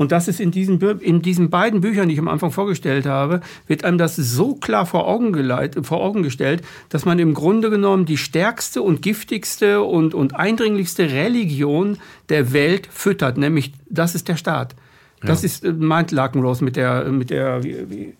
Und 0.00 0.12
das 0.12 0.28
ist 0.28 0.40
in 0.40 0.50
diesen, 0.50 0.80
in 1.00 1.20
diesen 1.20 1.50
beiden 1.50 1.82
Büchern, 1.82 2.08
die 2.08 2.14
ich 2.14 2.20
am 2.20 2.28
Anfang 2.28 2.52
vorgestellt 2.52 3.04
habe, 3.04 3.42
wird 3.66 3.84
einem 3.84 3.98
das 3.98 4.16
so 4.16 4.54
klar 4.54 4.86
vor 4.86 5.06
Augen, 5.06 5.30
geleit, 5.34 5.76
vor 5.82 6.00
Augen 6.00 6.22
gestellt, 6.22 6.62
dass 6.88 7.04
man 7.04 7.18
im 7.18 7.34
Grunde 7.34 7.68
genommen 7.68 8.06
die 8.06 8.16
stärkste 8.16 8.80
und 8.80 9.02
giftigste 9.02 9.82
und, 9.82 10.14
und 10.14 10.34
eindringlichste 10.34 11.10
Religion 11.10 11.98
der 12.30 12.54
Welt 12.54 12.88
füttert, 12.90 13.36
nämlich 13.36 13.74
das 13.90 14.14
ist 14.14 14.28
der 14.28 14.36
Staat. 14.36 14.74
Das 15.20 15.42
ja. 15.42 15.46
ist, 15.46 15.66
äh, 15.66 15.72
meint 15.74 16.12
Lakenrose 16.12 16.64
mit 16.64 16.76
der, 16.76 17.04
mit 17.12 17.28
der 17.28 17.62
wie, 17.62 17.90
wie, 17.90 18.14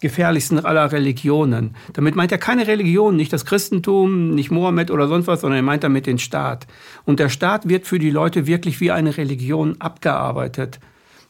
gefährlichsten 0.00 0.58
aller 0.58 0.90
Religionen. 0.90 1.76
Damit 1.92 2.16
meint 2.16 2.32
er 2.32 2.38
keine 2.38 2.66
Religion, 2.66 3.14
nicht 3.14 3.32
das 3.32 3.44
Christentum, 3.44 4.34
nicht 4.34 4.50
Mohammed 4.50 4.90
oder 4.90 5.06
sonst 5.06 5.28
was, 5.28 5.42
sondern 5.42 5.58
er 5.58 5.62
meint 5.62 5.84
damit 5.84 6.06
den 6.06 6.18
Staat. 6.18 6.66
Und 7.04 7.20
der 7.20 7.28
Staat 7.28 7.68
wird 7.68 7.86
für 7.86 8.00
die 8.00 8.10
Leute 8.10 8.48
wirklich 8.48 8.80
wie 8.80 8.90
eine 8.90 9.16
Religion 9.16 9.76
abgearbeitet. 9.78 10.80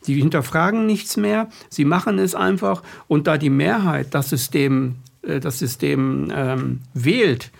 Sie 0.00 0.18
hinterfragen 0.18 0.86
nichts 0.86 1.16
mehr, 1.16 1.48
sie 1.68 1.84
machen 1.84 2.18
es 2.18 2.34
einfach. 2.34 2.82
Und 3.08 3.26
da 3.26 3.38
die 3.38 3.50
Mehrheit 3.50 4.14
das 4.14 4.30
System, 4.30 4.96
äh, 5.22 5.40
das 5.40 5.58
System 5.58 6.32
ähm, 6.34 6.80
wählt, 6.94 7.50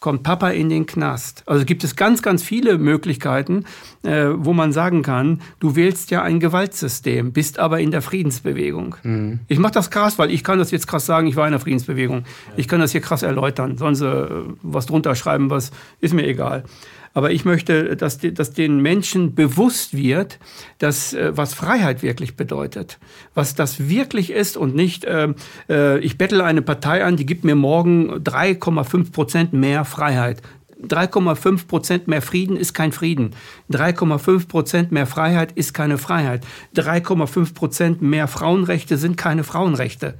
kommt 0.00 0.22
Papa 0.22 0.48
in 0.48 0.70
den 0.70 0.86
Knast. 0.86 1.42
Also 1.44 1.66
gibt 1.66 1.84
es 1.84 1.94
ganz, 1.94 2.22
ganz 2.22 2.42
viele 2.42 2.78
Möglichkeiten, 2.78 3.66
äh, 4.02 4.28
wo 4.32 4.54
man 4.54 4.72
sagen 4.72 5.02
kann, 5.02 5.42
du 5.60 5.76
wählst 5.76 6.10
ja 6.10 6.22
ein 6.22 6.40
Gewaltsystem, 6.40 7.32
bist 7.32 7.58
aber 7.58 7.80
in 7.80 7.90
der 7.90 8.00
Friedensbewegung. 8.00 8.96
Mhm. 9.02 9.40
Ich 9.46 9.58
mache 9.58 9.74
das 9.74 9.90
krass, 9.90 10.18
weil 10.18 10.30
ich 10.30 10.42
kann 10.42 10.58
das 10.58 10.70
jetzt 10.70 10.86
krass 10.86 11.04
sagen, 11.04 11.26
ich 11.26 11.36
war 11.36 11.46
in 11.46 11.52
der 11.52 11.60
Friedensbewegung. 11.60 12.24
Ich 12.56 12.66
kann 12.66 12.80
das 12.80 12.92
hier 12.92 13.02
krass 13.02 13.22
erläutern. 13.22 13.76
Sie 13.94 14.06
äh, 14.06 14.44
was 14.62 14.86
drunter 14.86 15.14
schreiben, 15.14 15.50
was 15.50 15.70
ist 16.00 16.14
mir 16.14 16.26
egal. 16.26 16.64
Aber 17.12 17.32
ich 17.32 17.44
möchte, 17.44 17.96
dass, 17.96 18.18
dass 18.18 18.52
den 18.52 18.80
Menschen 18.80 19.34
bewusst 19.34 19.96
wird, 19.96 20.38
dass, 20.78 21.12
äh, 21.12 21.36
was 21.36 21.54
Freiheit 21.54 22.02
wirklich 22.02 22.36
bedeutet. 22.36 22.98
Was 23.34 23.54
das 23.54 23.88
wirklich 23.88 24.30
ist 24.30 24.56
und 24.56 24.74
nicht, 24.74 25.04
äh, 25.04 25.34
äh 25.68 25.98
ich 25.98 26.18
bettle 26.18 26.44
eine 26.44 26.62
Partei 26.62 27.04
an, 27.04 27.16
die 27.16 27.26
gibt 27.26 27.44
mir 27.44 27.56
morgen 27.56 28.22
3,5 28.22 29.12
Prozent 29.12 29.52
mehr 29.52 29.84
Freiheit. 29.84 30.40
3,5 30.86 31.66
Prozent 31.66 32.08
mehr 32.08 32.22
Frieden 32.22 32.56
ist 32.56 32.74
kein 32.74 32.92
Frieden. 32.92 33.32
3,5 33.70 34.48
Prozent 34.48 34.92
mehr 34.92 35.06
Freiheit 35.06 35.52
ist 35.52 35.74
keine 35.74 35.98
Freiheit. 35.98 36.46
3,5 36.74 37.54
Prozent 37.54 38.02
mehr 38.02 38.28
Frauenrechte 38.28 38.96
sind 38.96 39.16
keine 39.16 39.44
Frauenrechte. 39.44 40.14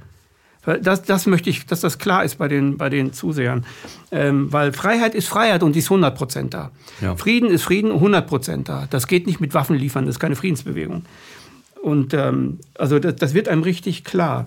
Das, 0.63 1.01
das 1.01 1.25
möchte 1.25 1.49
ich, 1.49 1.65
dass 1.65 1.81
das 1.81 1.97
klar 1.97 2.23
ist 2.23 2.37
bei 2.37 2.47
den, 2.47 2.77
bei 2.77 2.89
den 2.89 3.13
Zusehern. 3.13 3.65
Ähm, 4.11 4.53
weil 4.53 4.73
Freiheit 4.73 5.15
ist 5.15 5.27
Freiheit 5.27 5.63
und 5.63 5.73
die 5.73 5.79
ist 5.79 5.85
100 5.85 6.15
Prozent 6.15 6.53
da. 6.53 6.71
Ja. 7.01 7.15
Frieden 7.15 7.49
ist 7.49 7.63
Frieden 7.63 7.91
100 7.91 8.27
Prozent 8.27 8.69
da. 8.69 8.87
Das 8.89 9.07
geht 9.07 9.25
nicht 9.25 9.41
mit 9.41 9.53
Waffen 9.53 9.75
liefern, 9.75 10.05
das 10.05 10.15
ist 10.15 10.19
keine 10.19 10.35
Friedensbewegung. 10.35 11.03
Und 11.81 12.13
ähm, 12.13 12.59
also 12.75 12.99
das, 12.99 13.15
das 13.15 13.33
wird 13.33 13.47
einem 13.47 13.63
richtig 13.63 14.03
klar. 14.03 14.45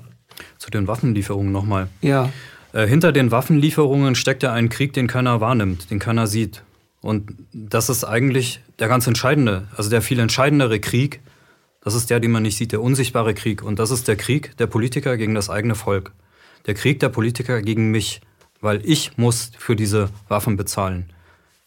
Zu 0.58 0.70
den 0.70 0.86
Waffenlieferungen 0.86 1.52
nochmal. 1.52 1.88
Ja. 2.00 2.30
Äh, 2.72 2.86
hinter 2.86 3.12
den 3.12 3.30
Waffenlieferungen 3.30 4.14
steckt 4.14 4.42
ja 4.42 4.52
ein 4.52 4.68
Krieg, 4.68 4.92
den 4.92 5.06
keiner 5.08 5.40
wahrnimmt, 5.40 5.90
den 5.90 5.98
keiner 5.98 6.26
sieht. 6.26 6.62
Und 7.00 7.34
das 7.52 7.88
ist 7.88 8.04
eigentlich 8.04 8.60
der 8.78 8.88
ganz 8.88 9.06
entscheidende, 9.06 9.68
also 9.76 9.90
der 9.90 10.00
viel 10.00 10.18
entscheidendere 10.18 10.80
Krieg, 10.80 11.20
Das 11.84 11.94
ist 11.94 12.08
der, 12.08 12.18
den 12.18 12.30
man 12.30 12.42
nicht 12.42 12.56
sieht, 12.56 12.72
der 12.72 12.82
unsichtbare 12.82 13.34
Krieg. 13.34 13.62
Und 13.62 13.78
das 13.78 13.90
ist 13.90 14.08
der 14.08 14.16
Krieg 14.16 14.56
der 14.56 14.66
Politiker 14.66 15.16
gegen 15.16 15.34
das 15.34 15.50
eigene 15.50 15.74
Volk. 15.74 16.12
Der 16.66 16.74
Krieg 16.74 16.98
der 16.98 17.10
Politiker 17.10 17.60
gegen 17.60 17.90
mich, 17.90 18.22
weil 18.62 18.80
ich 18.84 19.18
muss 19.18 19.52
für 19.58 19.76
diese 19.76 20.08
Waffen 20.28 20.56
bezahlen. 20.56 21.12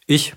Ich 0.06 0.34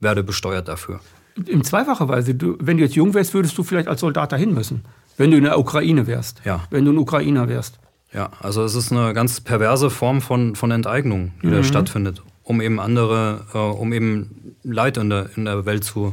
werde 0.00 0.24
besteuert 0.24 0.66
dafür. 0.66 1.00
In 1.46 1.62
zweifacher 1.62 2.08
Weise. 2.08 2.34
Du, 2.34 2.56
wenn 2.58 2.76
du 2.76 2.82
jetzt 2.82 2.96
jung 2.96 3.14
wärst, 3.14 3.32
würdest 3.32 3.56
du 3.56 3.62
vielleicht 3.62 3.86
als 3.86 4.00
Soldat 4.00 4.32
dahin 4.32 4.52
müssen. 4.52 4.84
Wenn 5.16 5.30
du 5.30 5.36
in 5.36 5.44
der 5.44 5.58
Ukraine 5.58 6.08
wärst. 6.08 6.40
Ja. 6.44 6.66
Wenn 6.70 6.84
du 6.84 6.92
ein 6.92 6.98
Ukrainer 6.98 7.48
wärst. 7.48 7.78
Ja, 8.12 8.30
also 8.40 8.64
es 8.64 8.74
ist 8.74 8.90
eine 8.90 9.14
ganz 9.14 9.40
perverse 9.40 9.90
Form 9.90 10.20
von, 10.20 10.56
von 10.56 10.72
Enteignung, 10.72 11.32
die 11.42 11.46
mhm. 11.46 11.52
da 11.52 11.62
stattfindet, 11.62 12.22
um 12.42 12.60
eben 12.60 12.80
andere, 12.80 13.46
äh, 13.54 13.58
um 13.58 13.92
eben 13.92 14.56
Leid 14.64 14.96
in 14.96 15.10
der, 15.10 15.30
in 15.36 15.44
der 15.44 15.64
Welt 15.66 15.84
zu, 15.84 16.12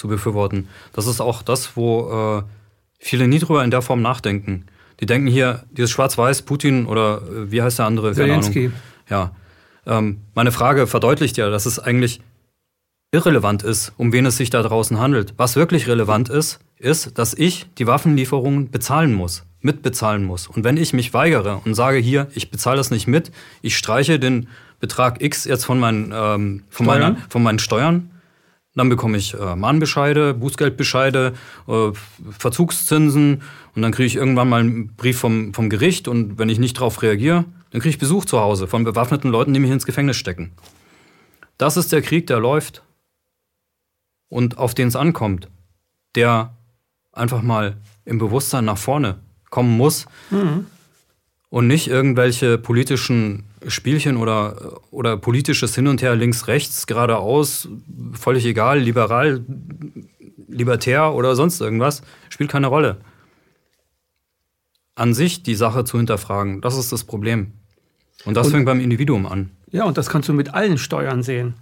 zu 0.00 0.08
befürworten. 0.08 0.68
Das 0.94 1.06
ist 1.06 1.20
auch 1.20 1.42
das, 1.42 1.76
wo 1.76 2.40
äh, 2.40 2.42
viele 2.98 3.28
nie 3.28 3.38
drüber 3.38 3.62
in 3.62 3.70
der 3.70 3.82
Form 3.82 4.00
nachdenken. 4.00 4.64
Die 4.98 5.06
denken 5.06 5.26
hier, 5.26 5.64
dieses 5.70 5.90
Schwarz-Weiß, 5.90 6.42
Putin 6.42 6.86
oder 6.86 7.22
äh, 7.22 7.52
wie 7.52 7.60
heißt 7.60 7.78
der 7.78 7.86
andere? 7.86 8.12
Zelensky. 8.14 8.72
Ja. 9.10 9.32
Ähm, 9.86 10.20
meine 10.34 10.52
Frage 10.52 10.86
verdeutlicht 10.86 11.36
ja, 11.36 11.50
dass 11.50 11.66
es 11.66 11.78
eigentlich 11.78 12.20
irrelevant 13.12 13.62
ist, 13.62 13.92
um 13.98 14.12
wen 14.12 14.24
es 14.24 14.36
sich 14.38 14.48
da 14.50 14.62
draußen 14.62 14.98
handelt. 14.98 15.34
Was 15.36 15.56
wirklich 15.56 15.86
relevant 15.86 16.28
ist, 16.30 16.60
ist, 16.78 17.18
dass 17.18 17.34
ich 17.34 17.66
die 17.76 17.86
Waffenlieferungen 17.86 18.70
bezahlen 18.70 19.12
muss, 19.12 19.44
mitbezahlen 19.60 20.24
muss. 20.24 20.46
Und 20.46 20.64
wenn 20.64 20.78
ich 20.78 20.94
mich 20.94 21.12
weigere 21.12 21.60
und 21.64 21.74
sage 21.74 21.98
hier, 21.98 22.28
ich 22.34 22.50
bezahle 22.50 22.78
das 22.78 22.90
nicht 22.90 23.06
mit, 23.06 23.32
ich 23.60 23.76
streiche 23.76 24.18
den 24.18 24.48
Betrag 24.78 25.20
X 25.20 25.44
jetzt 25.44 25.64
von 25.64 25.78
meinen, 25.78 26.12
ähm, 26.14 26.62
von, 26.70 26.86
meiner, 26.86 27.16
von 27.28 27.42
meinen 27.42 27.58
Steuern, 27.58 28.10
dann 28.74 28.88
bekomme 28.88 29.16
ich 29.16 29.34
äh, 29.34 29.56
Mahnbescheide, 29.56 30.34
Bußgeldbescheide, 30.34 31.34
äh, 31.66 31.90
Verzugszinsen 32.30 33.42
und 33.74 33.82
dann 33.82 33.92
kriege 33.92 34.06
ich 34.06 34.16
irgendwann 34.16 34.48
mal 34.48 34.60
einen 34.60 34.94
Brief 34.94 35.18
vom, 35.18 35.52
vom 35.54 35.70
Gericht 35.70 36.08
und 36.08 36.38
wenn 36.38 36.48
ich 36.48 36.58
nicht 36.58 36.76
darauf 36.76 37.02
reagiere, 37.02 37.44
dann 37.70 37.80
kriege 37.80 37.90
ich 37.90 37.98
Besuch 37.98 38.24
zu 38.24 38.40
Hause 38.40 38.66
von 38.68 38.84
bewaffneten 38.84 39.30
Leuten, 39.30 39.54
die 39.54 39.60
mich 39.60 39.70
ins 39.70 39.86
Gefängnis 39.86 40.16
stecken. 40.16 40.52
Das 41.58 41.76
ist 41.76 41.92
der 41.92 42.02
Krieg, 42.02 42.26
der 42.26 42.40
läuft 42.40 42.82
und 44.28 44.58
auf 44.58 44.74
den 44.74 44.88
es 44.88 44.96
ankommt, 44.96 45.48
der 46.14 46.56
einfach 47.12 47.42
mal 47.42 47.76
im 48.04 48.18
Bewusstsein 48.18 48.64
nach 48.64 48.78
vorne 48.78 49.18
kommen 49.50 49.76
muss 49.76 50.06
mhm. 50.30 50.66
Und 51.50 51.66
nicht 51.66 51.88
irgendwelche 51.88 52.56
politischen 52.58 53.44
Spielchen 53.66 54.16
oder, 54.16 54.80
oder 54.90 55.16
politisches 55.16 55.74
Hin 55.74 55.88
und 55.88 56.00
Her, 56.00 56.16
links, 56.16 56.46
rechts, 56.46 56.86
geradeaus, 56.86 57.68
völlig 58.12 58.46
egal, 58.46 58.78
liberal, 58.78 59.44
libertär 60.48 61.12
oder 61.12 61.36
sonst 61.36 61.60
irgendwas, 61.60 62.02
spielt 62.28 62.50
keine 62.50 62.68
Rolle. 62.68 62.98
An 64.94 65.12
sich 65.12 65.42
die 65.42 65.54
Sache 65.54 65.84
zu 65.84 65.98
hinterfragen, 65.98 66.60
das 66.60 66.76
ist 66.76 66.92
das 66.92 67.04
Problem. 67.04 67.52
Und 68.24 68.34
das 68.34 68.46
und, 68.46 68.52
fängt 68.52 68.66
beim 68.66 68.80
Individuum 68.80 69.26
an. 69.26 69.50
Ja, 69.70 69.84
und 69.84 69.98
das 69.98 70.08
kannst 70.08 70.28
du 70.28 70.32
mit 70.32 70.54
allen 70.54 70.78
Steuern 70.78 71.22
sehen. 71.22 71.54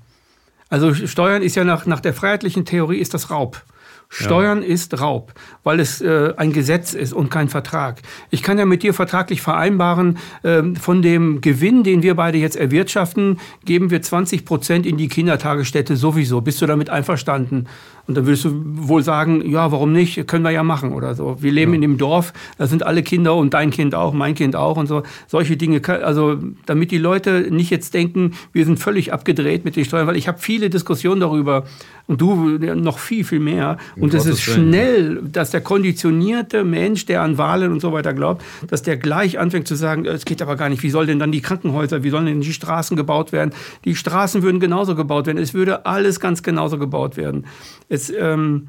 Also 0.68 0.92
Steuern 0.92 1.42
ist 1.42 1.54
ja 1.54 1.64
nach, 1.64 1.86
nach 1.86 2.00
der 2.00 2.12
freiheitlichen 2.12 2.64
Theorie 2.64 2.98
ist 2.98 3.14
das 3.14 3.30
Raub. 3.30 3.62
Steuern 4.08 4.62
ja. 4.62 4.68
ist 4.68 5.00
Raub, 5.00 5.34
weil 5.64 5.80
es 5.80 6.00
äh, 6.00 6.32
ein 6.36 6.52
Gesetz 6.52 6.94
ist 6.94 7.12
und 7.12 7.30
kein 7.30 7.48
Vertrag. 7.48 8.00
Ich 8.30 8.42
kann 8.42 8.58
ja 8.58 8.64
mit 8.64 8.82
dir 8.82 8.94
vertraglich 8.94 9.42
vereinbaren, 9.42 10.18
äh, 10.42 10.62
von 10.80 11.02
dem 11.02 11.42
Gewinn, 11.42 11.82
den 11.82 12.02
wir 12.02 12.14
beide 12.14 12.38
jetzt 12.38 12.56
erwirtschaften, 12.56 13.38
geben 13.66 13.90
wir 13.90 14.00
20 14.00 14.46
Prozent 14.46 14.86
in 14.86 14.96
die 14.96 15.08
Kindertagesstätte 15.08 15.96
sowieso. 15.96 16.40
Bist 16.40 16.62
du 16.62 16.66
damit 16.66 16.88
einverstanden? 16.88 17.66
Und 18.08 18.16
dann 18.16 18.24
würdest 18.24 18.46
du 18.46 18.50
wohl 18.54 19.02
sagen, 19.02 19.48
ja, 19.48 19.70
warum 19.70 19.92
nicht? 19.92 20.26
Können 20.26 20.42
wir 20.42 20.50
ja 20.50 20.62
machen 20.62 20.92
oder 20.92 21.14
so. 21.14 21.36
Wir 21.40 21.52
leben 21.52 21.72
ja. 21.72 21.76
in 21.76 21.82
dem 21.82 21.98
Dorf, 21.98 22.32
da 22.56 22.66
sind 22.66 22.82
alle 22.82 23.02
Kinder 23.02 23.36
und 23.36 23.52
dein 23.52 23.70
Kind 23.70 23.94
auch, 23.94 24.14
mein 24.14 24.34
Kind 24.34 24.56
auch 24.56 24.78
und 24.78 24.86
so. 24.86 25.02
Solche 25.26 25.58
Dinge, 25.58 25.82
also 26.02 26.38
damit 26.64 26.90
die 26.90 26.96
Leute 26.96 27.48
nicht 27.50 27.68
jetzt 27.68 27.92
denken, 27.92 28.32
wir 28.52 28.64
sind 28.64 28.78
völlig 28.78 29.12
abgedreht 29.12 29.66
mit 29.66 29.76
den 29.76 29.84
Steuern, 29.84 30.06
weil 30.06 30.16
ich 30.16 30.26
habe 30.26 30.38
viele 30.38 30.70
Diskussionen 30.70 31.20
darüber 31.20 31.64
und 32.06 32.22
du 32.22 32.34
noch 32.34 32.98
viel, 32.98 33.22
viel 33.22 33.40
mehr. 33.40 33.76
Und 33.96 34.14
es 34.14 34.24
ist 34.24 34.40
schnell, 34.40 35.20
dass 35.22 35.50
der 35.50 35.60
konditionierte 35.60 36.64
Mensch, 36.64 37.04
der 37.04 37.20
an 37.20 37.36
Wahlen 37.36 37.70
und 37.70 37.80
so 37.80 37.92
weiter 37.92 38.14
glaubt, 38.14 38.42
dass 38.66 38.82
der 38.82 38.96
gleich 38.96 39.38
anfängt 39.38 39.68
zu 39.68 39.74
sagen, 39.74 40.06
es 40.06 40.24
geht 40.24 40.40
aber 40.40 40.56
gar 40.56 40.70
nicht, 40.70 40.82
wie 40.82 40.88
soll 40.88 41.04
denn 41.04 41.18
dann 41.18 41.32
die 41.32 41.42
Krankenhäuser, 41.42 42.02
wie 42.04 42.10
sollen 42.10 42.24
denn 42.24 42.40
die 42.40 42.54
Straßen 42.54 42.96
gebaut 42.96 43.32
werden? 43.32 43.52
Die 43.84 43.94
Straßen 43.94 44.42
würden 44.42 44.58
genauso 44.58 44.94
gebaut 44.94 45.26
werden. 45.26 45.36
Es 45.36 45.52
würde 45.52 45.84
alles 45.84 46.18
ganz 46.18 46.42
genauso 46.42 46.78
gebaut 46.78 47.18
werden. 47.18 47.44
Es, 47.90 47.97
ähm, 48.10 48.68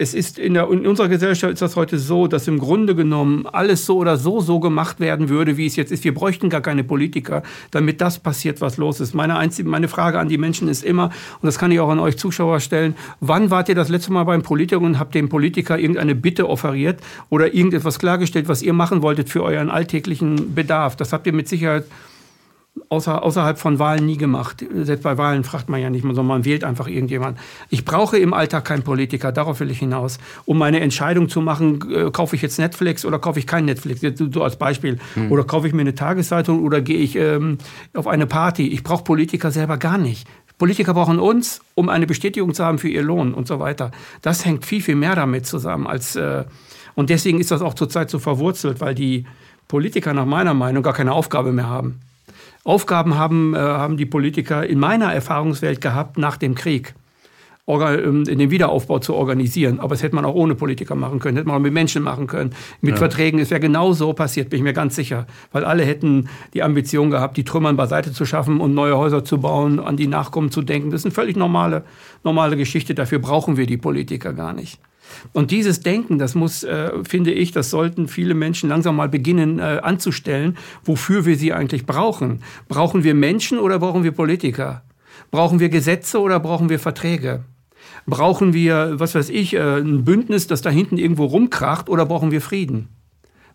es 0.00 0.14
ist 0.14 0.38
in, 0.38 0.54
der, 0.54 0.70
in 0.70 0.86
unserer 0.86 1.08
Gesellschaft 1.08 1.52
ist 1.52 1.60
das 1.60 1.76
heute 1.76 1.98
so, 1.98 2.26
dass 2.26 2.48
im 2.48 2.58
Grunde 2.58 2.94
genommen 2.94 3.46
alles 3.46 3.84
so 3.84 3.98
oder 3.98 4.16
so 4.16 4.40
so 4.40 4.58
gemacht 4.58 4.98
werden 4.98 5.28
würde, 5.28 5.58
wie 5.58 5.66
es 5.66 5.76
jetzt 5.76 5.92
ist. 5.92 6.04
Wir 6.04 6.14
bräuchten 6.14 6.48
gar 6.48 6.62
keine 6.62 6.84
Politiker, 6.84 7.42
damit 7.70 8.00
das 8.00 8.18
passiert, 8.18 8.62
was 8.62 8.78
los 8.78 9.00
ist. 9.00 9.12
Meine, 9.12 9.36
einzige, 9.36 9.68
meine 9.68 9.88
Frage 9.88 10.18
an 10.18 10.30
die 10.30 10.38
Menschen 10.38 10.68
ist 10.68 10.84
immer, 10.84 11.10
und 11.42 11.46
das 11.46 11.58
kann 11.58 11.70
ich 11.70 11.80
auch 11.80 11.90
an 11.90 11.98
euch 11.98 12.16
Zuschauer 12.16 12.60
stellen, 12.60 12.94
wann 13.20 13.50
wart 13.50 13.68
ihr 13.68 13.74
das 13.74 13.90
letzte 13.90 14.10
Mal 14.10 14.24
beim 14.24 14.42
Politiker 14.42 14.80
und 14.80 14.98
habt 14.98 15.14
dem 15.14 15.28
Politiker 15.28 15.78
irgendeine 15.78 16.14
Bitte 16.14 16.48
offeriert 16.48 17.00
oder 17.28 17.52
irgendetwas 17.52 17.98
klargestellt, 17.98 18.48
was 18.48 18.62
ihr 18.62 18.72
machen 18.72 19.02
wolltet 19.02 19.28
für 19.28 19.42
euren 19.42 19.68
alltäglichen 19.68 20.54
Bedarf? 20.54 20.96
Das 20.96 21.12
habt 21.12 21.26
ihr 21.26 21.34
mit 21.34 21.46
Sicherheit 21.46 21.84
außer, 22.88 23.22
außerhalb 23.22 23.58
von 23.58 23.78
Wahlen 23.78 24.06
nie 24.06 24.16
gemacht. 24.16 24.64
Selbst 24.74 25.02
bei 25.02 25.16
Wahlen 25.16 25.44
fragt 25.44 25.68
man 25.68 25.80
ja 25.80 25.90
nicht 25.90 26.02
sondern 26.02 26.26
man 26.26 26.44
wählt 26.44 26.64
einfach 26.64 26.88
irgendjemand. 26.88 27.38
Ich 27.68 27.84
brauche 27.84 28.18
im 28.18 28.34
Alltag 28.34 28.64
keinen 28.64 28.82
Politiker, 28.82 29.32
darauf 29.32 29.60
will 29.60 29.70
ich 29.70 29.78
hinaus. 29.78 30.18
Um 30.44 30.58
meine 30.58 30.80
Entscheidung 30.80 31.28
zu 31.28 31.40
machen, 31.40 31.80
äh, 31.92 32.10
kaufe 32.10 32.36
ich 32.36 32.42
jetzt 32.42 32.58
Netflix 32.58 33.04
oder 33.04 33.18
kaufe 33.18 33.38
ich 33.38 33.46
kein 33.46 33.64
Netflix, 33.64 34.00
so 34.32 34.42
als 34.42 34.56
Beispiel. 34.56 34.98
Hm. 35.14 35.30
Oder 35.30 35.44
kaufe 35.44 35.68
ich 35.68 35.72
mir 35.72 35.82
eine 35.82 35.94
Tageszeitung 35.94 36.62
oder 36.64 36.80
gehe 36.80 36.98
ich 36.98 37.16
ähm, 37.16 37.58
auf 37.94 38.06
eine 38.06 38.26
Party. 38.26 38.68
Ich 38.68 38.82
brauche 38.82 39.04
Politiker 39.04 39.50
selber 39.50 39.76
gar 39.76 39.98
nicht. 39.98 40.26
Politiker 40.58 40.92
brauchen 40.92 41.18
uns, 41.18 41.62
um 41.74 41.88
eine 41.88 42.06
Bestätigung 42.06 42.52
zu 42.52 42.64
haben 42.64 42.78
für 42.78 42.88
ihr 42.88 43.02
Lohn 43.02 43.32
und 43.32 43.48
so 43.48 43.60
weiter. 43.60 43.92
Das 44.20 44.44
hängt 44.44 44.66
viel, 44.66 44.82
viel 44.82 44.96
mehr 44.96 45.14
damit 45.14 45.46
zusammen 45.46 45.86
als, 45.86 46.16
äh, 46.16 46.44
und 46.94 47.08
deswegen 47.08 47.40
ist 47.40 47.50
das 47.50 47.62
auch 47.62 47.74
zurzeit 47.74 48.10
so 48.10 48.18
verwurzelt, 48.18 48.80
weil 48.80 48.94
die 48.94 49.24
Politiker 49.68 50.12
nach 50.12 50.26
meiner 50.26 50.52
Meinung 50.52 50.82
gar 50.82 50.92
keine 50.92 51.12
Aufgabe 51.12 51.52
mehr 51.52 51.68
haben. 51.68 52.00
Aufgaben 52.64 53.16
haben, 53.16 53.54
äh, 53.54 53.58
haben 53.58 53.96
die 53.96 54.06
Politiker 54.06 54.66
in 54.66 54.78
meiner 54.78 55.12
Erfahrungswelt 55.12 55.80
gehabt 55.80 56.18
nach 56.18 56.36
dem 56.36 56.54
Krieg 56.54 56.94
ähm, 57.66 58.24
den 58.24 58.50
Wiederaufbau 58.50 58.98
zu 58.98 59.14
organisieren. 59.14 59.78
Aber 59.80 59.90
das 59.90 60.02
hätte 60.02 60.14
man 60.14 60.24
auch 60.24 60.34
ohne 60.34 60.54
Politiker 60.54 60.94
machen 60.94 61.20
können, 61.20 61.36
hätte 61.36 61.46
man 61.46 61.56
auch 61.56 61.62
mit 61.62 61.72
Menschen 61.72 62.02
machen 62.02 62.26
können, 62.26 62.50
mit 62.80 62.92
ja. 62.92 62.96
Verträgen. 62.96 63.38
Es 63.38 63.50
wäre 63.50 63.60
genau 63.60 63.92
so 63.92 64.12
passiert, 64.12 64.50
bin 64.50 64.58
ich 64.58 64.64
mir 64.64 64.72
ganz 64.72 64.96
sicher. 64.96 65.26
Weil 65.52 65.64
alle 65.64 65.84
hätten 65.84 66.28
die 66.52 66.62
Ambition 66.62 67.10
gehabt, 67.10 67.36
die 67.36 67.44
Trümmern 67.44 67.76
beiseite 67.76 68.12
zu 68.12 68.26
schaffen 68.26 68.60
und 68.60 68.74
neue 68.74 68.96
Häuser 68.96 69.24
zu 69.24 69.38
bauen, 69.38 69.78
an 69.78 69.96
die 69.96 70.08
Nachkommen 70.08 70.50
zu 70.50 70.62
denken. 70.62 70.90
Das 70.90 71.02
ist 71.02 71.06
eine 71.06 71.14
völlig 71.14 71.36
normale, 71.36 71.84
normale 72.24 72.56
Geschichte. 72.56 72.94
Dafür 72.94 73.20
brauchen 73.20 73.56
wir 73.56 73.66
die 73.66 73.78
Politiker 73.78 74.32
gar 74.32 74.52
nicht. 74.52 74.80
Und 75.32 75.50
dieses 75.50 75.80
Denken, 75.80 76.18
das 76.18 76.34
muss, 76.34 76.62
äh, 76.62 76.90
finde 77.04 77.32
ich, 77.32 77.52
das 77.52 77.70
sollten 77.70 78.08
viele 78.08 78.34
Menschen 78.34 78.68
langsam 78.68 78.96
mal 78.96 79.08
beginnen 79.08 79.58
äh, 79.58 79.80
anzustellen, 79.82 80.56
wofür 80.84 81.26
wir 81.26 81.36
sie 81.36 81.52
eigentlich 81.52 81.86
brauchen. 81.86 82.42
Brauchen 82.68 83.04
wir 83.04 83.14
Menschen 83.14 83.58
oder 83.58 83.78
brauchen 83.78 84.04
wir 84.04 84.12
Politiker? 84.12 84.82
Brauchen 85.30 85.60
wir 85.60 85.68
Gesetze 85.68 86.20
oder 86.20 86.40
brauchen 86.40 86.68
wir 86.68 86.78
Verträge? 86.78 87.44
Brauchen 88.06 88.52
wir, 88.52 88.98
was 88.98 89.14
weiß 89.14 89.28
ich, 89.30 89.54
äh, 89.54 89.78
ein 89.78 90.04
Bündnis, 90.04 90.46
das 90.46 90.62
da 90.62 90.70
hinten 90.70 90.98
irgendwo 90.98 91.26
rumkracht 91.26 91.88
oder 91.88 92.06
brauchen 92.06 92.30
wir 92.30 92.40
Frieden? 92.40 92.88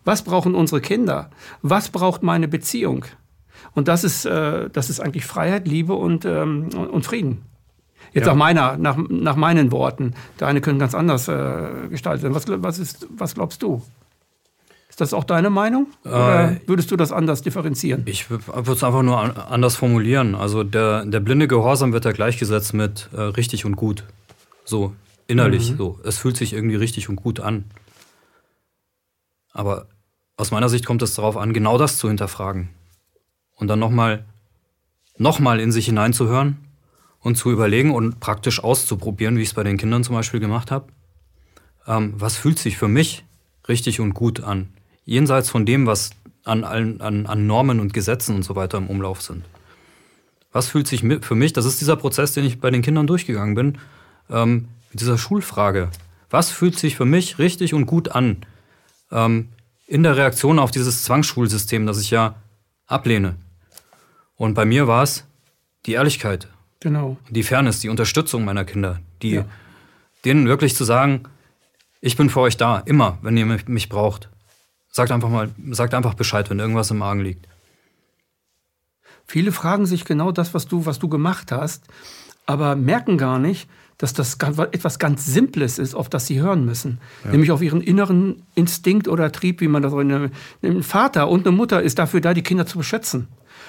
Was 0.04 0.22
brauchen 0.22 0.54
unsere 0.54 0.80
Kinder? 0.80 1.30
Was 1.62 1.88
braucht 1.88 2.22
meine 2.22 2.48
Beziehung? 2.48 3.04
Und 3.74 3.88
das 3.88 4.04
ist, 4.04 4.24
äh, 4.24 4.70
das 4.70 4.88
ist 4.88 5.00
eigentlich 5.00 5.26
Freiheit, 5.26 5.66
Liebe 5.66 5.94
und, 5.94 6.24
ähm, 6.24 6.68
und 6.74 7.04
Frieden. 7.04 7.42
Jetzt 8.16 8.28
ja. 8.28 8.32
nach, 8.32 8.38
meiner, 8.38 8.76
nach, 8.78 8.96
nach 8.96 9.36
meinen 9.36 9.70
Worten. 9.72 10.14
Deine 10.38 10.62
können 10.62 10.78
ganz 10.78 10.94
anders 10.94 11.28
äh, 11.28 11.88
gestaltet 11.90 12.22
werden. 12.22 12.34
Was, 12.34 12.46
was, 12.48 12.78
ist, 12.78 13.06
was 13.10 13.34
glaubst 13.34 13.62
du? 13.62 13.82
Ist 14.88 15.02
das 15.02 15.12
auch 15.12 15.24
deine 15.24 15.50
Meinung? 15.50 15.88
Oder 16.02 16.52
äh, 16.52 16.60
würdest 16.66 16.90
du 16.90 16.96
das 16.96 17.12
anders 17.12 17.42
differenzieren? 17.42 18.04
Ich 18.06 18.30
würde 18.30 18.42
es 18.72 18.82
einfach 18.82 19.02
nur 19.02 19.50
anders 19.50 19.76
formulieren. 19.76 20.34
Also 20.34 20.64
der, 20.64 21.04
der 21.04 21.20
blinde 21.20 21.46
Gehorsam 21.46 21.92
wird 21.92 22.06
ja 22.06 22.12
gleichgesetzt 22.12 22.72
mit 22.72 23.10
äh, 23.12 23.20
richtig 23.20 23.66
und 23.66 23.76
gut. 23.76 24.04
So, 24.64 24.94
innerlich. 25.26 25.72
Mhm. 25.72 25.76
So. 25.76 26.00
Es 26.02 26.16
fühlt 26.16 26.38
sich 26.38 26.54
irgendwie 26.54 26.76
richtig 26.76 27.10
und 27.10 27.16
gut 27.16 27.40
an. 27.40 27.64
Aber 29.52 29.88
aus 30.38 30.52
meiner 30.52 30.70
Sicht 30.70 30.86
kommt 30.86 31.02
es 31.02 31.14
darauf 31.14 31.36
an, 31.36 31.52
genau 31.52 31.76
das 31.76 31.98
zu 31.98 32.08
hinterfragen. 32.08 32.70
Und 33.56 33.68
dann 33.68 33.78
nochmal 33.78 34.24
noch 35.18 35.38
mal 35.38 35.60
in 35.60 35.70
sich 35.70 35.84
hineinzuhören 35.84 36.65
und 37.26 37.34
zu 37.34 37.50
überlegen 37.50 37.92
und 37.92 38.20
praktisch 38.20 38.62
auszuprobieren, 38.62 39.36
wie 39.36 39.42
ich 39.42 39.48
es 39.48 39.54
bei 39.54 39.64
den 39.64 39.78
Kindern 39.78 40.04
zum 40.04 40.14
Beispiel 40.14 40.38
gemacht 40.38 40.70
habe. 40.70 40.86
Ähm, 41.84 42.14
was 42.16 42.36
fühlt 42.36 42.56
sich 42.56 42.78
für 42.78 42.86
mich 42.86 43.24
richtig 43.68 43.98
und 43.98 44.14
gut 44.14 44.44
an? 44.44 44.68
Jenseits 45.04 45.50
von 45.50 45.66
dem, 45.66 45.88
was 45.88 46.10
an, 46.44 46.62
an, 46.62 47.26
an 47.26 47.46
Normen 47.48 47.80
und 47.80 47.92
Gesetzen 47.92 48.36
und 48.36 48.44
so 48.44 48.54
weiter 48.54 48.78
im 48.78 48.86
Umlauf 48.86 49.22
sind. 49.22 49.44
Was 50.52 50.68
fühlt 50.68 50.86
sich 50.86 51.00
für 51.00 51.34
mich, 51.34 51.52
das 51.52 51.64
ist 51.64 51.80
dieser 51.80 51.96
Prozess, 51.96 52.32
den 52.32 52.44
ich 52.44 52.60
bei 52.60 52.70
den 52.70 52.82
Kindern 52.82 53.08
durchgegangen 53.08 53.56
bin, 53.56 53.78
ähm, 54.30 54.68
mit 54.92 55.00
dieser 55.00 55.18
Schulfrage. 55.18 55.90
Was 56.30 56.52
fühlt 56.52 56.78
sich 56.78 56.94
für 56.94 57.06
mich 57.06 57.40
richtig 57.40 57.74
und 57.74 57.86
gut 57.86 58.10
an? 58.10 58.46
Ähm, 59.10 59.48
in 59.88 60.04
der 60.04 60.16
Reaktion 60.16 60.60
auf 60.60 60.70
dieses 60.70 61.02
Zwangsschulsystem, 61.02 61.86
das 61.86 62.00
ich 62.00 62.12
ja 62.12 62.36
ablehne. 62.86 63.34
Und 64.36 64.54
bei 64.54 64.64
mir 64.64 64.86
war 64.86 65.02
es 65.02 65.24
die 65.86 65.94
Ehrlichkeit. 65.94 66.46
Genau. 66.80 67.16
Die 67.30 67.42
Fairness, 67.42 67.80
die 67.80 67.88
Unterstützung 67.88 68.44
meiner 68.44 68.64
Kinder. 68.64 69.00
Die, 69.22 69.30
ja. 69.30 69.44
Denen 70.24 70.46
wirklich 70.46 70.74
zu 70.74 70.84
sagen, 70.84 71.24
ich 72.00 72.16
bin 72.16 72.30
für 72.30 72.40
euch 72.40 72.56
da, 72.56 72.78
immer, 72.78 73.18
wenn 73.22 73.36
ihr 73.36 73.46
mich 73.46 73.88
braucht. 73.88 74.28
Sagt 74.90 75.10
einfach 75.10 75.28
mal, 75.28 75.50
sagt 75.70 75.94
einfach 75.94 76.14
Bescheid, 76.14 76.48
wenn 76.50 76.58
irgendwas 76.58 76.90
im 76.90 76.98
Magen 76.98 77.20
liegt. 77.20 77.46
Viele 79.26 79.52
fragen 79.52 79.86
sich 79.86 80.04
genau 80.04 80.32
das, 80.32 80.54
was 80.54 80.66
du, 80.68 80.86
was 80.86 80.98
du 80.98 81.08
gemacht 81.08 81.50
hast, 81.50 81.84
aber 82.46 82.76
merken 82.76 83.18
gar 83.18 83.38
nicht, 83.38 83.68
dass 83.98 84.12
das 84.12 84.34
etwas 84.34 84.98
ganz 84.98 85.26
Simples 85.26 85.78
ist, 85.78 85.94
auf 85.94 86.08
das 86.08 86.26
sie 86.26 86.40
hören 86.40 86.64
müssen. 86.64 87.00
Ja. 87.24 87.32
Nämlich 87.32 87.50
auf 87.50 87.62
ihren 87.62 87.80
inneren 87.80 88.42
Instinkt 88.54 89.08
oder 89.08 89.32
Trieb, 89.32 89.60
wie 89.60 89.68
man 89.68 89.82
das 89.82 89.92
so 89.92 90.02
nennt. 90.02 90.32
Ein 90.62 90.82
Vater 90.82 91.28
und 91.28 91.46
eine 91.46 91.56
Mutter 91.56 91.82
ist 91.82 91.98
dafür 91.98 92.20
da, 92.20 92.34
die 92.34 92.42
Kinder 92.42 92.66
zu 92.66 92.78
beschützen. 92.78 93.28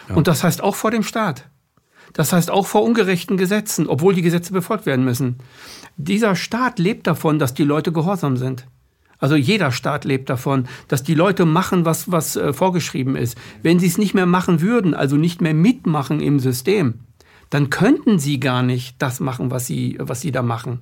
Ja. 0.10 0.16
Und 0.16 0.28
das 0.28 0.44
heißt 0.44 0.62
auch 0.62 0.76
vor 0.76 0.92
dem 0.92 1.04
Staat. 1.04 1.50
Das 2.14 2.34
heißt 2.34 2.50
auch 2.52 2.68
vor 2.68 2.84
ungerechten 2.84 3.38
Gesetzen, 3.38 3.88
obwohl 3.88 4.14
die 4.14 4.22
Gesetze 4.22 4.54
befolgt 4.54 4.86
werden 4.86 5.06
müssen. 5.06 5.38
Dieser 5.98 6.36
Staat 6.36 6.80
lebt 6.80 7.08
davon, 7.08 7.40
dass 7.40 7.54
die 7.54 7.64
Leute 7.64 7.92
gehorsam 7.92 8.38
sind. 8.38 8.68
Also 9.20 9.36
jeder 9.36 9.72
Staat 9.72 10.06
lebt 10.06 10.30
davon, 10.30 10.68
dass 10.88 11.04
die 11.04 11.16
Leute 11.16 11.46
machen, 11.46 11.86
was, 11.86 12.12
was 12.12 12.36
äh, 12.36 12.54
vorgeschrieben 12.54 13.16
ist. 13.16 13.38
Wenn 13.64 13.80
sie 13.80 13.88
es 13.88 13.98
nicht 13.98 14.14
mehr 14.14 14.28
machen 14.28 14.62
würden, 14.62 14.94
also 14.94 15.16
nicht 15.16 15.42
mehr 15.42 15.56
mitmachen 15.56 16.20
im 16.20 16.40
System, 16.40 17.00
dann 17.50 17.70
könnten 17.70 18.20
sie 18.20 18.40
gar 18.40 18.62
nicht 18.62 19.02
das 19.02 19.20
machen, 19.20 19.50
was 19.50 19.66
sie, 19.66 19.98
was 20.00 20.22
sie 20.22 20.32
da 20.32 20.44
machen. 20.44 20.82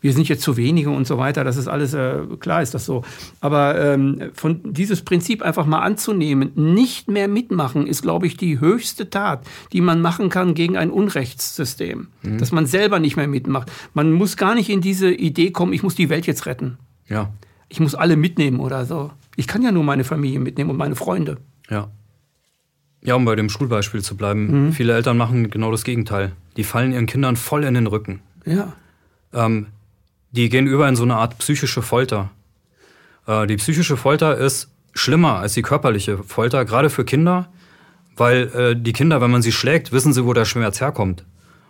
Wir 0.00 0.12
sind 0.12 0.28
jetzt 0.28 0.42
zu 0.42 0.56
wenige 0.56 0.90
und 0.90 1.06
so 1.06 1.18
weiter, 1.18 1.44
das 1.44 1.56
ist 1.56 1.68
alles, 1.68 1.92
äh, 1.92 2.20
klar 2.38 2.62
ist 2.62 2.72
das 2.72 2.86
so. 2.86 3.02
Aber 3.40 3.78
ähm, 3.78 4.30
von 4.32 4.60
dieses 4.64 5.02
Prinzip 5.02 5.42
einfach 5.42 5.66
mal 5.66 5.80
anzunehmen, 5.80 6.52
nicht 6.54 7.08
mehr 7.08 7.28
mitmachen, 7.28 7.86
ist, 7.86 8.02
glaube 8.02 8.26
ich, 8.26 8.36
die 8.36 8.60
höchste 8.60 9.10
Tat, 9.10 9.46
die 9.72 9.80
man 9.80 10.00
machen 10.00 10.30
kann 10.30 10.54
gegen 10.54 10.76
ein 10.76 10.90
Unrechtssystem. 10.90 12.08
Mhm. 12.22 12.38
Dass 12.38 12.52
man 12.52 12.66
selber 12.66 12.98
nicht 12.98 13.16
mehr 13.16 13.28
mitmacht. 13.28 13.70
Man 13.92 14.12
muss 14.12 14.36
gar 14.36 14.54
nicht 14.54 14.70
in 14.70 14.80
diese 14.80 15.12
Idee 15.12 15.50
kommen, 15.50 15.72
ich 15.72 15.82
muss 15.82 15.94
die 15.94 16.08
Welt 16.08 16.26
jetzt 16.26 16.46
retten. 16.46 16.78
Ja. 17.06 17.30
Ich 17.68 17.80
muss 17.80 17.94
alle 17.94 18.16
mitnehmen 18.16 18.60
oder 18.60 18.84
so. 18.86 19.10
Ich 19.36 19.46
kann 19.46 19.62
ja 19.62 19.70
nur 19.72 19.84
meine 19.84 20.04
Familie 20.04 20.40
mitnehmen 20.40 20.70
und 20.70 20.76
meine 20.76 20.96
Freunde. 20.96 21.38
Ja. 21.68 21.88
Ja, 23.02 23.14
um 23.14 23.24
bei 23.24 23.34
dem 23.34 23.48
Schulbeispiel 23.48 24.02
zu 24.02 24.16
bleiben. 24.16 24.66
Mhm. 24.66 24.72
Viele 24.72 24.94
Eltern 24.94 25.16
machen 25.16 25.50
genau 25.50 25.70
das 25.70 25.84
Gegenteil. 25.84 26.32
Die 26.56 26.64
fallen 26.64 26.92
ihren 26.92 27.06
Kindern 27.06 27.36
voll 27.36 27.64
in 27.64 27.74
den 27.74 27.86
Rücken. 27.86 28.20
Ja. 28.44 28.74
Ähm, 29.32 29.68
die 30.30 30.48
gehen 30.48 30.66
über 30.66 30.88
in 30.88 30.96
so 30.96 31.02
eine 31.02 31.16
Art 31.16 31.38
psychische 31.38 31.82
Folter. 31.82 32.30
Äh, 33.26 33.46
die 33.46 33.56
psychische 33.56 33.96
Folter 33.96 34.36
ist 34.36 34.70
schlimmer 34.92 35.38
als 35.38 35.54
die 35.54 35.62
körperliche 35.62 36.18
Folter, 36.18 36.64
gerade 36.64 36.90
für 36.90 37.04
Kinder, 37.04 37.48
weil 38.16 38.48
äh, 38.54 38.76
die 38.76 38.92
Kinder, 38.92 39.20
wenn 39.20 39.30
man 39.30 39.42
sie 39.42 39.52
schlägt, 39.52 39.92
wissen 39.92 40.12
sie, 40.12 40.24
wo 40.24 40.32
der 40.32 40.44
Schmerz 40.44 40.80
herkommt. 40.80 41.24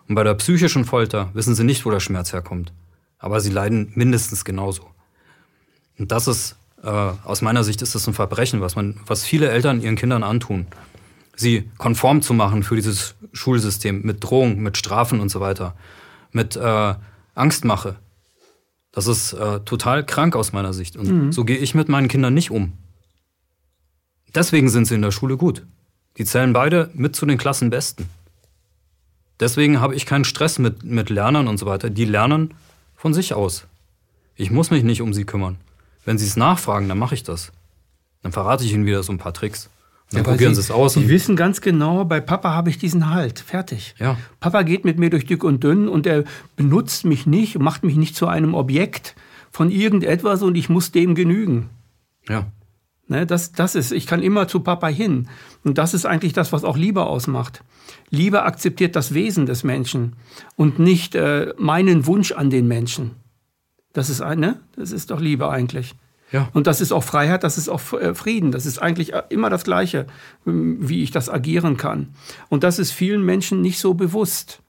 Und 0.08 0.14
bei 0.14 0.24
der 0.24 0.34
psychischen 0.34 0.84
Folter 0.84 1.30
wissen 1.34 1.54
sie 1.54 1.64
nicht, 1.64 1.84
wo 1.86 1.90
der 1.90 2.00
Schmerz 2.00 2.32
herkommt. 2.32 2.72
Aber 3.18 3.40
sie 3.40 3.50
leiden 3.50 3.92
mindestens 3.94 4.44
genauso. 4.44 4.90
Und 5.98 6.10
das 6.10 6.26
ist, 6.26 6.56
äh, 6.82 6.88
aus 6.88 7.42
meiner 7.42 7.62
Sicht, 7.64 7.82
ist 7.82 7.94
das 7.94 8.06
ein 8.06 8.14
Verbrechen, 8.14 8.60
was, 8.60 8.74
man, 8.74 8.98
was 9.06 9.24
viele 9.24 9.50
Eltern 9.50 9.80
ihren 9.80 9.96
Kindern 9.96 10.22
antun 10.22 10.66
sie 11.40 11.68
konform 11.78 12.22
zu 12.22 12.34
machen 12.34 12.62
für 12.62 12.76
dieses 12.76 13.14
Schulsystem 13.32 14.02
mit 14.02 14.22
Drohung, 14.22 14.60
mit 14.60 14.76
Strafen 14.76 15.20
und 15.20 15.30
so 15.30 15.40
weiter, 15.40 15.74
mit 16.32 16.56
äh, 16.56 16.94
Angstmache. 17.34 17.96
Das 18.92 19.06
ist 19.06 19.32
äh, 19.32 19.60
total 19.60 20.04
krank 20.04 20.34
aus 20.34 20.52
meiner 20.52 20.72
Sicht. 20.72 20.96
Und 20.96 21.08
mhm. 21.08 21.32
so 21.32 21.44
gehe 21.44 21.58
ich 21.58 21.74
mit 21.74 21.88
meinen 21.88 22.08
Kindern 22.08 22.34
nicht 22.34 22.50
um. 22.50 22.72
Deswegen 24.34 24.68
sind 24.68 24.86
sie 24.86 24.94
in 24.94 25.02
der 25.02 25.10
Schule 25.10 25.36
gut. 25.36 25.64
Die 26.16 26.24
zählen 26.24 26.52
beide 26.52 26.90
mit 26.94 27.16
zu 27.16 27.26
den 27.26 27.38
Klassenbesten. 27.38 28.08
Deswegen 29.38 29.80
habe 29.80 29.94
ich 29.94 30.06
keinen 30.06 30.24
Stress 30.24 30.58
mit, 30.58 30.84
mit 30.84 31.08
Lernern 31.08 31.48
und 31.48 31.58
so 31.58 31.66
weiter. 31.66 31.88
Die 31.88 32.04
lernen 32.04 32.54
von 32.94 33.14
sich 33.14 33.32
aus. 33.32 33.66
Ich 34.36 34.50
muss 34.50 34.70
mich 34.70 34.82
nicht 34.82 35.02
um 35.02 35.14
sie 35.14 35.24
kümmern. 35.24 35.56
Wenn 36.04 36.18
sie 36.18 36.26
es 36.26 36.36
nachfragen, 36.36 36.88
dann 36.88 36.98
mache 36.98 37.14
ich 37.14 37.22
das. 37.22 37.52
Dann 38.22 38.32
verrate 38.32 38.64
ich 38.64 38.72
ihnen 38.72 38.86
wieder 38.86 39.02
so 39.02 39.12
ein 39.12 39.18
paar 39.18 39.32
Tricks. 39.32 39.70
Dann 40.10 40.24
ja, 40.24 40.30
probieren 40.30 40.54
sie 40.54 40.60
es 40.60 40.70
aus. 40.70 40.94
Sie 40.94 41.08
wissen 41.08 41.36
ganz 41.36 41.60
genau, 41.60 42.04
bei 42.04 42.20
Papa 42.20 42.52
habe 42.52 42.68
ich 42.68 42.78
diesen 42.78 43.10
Halt. 43.10 43.38
Fertig. 43.38 43.94
Ja. 43.98 44.16
Papa 44.40 44.62
geht 44.62 44.84
mit 44.84 44.98
mir 44.98 45.08
durch 45.08 45.24
dick 45.24 45.44
und 45.44 45.62
dünn 45.62 45.88
und 45.88 46.06
er 46.06 46.24
benutzt 46.56 47.04
mich 47.04 47.26
nicht, 47.26 47.58
macht 47.58 47.84
mich 47.84 47.96
nicht 47.96 48.16
zu 48.16 48.26
einem 48.26 48.54
Objekt 48.54 49.14
von 49.52 49.70
irgendetwas 49.70 50.42
und 50.42 50.56
ich 50.56 50.68
muss 50.68 50.90
dem 50.90 51.14
genügen. 51.14 51.70
Ja. 52.28 52.46
Ne, 53.06 53.26
das, 53.26 53.52
das 53.52 53.74
ist, 53.74 53.90
ich 53.90 54.06
kann 54.06 54.22
immer 54.22 54.46
zu 54.46 54.60
Papa 54.60 54.86
hin. 54.86 55.28
Und 55.64 55.78
das 55.78 55.94
ist 55.94 56.06
eigentlich 56.06 56.32
das, 56.32 56.52
was 56.52 56.64
auch 56.64 56.76
Liebe 56.76 57.06
ausmacht. 57.06 57.62
Liebe 58.08 58.44
akzeptiert 58.44 58.94
das 58.94 59.14
Wesen 59.14 59.46
des 59.46 59.64
Menschen 59.64 60.14
und 60.54 60.78
nicht 60.78 61.14
äh, 61.16 61.52
meinen 61.58 62.06
Wunsch 62.06 62.30
an 62.32 62.50
den 62.50 62.68
Menschen. 62.68 63.12
Das 63.92 64.10
ist, 64.10 64.20
ne? 64.20 64.60
das 64.76 64.92
ist 64.92 65.10
doch 65.10 65.20
Liebe 65.20 65.50
eigentlich. 65.50 65.94
Ja. 66.32 66.48
Und 66.52 66.66
das 66.66 66.80
ist 66.80 66.92
auch 66.92 67.02
Freiheit, 67.02 67.42
das 67.42 67.58
ist 67.58 67.68
auch 67.68 67.92
äh, 67.92 68.14
Frieden. 68.14 68.52
Das 68.52 68.66
ist 68.66 68.78
eigentlich 68.78 69.12
äh, 69.12 69.22
immer 69.30 69.50
das 69.50 69.64
Gleiche, 69.64 70.06
ähm, 70.46 70.76
wie 70.80 71.02
ich 71.02 71.10
das 71.10 71.28
agieren 71.28 71.76
kann. 71.76 72.14
Und 72.48 72.62
das 72.62 72.78
ist 72.78 72.92
vielen 72.92 73.24
Menschen 73.24 73.60
nicht 73.60 73.78
so 73.78 73.94
bewusst. 73.94 74.60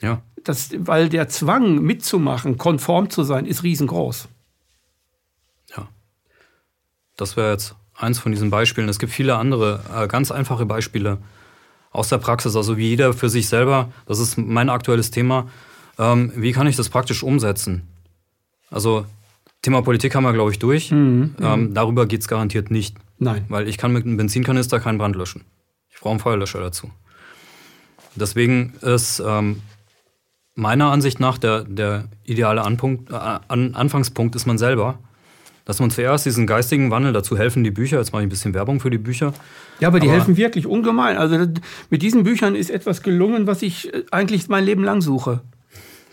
Ja. 0.00 0.22
Das, 0.44 0.70
weil 0.76 1.08
der 1.08 1.28
Zwang 1.28 1.80
mitzumachen, 1.80 2.58
konform 2.58 3.10
zu 3.10 3.22
sein, 3.22 3.46
ist 3.46 3.62
riesengroß. 3.62 4.28
Ja. 5.76 5.88
Das 7.16 7.36
wäre 7.36 7.52
jetzt 7.52 7.74
eins 7.94 8.18
von 8.18 8.32
diesen 8.32 8.50
Beispielen. 8.50 8.88
Es 8.88 8.98
gibt 8.98 9.12
viele 9.12 9.36
andere, 9.36 9.80
äh, 9.94 10.08
ganz 10.08 10.30
einfache 10.30 10.66
Beispiele 10.66 11.18
aus 11.90 12.08
der 12.08 12.18
Praxis. 12.18 12.54
Also 12.54 12.76
wie 12.76 12.88
jeder 12.88 13.14
für 13.14 13.30
sich 13.30 13.48
selber, 13.48 13.90
das 14.06 14.18
ist 14.18 14.36
mein 14.36 14.68
aktuelles 14.68 15.10
Thema, 15.10 15.48
ähm, 15.98 16.32
wie 16.36 16.52
kann 16.52 16.66
ich 16.66 16.76
das 16.76 16.90
praktisch 16.90 17.22
umsetzen? 17.22 17.88
Also 18.70 19.06
Thema 19.62 19.82
Politik 19.82 20.14
haben 20.14 20.24
wir, 20.24 20.32
glaube 20.32 20.50
ich, 20.52 20.58
durch. 20.58 20.90
Mhm, 20.90 21.34
ähm, 21.40 21.74
darüber 21.74 22.06
geht 22.06 22.20
es 22.20 22.28
garantiert 22.28 22.70
nicht. 22.70 22.96
Nein. 23.18 23.44
Weil 23.48 23.68
ich 23.68 23.78
kann 23.78 23.92
mit 23.92 24.04
einem 24.04 24.16
Benzinkanister 24.16 24.78
keinen 24.80 24.98
Brand 24.98 25.16
löschen. 25.16 25.44
Ich 25.90 26.00
brauche 26.00 26.10
einen 26.10 26.20
Feuerlöscher 26.20 26.60
dazu. 26.60 26.90
Deswegen 28.14 28.74
ist 28.80 29.22
ähm, 29.24 29.62
meiner 30.54 30.90
Ansicht 30.90 31.20
nach 31.20 31.38
der, 31.38 31.64
der 31.64 32.04
ideale 32.24 32.62
Anpunkt, 32.62 33.10
äh, 33.10 33.14
An 33.14 33.74
Anfangspunkt 33.74 34.36
ist 34.36 34.46
man 34.46 34.58
selber. 34.58 34.98
Dass 35.64 35.80
man 35.80 35.90
zuerst 35.90 36.24
diesen 36.24 36.46
geistigen 36.46 36.90
Wandel 36.90 37.12
dazu 37.12 37.36
helfen, 37.36 37.62
die 37.62 37.70
Bücher, 37.70 37.98
jetzt 37.98 38.12
mache 38.12 38.22
ich 38.22 38.26
ein 38.26 38.30
bisschen 38.30 38.54
Werbung 38.54 38.80
für 38.80 38.88
die 38.88 38.96
Bücher. 38.96 39.34
Ja, 39.80 39.88
aber 39.88 40.00
die 40.00 40.08
aber 40.08 40.16
helfen 40.16 40.38
wirklich 40.38 40.66
ungemein. 40.66 41.18
Also 41.18 41.46
mit 41.90 42.00
diesen 42.00 42.22
Büchern 42.22 42.54
ist 42.54 42.70
etwas 42.70 43.02
gelungen, 43.02 43.46
was 43.46 43.60
ich 43.62 43.92
äh, 43.92 44.04
eigentlich 44.10 44.48
mein 44.48 44.64
Leben 44.64 44.82
lang 44.82 45.02
suche. 45.02 45.42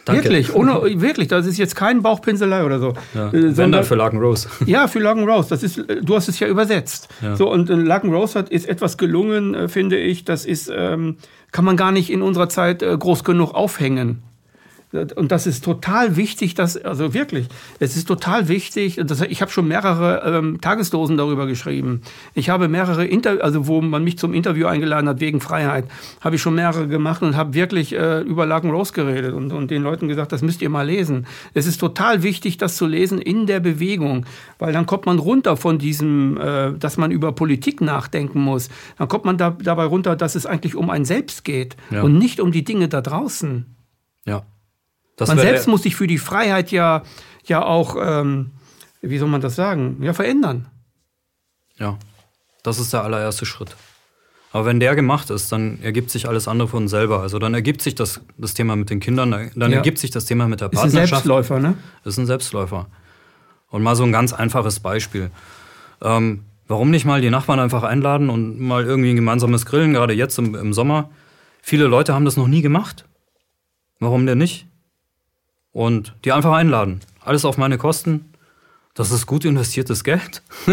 Danke. 0.06 0.24
Wirklich, 0.24 0.54
ohne, 0.54 0.82
wirklich, 1.02 1.28
das 1.28 1.46
ist 1.48 1.58
jetzt 1.58 1.76
kein 1.76 2.02
Bauchpinselei 2.02 2.64
oder 2.64 2.80
so. 2.80 2.94
Ja, 3.14 3.34
äh, 3.34 3.52
sondern 3.52 3.84
für 3.84 3.96
Lagen 3.96 4.20
Rose. 4.20 4.48
Ja, 4.66 4.88
für 4.88 5.00
Lagen 5.00 5.28
Rose. 5.28 5.50
Das 5.50 5.64
ist, 5.64 5.78
äh, 5.78 6.02
du 6.02 6.16
hast 6.16 6.30
es 6.30 6.40
ja 6.40 6.48
übersetzt. 6.48 7.10
Ja. 7.22 7.36
So, 7.36 7.52
und 7.52 7.70
äh, 7.70 7.74
Lagen 7.74 8.14
Rose 8.14 8.38
hat, 8.38 8.50
ist 8.50 8.70
etwas 8.70 8.98
gelungen, 8.98 9.68
finde 9.68 9.98
ich. 9.98 10.24
Das 10.24 10.46
ist, 10.46 10.72
ähm, 10.74 11.18
kann 11.52 11.66
man 11.66 11.76
gar 11.76 11.92
nicht 11.92 12.12
in 12.12 12.22
unserer 12.22 12.50
Zeit 12.50 12.80
groß 12.82 13.24
genug 13.24 13.54
aufhängen. 13.54 14.22
Und 14.92 15.32
das 15.32 15.48
ist 15.48 15.64
total 15.64 16.16
wichtig, 16.16 16.56
dass, 16.56 16.78
also 16.78 17.14
wirklich, 17.14 17.48
es 17.80 17.96
ist 17.98 18.08
total 18.08 18.48
wichtig, 18.48 19.00
dass, 19.04 19.22
ich 19.22 19.42
habe 19.42 19.52
schon 19.52 19.68
mehrere 19.68 20.24
ähm, 20.26 20.62
Tagesdosen 20.62 21.18
darüber 21.18 21.48
geschrieben. 21.48 22.02
Ich 22.34 22.50
habe 22.50 22.68
mehrere 22.68 23.06
Inter 23.06 23.44
also 23.44 23.68
wo 23.68 23.82
man 23.82 24.04
mich 24.04 24.18
zum 24.18 24.34
Interview 24.34 24.68
eingeladen 24.68 25.08
hat 25.08 25.20
wegen 25.20 25.42
Freiheit, 25.42 25.86
habe 26.22 26.36
ich 26.36 26.42
schon 26.42 26.56
mehrere 26.56 26.88
gemacht 26.88 27.22
und 27.22 27.36
habe 27.36 27.54
wirklich 27.54 27.94
äh, 27.94 28.22
über 28.22 28.46
Lagen 28.46 28.72
Rose 28.72 28.94
geredet 28.94 29.34
und, 29.34 29.52
und 29.52 29.72
den 29.72 29.84
Leuten 29.84 30.08
gesagt, 30.08 30.32
das 30.32 30.42
müsst 30.42 30.62
ihr 30.62 30.70
mal 30.70 30.86
lesen. 30.86 31.26
Es 31.54 31.68
ist 31.68 31.78
total 31.78 32.24
wichtig, 32.24 32.58
das 32.58 32.76
zu 32.76 32.86
lesen 32.86 33.20
in 33.20 33.48
der 33.48 33.60
Bewegung, 33.60 34.26
weil 34.60 34.74
dann 34.74 34.86
kommt 34.86 35.06
man 35.06 35.20
runter 35.20 35.58
von 35.58 35.78
diesem, 35.78 36.38
äh, 36.38 36.74
dass 36.74 36.98
man 36.98 37.12
über 37.12 37.32
Politik 37.32 37.82
nachdenken 37.82 38.42
muss. 38.42 38.70
Dann 38.98 39.08
kommt 39.08 39.26
man 39.26 39.38
da, 39.38 39.52
dabei 39.52 39.86
runter, 39.86 40.16
dass 40.16 40.36
es 40.36 40.46
eigentlich 40.46 40.76
um 40.76 40.90
ein 40.90 41.06
Selbst 41.06 41.44
geht 41.44 41.76
ja. 41.92 42.02
und 42.02 42.18
nicht 42.18 42.40
um 42.40 42.52
die 42.52 42.64
Dinge 42.64 42.88
da 42.88 43.02
draußen. 43.02 43.66
Ja. 44.26 44.44
Das 45.16 45.30
man 45.30 45.40
selbst 45.40 45.68
muss 45.68 45.84
sich 45.84 45.96
für 45.96 46.08
die 46.08 46.18
Freiheit 46.18 46.72
ja, 46.72 47.04
ja 47.46 47.64
auch, 47.64 47.96
ähm, 48.00 48.52
wie 49.02 49.18
soll 49.18 49.30
man 49.30 49.42
das 49.42 49.56
sagen, 49.56 49.98
ja, 50.02 50.14
verändern. 50.14 50.68
Ja, 51.78 51.98
das 52.64 52.80
ist 52.80 52.94
der 52.94 53.04
allererste 53.04 53.46
Schritt. 53.46 53.76
Aber 54.52 54.66
wenn 54.66 54.80
der 54.80 54.96
gemacht 54.96 55.30
ist, 55.32 55.52
dann 55.52 55.82
ergibt 55.82 56.10
sich 56.10 56.30
alles 56.30 56.48
andere 56.48 56.70
von 56.70 56.88
selber. 56.88 57.20
Also 57.20 57.40
dann 57.40 57.54
ergibt 57.54 57.82
sich 57.82 57.94
das, 57.94 58.22
das 58.38 58.54
Thema 58.54 58.78
mit 58.78 58.90
den 58.90 59.02
Kindern, 59.02 59.52
dann 59.54 59.72
ja. 59.72 59.78
ergibt 59.78 59.98
sich 59.98 60.12
das 60.12 60.24
Thema 60.24 60.48
mit 60.48 60.62
der 60.62 60.70
Partnerschaft. 60.70 60.94
Ist 60.94 61.02
ein 61.02 61.08
Selbstläufer, 61.08 61.60
ne? 61.60 61.74
Ist 62.06 62.18
ein 62.18 62.26
Selbstläufer. 62.26 62.88
Und 63.70 63.84
mal 63.84 63.98
so 63.98 64.04
ein 64.04 64.14
ganz 64.14 64.32
einfaches 64.32 64.80
Beispiel. 64.80 65.30
Ähm, 66.02 66.46
warum 66.70 66.90
nicht 66.90 67.04
mal 67.04 67.20
die 67.20 67.30
Nachbarn 67.30 67.60
einfach 67.60 67.84
einladen 67.84 68.30
und 68.30 68.58
mal 68.60 68.86
irgendwie 68.86 69.10
ein 69.10 69.18
gemeinsames 69.18 69.66
Grillen, 69.66 69.92
gerade 69.92 70.14
jetzt 70.14 70.40
im, 70.40 70.56
im 70.56 70.74
Sommer? 70.74 71.10
Viele 71.62 71.88
Leute 71.88 72.14
haben 72.14 72.24
das 72.24 72.38
noch 72.38 72.48
nie 72.48 72.62
gemacht. 72.62 73.04
Warum 74.00 74.26
denn 74.26 74.38
nicht? 74.38 74.68
Und 75.76 76.14
die 76.24 76.32
einfach 76.32 76.54
einladen. 76.54 77.02
alles 77.20 77.44
auf 77.44 77.58
meine 77.58 77.78
Kosten. 77.78 78.32
Das 78.94 79.12
ist 79.12 79.26
gut 79.26 79.44
investiertes 79.44 80.06
Geld. 80.06 80.42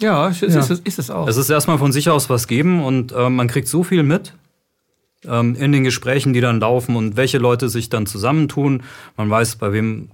ja, 0.00 0.26
ist, 0.26 0.40
ja. 0.42 0.48
Ist, 0.48 0.70
ist, 0.70 0.98
es 0.98 1.08
auch. 1.08 1.28
Es 1.28 1.36
ist 1.36 1.48
erstmal 1.48 1.78
von 1.78 1.92
sich 1.92 2.10
aus 2.10 2.28
was 2.28 2.48
geben 2.48 2.82
und 2.82 3.12
äh, 3.12 3.30
man 3.30 3.46
kriegt 3.46 3.68
so 3.68 3.84
viel 3.84 4.02
mit 4.02 4.34
ähm, 5.24 5.54
in 5.54 5.70
den 5.70 5.84
Gesprächen, 5.84 6.32
die 6.32 6.40
dann 6.40 6.58
laufen 6.58 6.96
und 6.96 7.16
welche 7.16 7.38
Leute 7.38 7.68
sich 7.68 7.88
dann 7.88 8.06
zusammentun. 8.06 8.82
Man 9.16 9.30
weiß, 9.30 9.54
bei 9.56 9.72
wem 9.72 10.08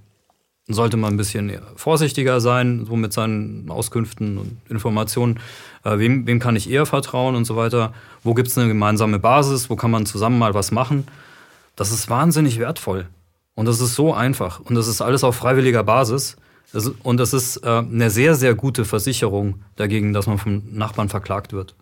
sollte 0.67 0.97
man 0.97 1.15
ein 1.15 1.17
bisschen 1.17 1.51
vorsichtiger 1.75 2.39
sein, 2.39 2.85
so 2.85 2.95
mit 2.95 3.11
seinen 3.11 3.71
Auskünften 3.71 4.37
und 4.37 4.57
Informationen. 4.69 5.39
Äh, 5.83 5.97
wem, 5.97 6.27
wem 6.27 6.37
kann 6.37 6.55
ich 6.55 6.69
eher 6.69 6.85
vertrauen 6.85 7.35
und 7.35 7.45
so 7.45 7.55
weiter? 7.55 7.91
Wo 8.21 8.35
gibt 8.35 8.49
es 8.49 8.57
eine 8.59 8.67
gemeinsame 8.67 9.17
Basis? 9.17 9.67
Wo 9.71 9.75
kann 9.75 9.89
man 9.89 10.05
zusammen 10.05 10.37
mal 10.37 10.53
was 10.53 10.71
machen? 10.71 11.07
Das 11.75 11.91
ist 11.91 12.07
wahnsinnig 12.07 12.59
wertvoll. 12.59 13.07
Und 13.57 13.65
das 13.65 13.81
ist 13.81 13.95
so 13.95 14.13
einfach. 14.13 14.59
Und 14.59 14.75
das 14.75 14.87
ist 14.87 15.01
alles 15.01 15.23
auf 15.23 15.35
freiwilliger 15.35 15.83
Basis. 15.83 16.37
Und 17.01 17.17
das 17.17 17.33
ist 17.33 17.57
äh, 17.63 17.79
eine 17.79 18.11
sehr, 18.11 18.35
sehr 18.35 18.53
gute 18.53 18.85
Versicherung 18.85 19.63
dagegen, 19.75 20.13
dass 20.13 20.27
man 20.27 20.37
vom 20.37 20.61
Nachbarn 20.73 21.09
verklagt 21.09 21.53
wird. 21.53 21.73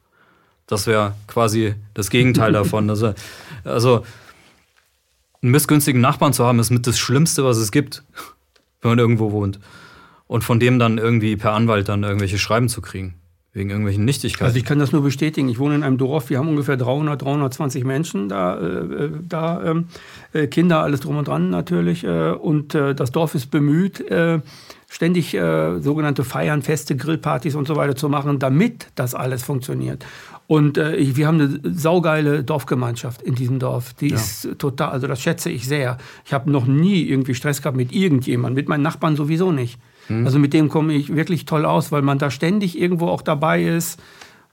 Das 0.67 0.87
wäre 0.87 1.15
quasi 1.27 1.75
das 1.93 2.09
Gegenteil 2.09 2.53
davon. 2.53 2.89
Also, 2.89 3.13
also 3.65 4.05
einen 5.41 5.51
missgünstigen 5.51 5.99
Nachbarn 5.99 6.31
zu 6.31 6.45
haben, 6.45 6.59
ist 6.59 6.69
mit 6.69 6.87
das 6.87 6.97
Schlimmste, 6.97 7.43
was 7.43 7.57
es 7.57 7.73
gibt 7.73 8.05
wenn 8.81 8.91
man 8.91 8.99
irgendwo 8.99 9.33
wohnt. 9.33 9.59
Und 10.27 10.45
von 10.45 10.61
dem 10.61 10.79
dann 10.79 10.97
irgendwie 10.97 11.35
per 11.35 11.51
Anwalt 11.51 11.89
dann 11.89 12.03
irgendwelche 12.03 12.39
Schreiben 12.39 12.69
zu 12.69 12.81
kriegen. 12.81 13.15
Wegen 13.55 13.69
irgendwelchen 13.69 14.03
Nichtigkeiten. 14.03 14.43
Also 14.43 14.57
ich 14.57 14.65
kann 14.65 14.79
das 14.79 14.91
nur 14.91 15.01
bestätigen. 15.01 15.47
Ich 15.47 15.59
wohne 15.59 15.75
in 15.75 15.83
einem 15.83 15.97
Dorf, 15.97 16.29
wir 16.29 16.39
haben 16.39 16.49
ungefähr 16.49 16.75
300, 16.75 17.21
320 17.21 17.85
Menschen 17.85 18.27
da, 18.27 18.59
äh, 18.59 19.09
da 19.29 19.63
ähm, 19.63 19.85
äh, 20.33 20.47
Kinder, 20.47 20.81
alles 20.81 20.99
drum 20.99 21.15
und 21.15 21.29
dran 21.29 21.51
natürlich. 21.51 22.03
Äh, 22.03 22.31
und 22.31 22.75
äh, 22.75 22.93
das 22.93 23.13
Dorf 23.13 23.33
ist 23.33 23.51
bemüht, 23.51 24.01
äh, 24.11 24.41
ständig 24.89 25.33
äh, 25.35 25.79
sogenannte 25.79 26.25
Feiern, 26.25 26.63
Feste, 26.63 26.97
Grillpartys 26.97 27.55
und 27.55 27.65
so 27.65 27.77
weiter 27.77 27.95
zu 27.95 28.09
machen, 28.09 28.39
damit 28.39 28.87
das 28.95 29.15
alles 29.15 29.43
funktioniert. 29.43 30.05
Und 30.47 30.77
äh, 30.77 31.15
wir 31.15 31.25
haben 31.25 31.39
eine 31.39 31.59
saugeile 31.63 32.43
Dorfgemeinschaft 32.43 33.21
in 33.21 33.35
diesem 33.35 33.59
Dorf. 33.59 33.93
Die 33.93 34.09
ja. 34.09 34.15
ist 34.15 34.49
total, 34.57 34.89
also 34.89 35.07
das 35.07 35.21
schätze 35.21 35.49
ich 35.49 35.65
sehr. 35.65 35.97
Ich 36.25 36.33
habe 36.33 36.51
noch 36.51 36.65
nie 36.65 37.03
irgendwie 37.03 37.35
Stress 37.35 37.61
gehabt 37.61 37.77
mit 37.77 37.93
irgendjemandem, 37.93 38.55
mit 38.55 38.67
meinen 38.67 38.83
Nachbarn 38.83 39.15
sowieso 39.15 39.53
nicht. 39.53 39.79
Mhm. 40.07 40.25
Also 40.25 40.39
mit 40.39 40.53
dem 40.53 40.69
komme 40.69 40.93
ich 40.93 41.15
wirklich 41.15 41.45
toll 41.45 41.65
aus, 41.65 41.91
weil 41.91 42.01
man 42.01 42.19
da 42.19 42.31
ständig 42.31 42.79
irgendwo 42.79 43.07
auch 43.07 43.21
dabei 43.21 43.63
ist. 43.63 44.01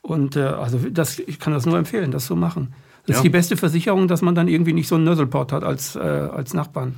Und 0.00 0.36
äh, 0.36 0.42
also 0.42 0.78
das, 0.90 1.18
ich 1.18 1.38
kann 1.38 1.52
das 1.52 1.66
nur 1.66 1.78
empfehlen, 1.78 2.10
das 2.10 2.26
zu 2.26 2.36
machen. 2.36 2.74
Das 3.06 3.14
ja. 3.14 3.16
ist 3.16 3.24
die 3.24 3.30
beste 3.30 3.56
Versicherung, 3.56 4.08
dass 4.08 4.22
man 4.22 4.34
dann 4.34 4.48
irgendwie 4.48 4.72
nicht 4.72 4.88
so 4.88 4.94
einen 4.94 5.04
Nösselpot 5.04 5.52
hat 5.52 5.64
als, 5.64 5.96
äh, 5.96 6.00
als 6.00 6.54
Nachbarn. 6.54 6.96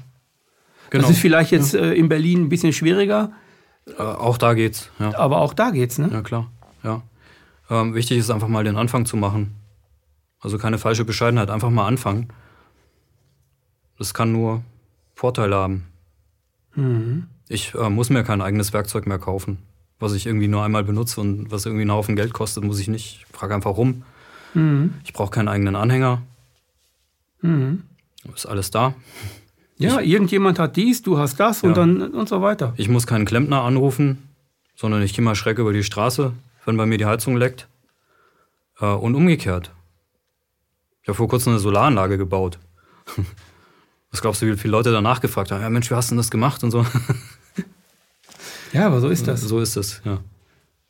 Genau. 0.90 1.02
Das 1.02 1.10
ist 1.10 1.20
vielleicht 1.20 1.50
jetzt 1.50 1.74
ja. 1.74 1.80
äh, 1.80 1.98
in 1.98 2.08
Berlin 2.08 2.42
ein 2.42 2.48
bisschen 2.48 2.72
schwieriger. 2.72 3.32
Äh, 3.86 4.02
auch 4.02 4.38
da 4.38 4.54
geht's. 4.54 4.90
Ja. 4.98 5.16
Aber 5.18 5.38
auch 5.38 5.54
da 5.54 5.70
geht's, 5.70 5.98
ne? 5.98 6.10
Ja, 6.12 6.22
klar. 6.22 6.50
Ja. 6.82 7.02
Ähm, 7.70 7.94
wichtig 7.94 8.18
ist 8.18 8.30
einfach 8.30 8.48
mal 8.48 8.64
den 8.64 8.76
Anfang 8.76 9.06
zu 9.06 9.16
machen. 9.16 9.54
Also 10.40 10.58
keine 10.58 10.78
falsche 10.78 11.04
Bescheidenheit, 11.04 11.50
einfach 11.50 11.70
mal 11.70 11.86
anfangen. 11.86 12.28
Das 13.98 14.12
kann 14.12 14.32
nur 14.32 14.62
Vorteile 15.14 15.56
haben. 15.56 15.86
Mhm. 16.74 17.28
Ich 17.48 17.74
äh, 17.74 17.90
muss 17.90 18.10
mir 18.10 18.24
kein 18.24 18.40
eigenes 18.40 18.72
Werkzeug 18.72 19.06
mehr 19.06 19.18
kaufen, 19.18 19.58
was 19.98 20.14
ich 20.14 20.26
irgendwie 20.26 20.48
nur 20.48 20.62
einmal 20.62 20.84
benutze 20.84 21.20
und 21.20 21.50
was 21.50 21.66
irgendwie 21.66 21.82
einen 21.82 21.92
Haufen 21.92 22.16
Geld 22.16 22.32
kostet, 22.32 22.64
muss 22.64 22.78
ich 22.78 22.88
nicht. 22.88 23.26
Ich 23.28 23.36
frage 23.36 23.54
einfach 23.54 23.76
rum. 23.76 24.02
Mhm. 24.54 24.94
Ich 25.04 25.12
brauche 25.12 25.30
keinen 25.30 25.48
eigenen 25.48 25.76
Anhänger. 25.76 26.22
Mhm. 27.42 27.82
Ist 28.34 28.46
alles 28.46 28.70
da. 28.70 28.94
Ja, 29.76 30.00
ich, 30.00 30.10
irgendjemand 30.10 30.58
hat 30.58 30.76
dies, 30.76 31.02
du 31.02 31.18
hast 31.18 31.38
das 31.38 31.62
ja. 31.62 31.68
und 31.68 31.76
dann 31.76 32.02
und 32.12 32.28
so 32.28 32.40
weiter. 32.40 32.72
Ich 32.76 32.88
muss 32.88 33.06
keinen 33.06 33.24
Klempner 33.24 33.62
anrufen, 33.62 34.28
sondern 34.76 35.02
ich 35.02 35.14
gehe 35.14 35.24
mal 35.24 35.34
schreck 35.34 35.58
über 35.58 35.72
die 35.72 35.84
Straße, 35.84 36.32
wenn 36.64 36.76
bei 36.76 36.86
mir 36.86 36.98
die 36.98 37.06
Heizung 37.06 37.36
leckt. 37.36 37.68
Äh, 38.80 38.86
und 38.86 39.14
umgekehrt. 39.14 39.70
Ich 41.02 41.08
habe 41.08 41.16
vor 41.16 41.28
kurzem 41.28 41.52
eine 41.52 41.60
Solaranlage 41.60 42.16
gebaut. 42.16 42.58
Was 44.10 44.22
glaubst 44.22 44.40
du, 44.40 44.46
wie 44.46 44.56
viele 44.56 44.70
Leute 44.70 44.92
danach 44.92 45.20
gefragt 45.20 45.50
haben? 45.50 45.60
Ja, 45.60 45.68
Mensch, 45.68 45.90
wie 45.90 45.94
hast 45.96 46.08
du 46.08 46.14
denn 46.14 46.18
das 46.18 46.30
gemacht 46.30 46.62
und 46.62 46.70
so? 46.70 46.86
Ja, 48.74 48.86
aber 48.88 49.00
so 49.00 49.08
ist 49.08 49.26
das. 49.26 49.40
So 49.40 49.60
ist 49.60 49.76
es, 49.76 50.02
ja. 50.04 50.18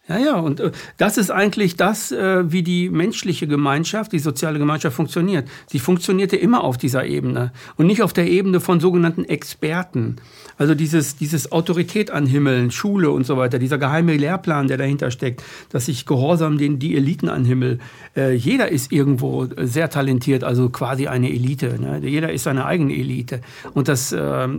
Ja, 0.07 0.19
ja, 0.19 0.35
und 0.35 0.61
äh, 0.61 0.71
das 0.99 1.17
ist 1.17 1.31
eigentlich 1.31 1.77
das, 1.77 2.13
äh, 2.13 2.53
wie 2.53 2.63
die 2.63 2.91
menschliche 2.91 3.47
Gemeinschaft, 3.47 4.13
die 4.13 4.19
soziale 4.19 4.59
Gemeinschaft 4.59 4.95
funktioniert. 4.95 5.49
Sie 5.67 5.79
funktionierte 5.79 6.37
immer 6.37 6.63
auf 6.63 6.77
dieser 6.77 7.07
Ebene 7.07 7.53
und 7.77 7.87
nicht 7.87 8.03
auf 8.03 8.13
der 8.13 8.29
Ebene 8.29 8.61
von 8.61 8.81
sogenannten 8.81 9.25
Experten. 9.25 10.17
Also 10.59 10.75
dieses, 10.75 11.17
dieses 11.17 11.53
Autorität 11.53 12.11
anhimmeln, 12.11 12.71
Schule 12.71 13.11
und 13.11 13.25
so 13.25 13.39
weiter, 13.39 13.59
dieser 13.59 13.79
geheime 13.79 14.15
Lehrplan, 14.15 14.69
der 14.69 14.77
dahinter 14.77 15.11
steckt, 15.11 15.43
dass 15.71 15.89
ich 15.89 16.05
gehorsam 16.05 16.59
den, 16.59 16.79
die 16.79 16.97
Eliten 16.97 17.31
anhimmel. 17.31 17.79
Äh, 18.15 18.35
jeder 18.35 18.69
ist 18.69 18.93
irgendwo 18.93 19.47
sehr 19.57 19.89
talentiert, 19.89 20.45
also 20.45 20.69
quasi 20.69 21.07
eine 21.07 21.31
Elite. 21.31 21.81
Ne? 21.81 22.07
Jeder 22.07 22.31
ist 22.31 22.43
seine 22.43 22.67
eigene 22.67 22.95
Elite. 22.95 23.41
Und 23.73 23.89
das 23.89 24.15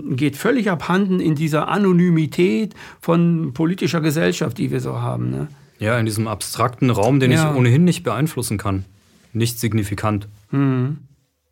geht 0.09 0.37
völlig 0.37 0.69
abhanden 0.69 1.19
in 1.19 1.35
dieser 1.35 1.67
Anonymität 1.67 2.73
von 2.99 3.53
politischer 3.53 4.01
Gesellschaft, 4.01 4.57
die 4.57 4.71
wir 4.71 4.79
so 4.79 5.01
haben. 5.01 5.34
Ja, 5.79 5.99
in 5.99 6.05
diesem 6.05 6.27
abstrakten 6.27 6.89
Raum, 6.89 7.19
den 7.19 7.31
ja. 7.31 7.49
ich 7.49 7.57
ohnehin 7.57 7.83
nicht 7.83 8.03
beeinflussen 8.03 8.57
kann. 8.57 8.85
Nicht 9.33 9.59
signifikant. 9.59 10.27
Mhm. 10.51 10.99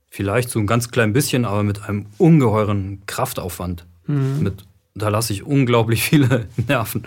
Vielleicht 0.09 0.49
so 0.49 0.59
ein 0.59 0.67
ganz 0.67 0.91
klein 0.91 1.11
bisschen, 1.11 1.43
aber 1.43 1.63
mit 1.63 1.83
einem 1.83 2.05
ungeheuren 2.17 3.01
Kraftaufwand. 3.05 3.85
Mhm. 4.07 4.43
Mit, 4.43 4.65
da 4.95 5.09
lasse 5.09 5.33
ich 5.33 5.43
unglaublich 5.43 6.03
viele 6.09 6.47
Nerven, 6.67 7.03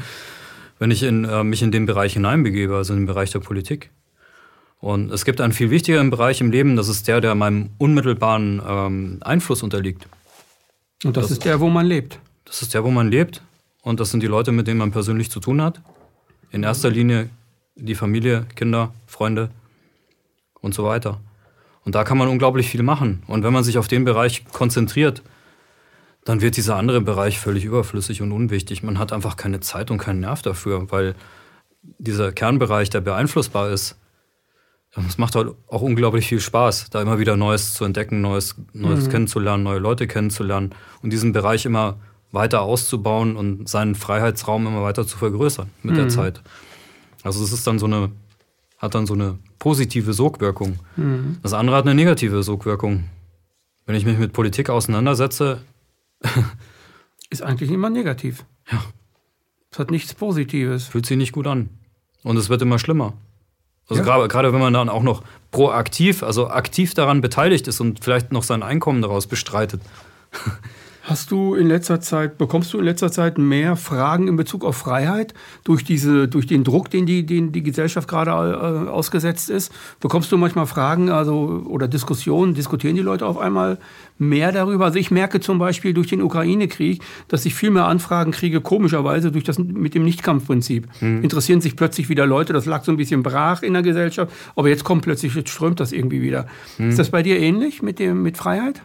wenn 0.78 0.90
ich 0.90 1.02
in, 1.02 1.24
äh, 1.24 1.44
mich 1.44 1.62
in 1.62 1.70
den 1.70 1.86
Bereich 1.86 2.14
hineinbegebe, 2.14 2.76
also 2.76 2.92
in 2.92 3.00
den 3.00 3.06
Bereich 3.06 3.30
der 3.30 3.40
Politik. 3.40 3.90
Und 4.78 5.10
es 5.10 5.24
gibt 5.24 5.40
einen 5.40 5.52
viel 5.52 5.70
wichtigeren 5.70 6.10
Bereich 6.10 6.40
im 6.40 6.50
Leben, 6.50 6.76
das 6.76 6.88
ist 6.88 7.08
der, 7.08 7.20
der 7.20 7.34
meinem 7.34 7.70
unmittelbaren 7.78 8.60
ähm, 8.66 9.18
Einfluss 9.22 9.62
unterliegt. 9.62 10.06
Und 11.04 11.16
das, 11.16 11.24
das 11.24 11.32
ist 11.32 11.44
der, 11.44 11.60
wo 11.60 11.68
man 11.68 11.86
lebt. 11.86 12.18
Das 12.44 12.62
ist 12.62 12.74
der, 12.74 12.84
wo 12.84 12.90
man 12.90 13.10
lebt. 13.10 13.42
Und 13.82 14.00
das 14.00 14.10
sind 14.10 14.22
die 14.22 14.26
Leute, 14.26 14.52
mit 14.52 14.66
denen 14.66 14.78
man 14.78 14.92
persönlich 14.92 15.30
zu 15.30 15.40
tun 15.40 15.62
hat. 15.62 15.80
In 16.50 16.62
erster 16.62 16.90
Linie 16.90 17.30
die 17.74 17.94
Familie, 17.94 18.46
Kinder, 18.54 18.94
Freunde 19.06 19.50
und 20.60 20.74
so 20.74 20.84
weiter. 20.84 21.20
Und 21.84 21.94
da 21.94 22.04
kann 22.04 22.18
man 22.18 22.28
unglaublich 22.28 22.68
viel 22.68 22.82
machen. 22.82 23.22
Und 23.26 23.44
wenn 23.44 23.52
man 23.52 23.64
sich 23.64 23.78
auf 23.78 23.86
den 23.86 24.04
Bereich 24.04 24.44
konzentriert, 24.46 25.22
dann 26.24 26.40
wird 26.40 26.56
dieser 26.56 26.76
andere 26.76 27.00
Bereich 27.00 27.38
völlig 27.38 27.64
überflüssig 27.64 28.22
und 28.22 28.32
unwichtig. 28.32 28.82
Man 28.82 28.98
hat 28.98 29.12
einfach 29.12 29.36
keine 29.36 29.60
Zeit 29.60 29.90
und 29.90 29.98
keinen 29.98 30.20
Nerv 30.20 30.42
dafür, 30.42 30.90
weil 30.90 31.14
dieser 31.82 32.32
Kernbereich, 32.32 32.90
der 32.90 33.00
beeinflussbar 33.00 33.70
ist, 33.70 33.96
es 35.06 35.18
macht 35.18 35.36
halt 35.36 35.54
auch 35.68 35.82
unglaublich 35.82 36.26
viel 36.26 36.40
Spaß, 36.40 36.90
da 36.90 37.02
immer 37.02 37.18
wieder 37.18 37.36
Neues 37.36 37.74
zu 37.74 37.84
entdecken, 37.84 38.22
Neues, 38.22 38.56
Neues 38.72 39.06
mhm. 39.06 39.10
kennenzulernen, 39.10 39.62
neue 39.62 39.78
Leute 39.78 40.06
kennenzulernen 40.06 40.74
und 41.02 41.12
diesen 41.12 41.32
Bereich 41.32 41.66
immer 41.66 41.98
weiter 42.36 42.62
auszubauen 42.62 43.34
und 43.34 43.68
seinen 43.68 43.96
Freiheitsraum 43.96 44.66
immer 44.66 44.82
weiter 44.82 45.04
zu 45.04 45.18
vergrößern 45.18 45.68
mit 45.82 45.94
mhm. 45.94 45.98
der 45.98 46.08
Zeit. 46.08 46.42
Also 47.24 47.42
es 47.42 47.52
ist 47.52 47.66
dann 47.66 47.80
so 47.80 47.86
eine, 47.86 48.12
hat 48.78 48.94
dann 48.94 49.06
so 49.06 49.14
eine 49.14 49.38
positive 49.58 50.12
Sogwirkung. 50.12 50.78
Mhm. 50.94 51.38
Das 51.42 51.52
andere 51.52 51.76
hat 51.76 51.86
eine 51.86 51.96
negative 51.96 52.44
Sogwirkung. 52.44 53.04
Wenn 53.86 53.96
ich 53.96 54.04
mich 54.04 54.18
mit 54.18 54.32
Politik 54.32 54.70
auseinandersetze, 54.70 55.62
ist 57.30 57.42
eigentlich 57.42 57.70
immer 57.70 57.90
negativ. 57.90 58.44
Ja. 58.70 58.80
Es 59.72 59.78
hat 59.78 59.90
nichts 59.90 60.14
Positives. 60.14 60.86
Fühlt 60.86 61.06
sich 61.06 61.16
nicht 61.16 61.32
gut 61.32 61.46
an. 61.46 61.68
Und 62.22 62.36
es 62.36 62.48
wird 62.48 62.62
immer 62.62 62.78
schlimmer. 62.78 63.14
Also 63.88 64.02
ja. 64.02 64.04
gerade, 64.04 64.28
gerade 64.28 64.52
wenn 64.52 64.60
man 64.60 64.72
dann 64.72 64.88
auch 64.88 65.02
noch 65.02 65.22
proaktiv, 65.50 66.22
also 66.22 66.48
aktiv 66.48 66.94
daran 66.94 67.20
beteiligt 67.20 67.68
ist 67.68 67.80
und 67.80 68.02
vielleicht 68.02 68.32
noch 68.32 68.42
sein 68.42 68.62
Einkommen 68.62 69.02
daraus 69.02 69.26
bestreitet. 69.26 69.80
Hast 71.06 71.30
du 71.30 71.54
in 71.54 71.68
letzter 71.68 72.00
Zeit, 72.00 72.36
bekommst 72.36 72.72
du 72.72 72.80
in 72.80 72.84
letzter 72.84 73.12
Zeit 73.12 73.38
mehr 73.38 73.76
Fragen 73.76 74.26
in 74.26 74.34
Bezug 74.34 74.64
auf 74.64 74.76
Freiheit 74.76 75.34
durch, 75.62 75.84
diese, 75.84 76.26
durch 76.26 76.48
den 76.48 76.64
Druck, 76.64 76.90
den 76.90 77.06
die, 77.06 77.24
den 77.24 77.52
die 77.52 77.62
Gesellschaft 77.62 78.08
gerade 78.08 78.32
äh, 78.32 78.90
ausgesetzt 78.90 79.48
ist? 79.48 79.72
Bekommst 80.00 80.32
du 80.32 80.36
manchmal 80.36 80.66
Fragen 80.66 81.08
also, 81.08 81.64
oder 81.68 81.86
Diskussionen, 81.86 82.54
diskutieren 82.54 82.96
die 82.96 83.02
Leute 83.02 83.24
auf 83.24 83.38
einmal 83.38 83.78
mehr 84.18 84.50
darüber? 84.50 84.86
Also 84.86 84.98
ich 84.98 85.12
merke 85.12 85.38
zum 85.38 85.60
Beispiel 85.60 85.94
durch 85.94 86.08
den 86.08 86.22
Ukraine-Krieg, 86.22 87.00
dass 87.28 87.46
ich 87.46 87.54
viel 87.54 87.70
mehr 87.70 87.86
Anfragen 87.86 88.32
kriege, 88.32 88.60
komischerweise 88.60 89.30
durch 89.30 89.44
das 89.44 89.60
mit 89.60 89.94
dem 89.94 90.02
Nichtkampfprinzip. 90.02 90.88
Mhm. 91.00 91.22
Interessieren 91.22 91.60
sich 91.60 91.76
plötzlich 91.76 92.08
wieder 92.08 92.26
Leute, 92.26 92.52
das 92.52 92.66
lag 92.66 92.82
so 92.82 92.90
ein 92.90 92.96
bisschen 92.96 93.22
brach 93.22 93.62
in 93.62 93.74
der 93.74 93.82
Gesellschaft, 93.82 94.32
aber 94.56 94.70
jetzt 94.70 94.82
kommt 94.82 95.02
plötzlich, 95.02 95.36
jetzt 95.36 95.50
strömt 95.50 95.78
das 95.78 95.92
irgendwie 95.92 96.20
wieder. 96.20 96.48
Mhm. 96.78 96.88
Ist 96.88 96.98
das 96.98 97.10
bei 97.10 97.22
dir 97.22 97.38
ähnlich 97.38 97.80
mit, 97.80 98.00
dem, 98.00 98.24
mit 98.24 98.36
Freiheit? 98.36 98.82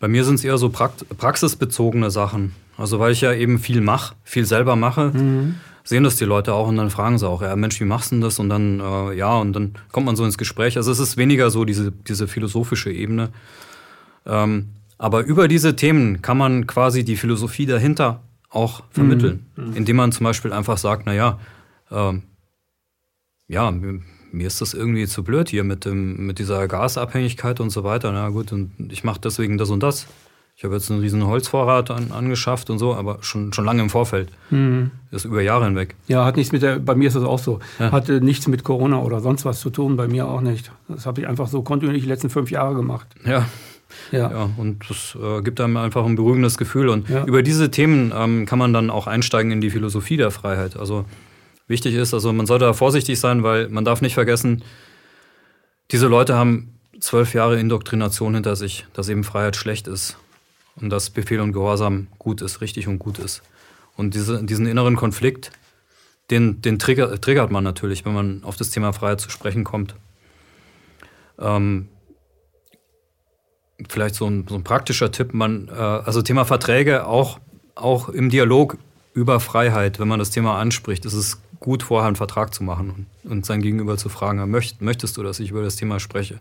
Bei 0.00 0.08
mir 0.08 0.24
sind 0.24 0.36
es 0.36 0.44
eher 0.44 0.58
so 0.58 0.70
praxisbezogene 0.70 2.10
Sachen. 2.10 2.54
Also 2.76 2.98
weil 2.98 3.12
ich 3.12 3.20
ja 3.20 3.32
eben 3.32 3.58
viel 3.58 3.80
mache, 3.82 4.14
viel 4.24 4.46
selber 4.46 4.74
mache, 4.74 5.10
mhm. 5.10 5.56
sehen 5.84 6.02
das 6.02 6.16
die 6.16 6.24
Leute 6.24 6.54
auch 6.54 6.66
und 6.66 6.76
dann 6.76 6.90
fragen 6.90 7.18
sie 7.18 7.28
auch, 7.28 7.42
ja 7.42 7.54
Mensch, 7.54 7.78
wie 7.80 7.84
machst 7.84 8.10
du 8.10 8.16
denn 8.16 8.22
das? 8.22 8.38
Und 8.38 8.48
dann, 8.48 8.80
äh, 8.80 9.12
ja, 9.14 9.36
und 9.36 9.52
dann 9.52 9.74
kommt 9.92 10.06
man 10.06 10.16
so 10.16 10.24
ins 10.24 10.38
Gespräch. 10.38 10.78
Also 10.78 10.90
es 10.90 10.98
ist 10.98 11.18
weniger 11.18 11.50
so 11.50 11.64
diese, 11.66 11.92
diese 11.92 12.26
philosophische 12.26 12.90
Ebene. 12.90 13.28
Ähm, 14.26 14.70
Aber 14.96 15.20
über 15.24 15.48
diese 15.48 15.76
Themen 15.76 16.22
kann 16.22 16.38
man 16.38 16.66
quasi 16.66 17.04
die 17.04 17.16
Philosophie 17.16 17.66
dahinter 17.66 18.22
auch 18.48 18.82
vermitteln, 18.90 19.46
mhm. 19.56 19.76
indem 19.76 19.96
man 19.96 20.12
zum 20.12 20.24
Beispiel 20.24 20.52
einfach 20.52 20.78
sagt, 20.78 21.06
naja, 21.06 21.38
ähm, 21.90 22.22
ja, 23.48 23.70
mir, 24.32 24.46
ist 24.46 24.60
das 24.60 24.74
irgendwie 24.74 25.06
zu 25.06 25.22
blöd 25.22 25.48
hier 25.48 25.64
mit, 25.64 25.84
dem, 25.84 26.26
mit 26.26 26.38
dieser 26.38 26.66
Gasabhängigkeit 26.68 27.60
und 27.60 27.70
so 27.70 27.84
weiter. 27.84 28.12
Na 28.12 28.28
gut, 28.28 28.52
und 28.52 28.72
ich 28.90 29.04
mache 29.04 29.20
deswegen 29.22 29.58
das 29.58 29.70
und 29.70 29.82
das. 29.82 30.06
Ich 30.56 30.64
habe 30.64 30.74
jetzt 30.74 30.90
einen 30.90 31.00
riesen 31.00 31.26
Holzvorrat 31.26 31.90
an, 31.90 32.12
angeschafft 32.12 32.68
und 32.68 32.78
so, 32.78 32.94
aber 32.94 33.18
schon, 33.22 33.50
schon 33.54 33.64
lange 33.64 33.80
im 33.80 33.88
Vorfeld. 33.88 34.28
Mhm. 34.50 34.90
Das 35.10 35.24
ist 35.24 35.30
über 35.30 35.40
Jahre 35.40 35.64
hinweg. 35.64 35.96
Ja, 36.06 36.26
hat 36.26 36.36
nichts 36.36 36.52
mit 36.52 36.60
der, 36.60 36.78
bei 36.78 36.94
mir 36.94 37.08
ist 37.08 37.16
das 37.16 37.24
auch 37.24 37.38
so. 37.38 37.60
Ja. 37.78 37.92
Hatte 37.92 38.20
nichts 38.20 38.46
mit 38.46 38.62
Corona 38.62 39.00
oder 39.00 39.20
sonst 39.20 39.46
was 39.46 39.60
zu 39.60 39.70
tun, 39.70 39.96
bei 39.96 40.06
mir 40.06 40.28
auch 40.28 40.42
nicht. 40.42 40.70
Das 40.86 41.06
habe 41.06 41.22
ich 41.22 41.26
einfach 41.26 41.48
so 41.48 41.62
kontinuierlich 41.62 42.02
die 42.02 42.10
letzten 42.10 42.28
fünf 42.28 42.50
Jahre 42.50 42.74
gemacht. 42.74 43.06
Ja. 43.24 43.46
Ja. 44.12 44.30
ja 44.30 44.50
und 44.58 44.84
das 44.88 45.16
äh, 45.18 45.40
gibt 45.40 45.62
einem 45.62 45.78
einfach 45.78 46.04
ein 46.04 46.14
beruhigendes 46.14 46.58
Gefühl. 46.58 46.90
Und 46.90 47.08
ja. 47.08 47.24
über 47.24 47.42
diese 47.42 47.70
Themen 47.70 48.12
ähm, 48.14 48.44
kann 48.44 48.58
man 48.58 48.74
dann 48.74 48.90
auch 48.90 49.06
einsteigen 49.06 49.52
in 49.52 49.62
die 49.62 49.70
Philosophie 49.70 50.18
der 50.18 50.30
Freiheit. 50.30 50.76
Also 50.76 51.06
wichtig 51.70 51.94
ist, 51.94 52.12
also 52.12 52.32
man 52.32 52.46
sollte 52.46 52.66
da 52.66 52.74
vorsichtig 52.74 53.18
sein, 53.18 53.42
weil 53.42 53.68
man 53.68 53.84
darf 53.84 54.02
nicht 54.02 54.14
vergessen, 54.14 54.62
diese 55.90 56.06
Leute 56.06 56.34
haben 56.34 56.78
zwölf 57.00 57.32
Jahre 57.32 57.58
Indoktrination 57.58 58.34
hinter 58.34 58.56
sich, 58.56 58.86
dass 58.92 59.08
eben 59.08 59.24
Freiheit 59.24 59.56
schlecht 59.56 59.88
ist 59.88 60.18
und 60.76 60.90
dass 60.90 61.10
Befehl 61.10 61.40
und 61.40 61.52
Gehorsam 61.52 62.08
gut 62.18 62.42
ist, 62.42 62.60
richtig 62.60 62.86
und 62.88 62.98
gut 62.98 63.18
ist. 63.18 63.42
Und 63.96 64.14
diese, 64.14 64.44
diesen 64.44 64.66
inneren 64.66 64.96
Konflikt, 64.96 65.50
den, 66.30 66.62
den 66.62 66.78
trigger, 66.78 67.20
triggert 67.20 67.50
man 67.50 67.64
natürlich, 67.64 68.04
wenn 68.04 68.14
man 68.14 68.44
auf 68.44 68.56
das 68.56 68.70
Thema 68.70 68.92
Freiheit 68.92 69.20
zu 69.20 69.30
sprechen 69.30 69.64
kommt. 69.64 69.94
Ähm, 71.38 71.88
vielleicht 73.88 74.14
so 74.14 74.26
ein, 74.26 74.46
so 74.48 74.54
ein, 74.54 74.64
praktischer 74.64 75.10
Tipp, 75.10 75.34
man, 75.34 75.68
äh, 75.68 75.72
also 75.72 76.22
Thema 76.22 76.44
Verträge 76.44 77.06
auch, 77.06 77.40
auch 77.74 78.08
im 78.08 78.30
Dialog 78.30 78.76
über 79.12 79.40
Freiheit, 79.40 79.98
wenn 79.98 80.08
man 80.08 80.18
das 80.18 80.30
Thema 80.30 80.58
anspricht, 80.58 81.04
ist 81.04 81.14
es 81.14 81.40
gut, 81.60 81.82
vorher 81.82 82.08
einen 82.08 82.16
Vertrag 82.16 82.52
zu 82.54 82.64
machen 82.64 83.06
und, 83.24 83.30
und 83.30 83.46
sein 83.46 83.62
Gegenüber 83.62 83.96
zu 83.96 84.08
fragen, 84.08 84.50
möcht, 84.50 84.82
möchtest 84.82 85.16
du, 85.16 85.22
dass 85.22 85.40
ich 85.40 85.50
über 85.50 85.62
das 85.62 85.76
Thema 85.76 86.00
spreche? 86.00 86.40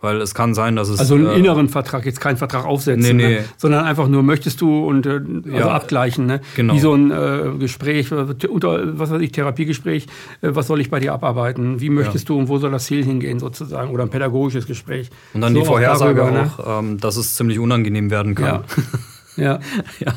Weil 0.00 0.20
es 0.20 0.32
kann 0.32 0.54
sein, 0.54 0.76
dass 0.76 0.88
es. 0.88 1.00
Also 1.00 1.16
einen 1.16 1.26
äh, 1.26 1.34
inneren 1.34 1.68
Vertrag, 1.68 2.06
jetzt 2.06 2.20
keinen 2.20 2.36
Vertrag 2.36 2.64
aufsetzen, 2.64 3.16
nee, 3.16 3.26
nee. 3.26 3.34
Ne? 3.38 3.44
sondern 3.56 3.84
einfach 3.84 4.06
nur 4.06 4.22
möchtest 4.22 4.60
du 4.60 4.86
und 4.86 5.06
äh, 5.06 5.20
also 5.44 5.50
ja, 5.50 5.68
abgleichen. 5.72 6.26
Ne? 6.26 6.40
Genau. 6.54 6.74
Wie 6.74 6.78
so 6.78 6.94
ein 6.94 7.10
äh, 7.10 7.58
Gespräch, 7.58 8.12
unter, 8.12 8.96
was 8.96 9.10
weiß 9.10 9.20
ich, 9.20 9.32
Therapiegespräch, 9.32 10.06
äh, 10.40 10.50
was 10.52 10.68
soll 10.68 10.80
ich 10.80 10.88
bei 10.88 11.00
dir 11.00 11.14
abarbeiten? 11.14 11.80
Wie 11.80 11.90
möchtest 11.90 12.28
ja. 12.28 12.34
du 12.34 12.38
und 12.38 12.48
wo 12.48 12.58
soll 12.58 12.70
das 12.70 12.84
Ziel 12.84 13.04
hingehen 13.04 13.40
sozusagen? 13.40 13.90
Oder 13.90 14.04
ein 14.04 14.10
pädagogisches 14.10 14.66
Gespräch. 14.66 15.10
Und 15.34 15.40
dann 15.40 15.52
so 15.52 15.60
die 15.60 15.66
Vorhersage 15.66 16.22
auch, 16.22 16.30
darüber, 16.30 16.42
ne? 16.42 16.52
auch 16.58 16.78
ähm, 16.78 17.00
dass 17.00 17.16
es 17.16 17.34
ziemlich 17.34 17.58
unangenehm 17.58 18.12
werden 18.12 18.36
kann. 18.36 18.62
Ja. 19.36 19.44
ja. 19.44 19.60
ja. 19.98 20.14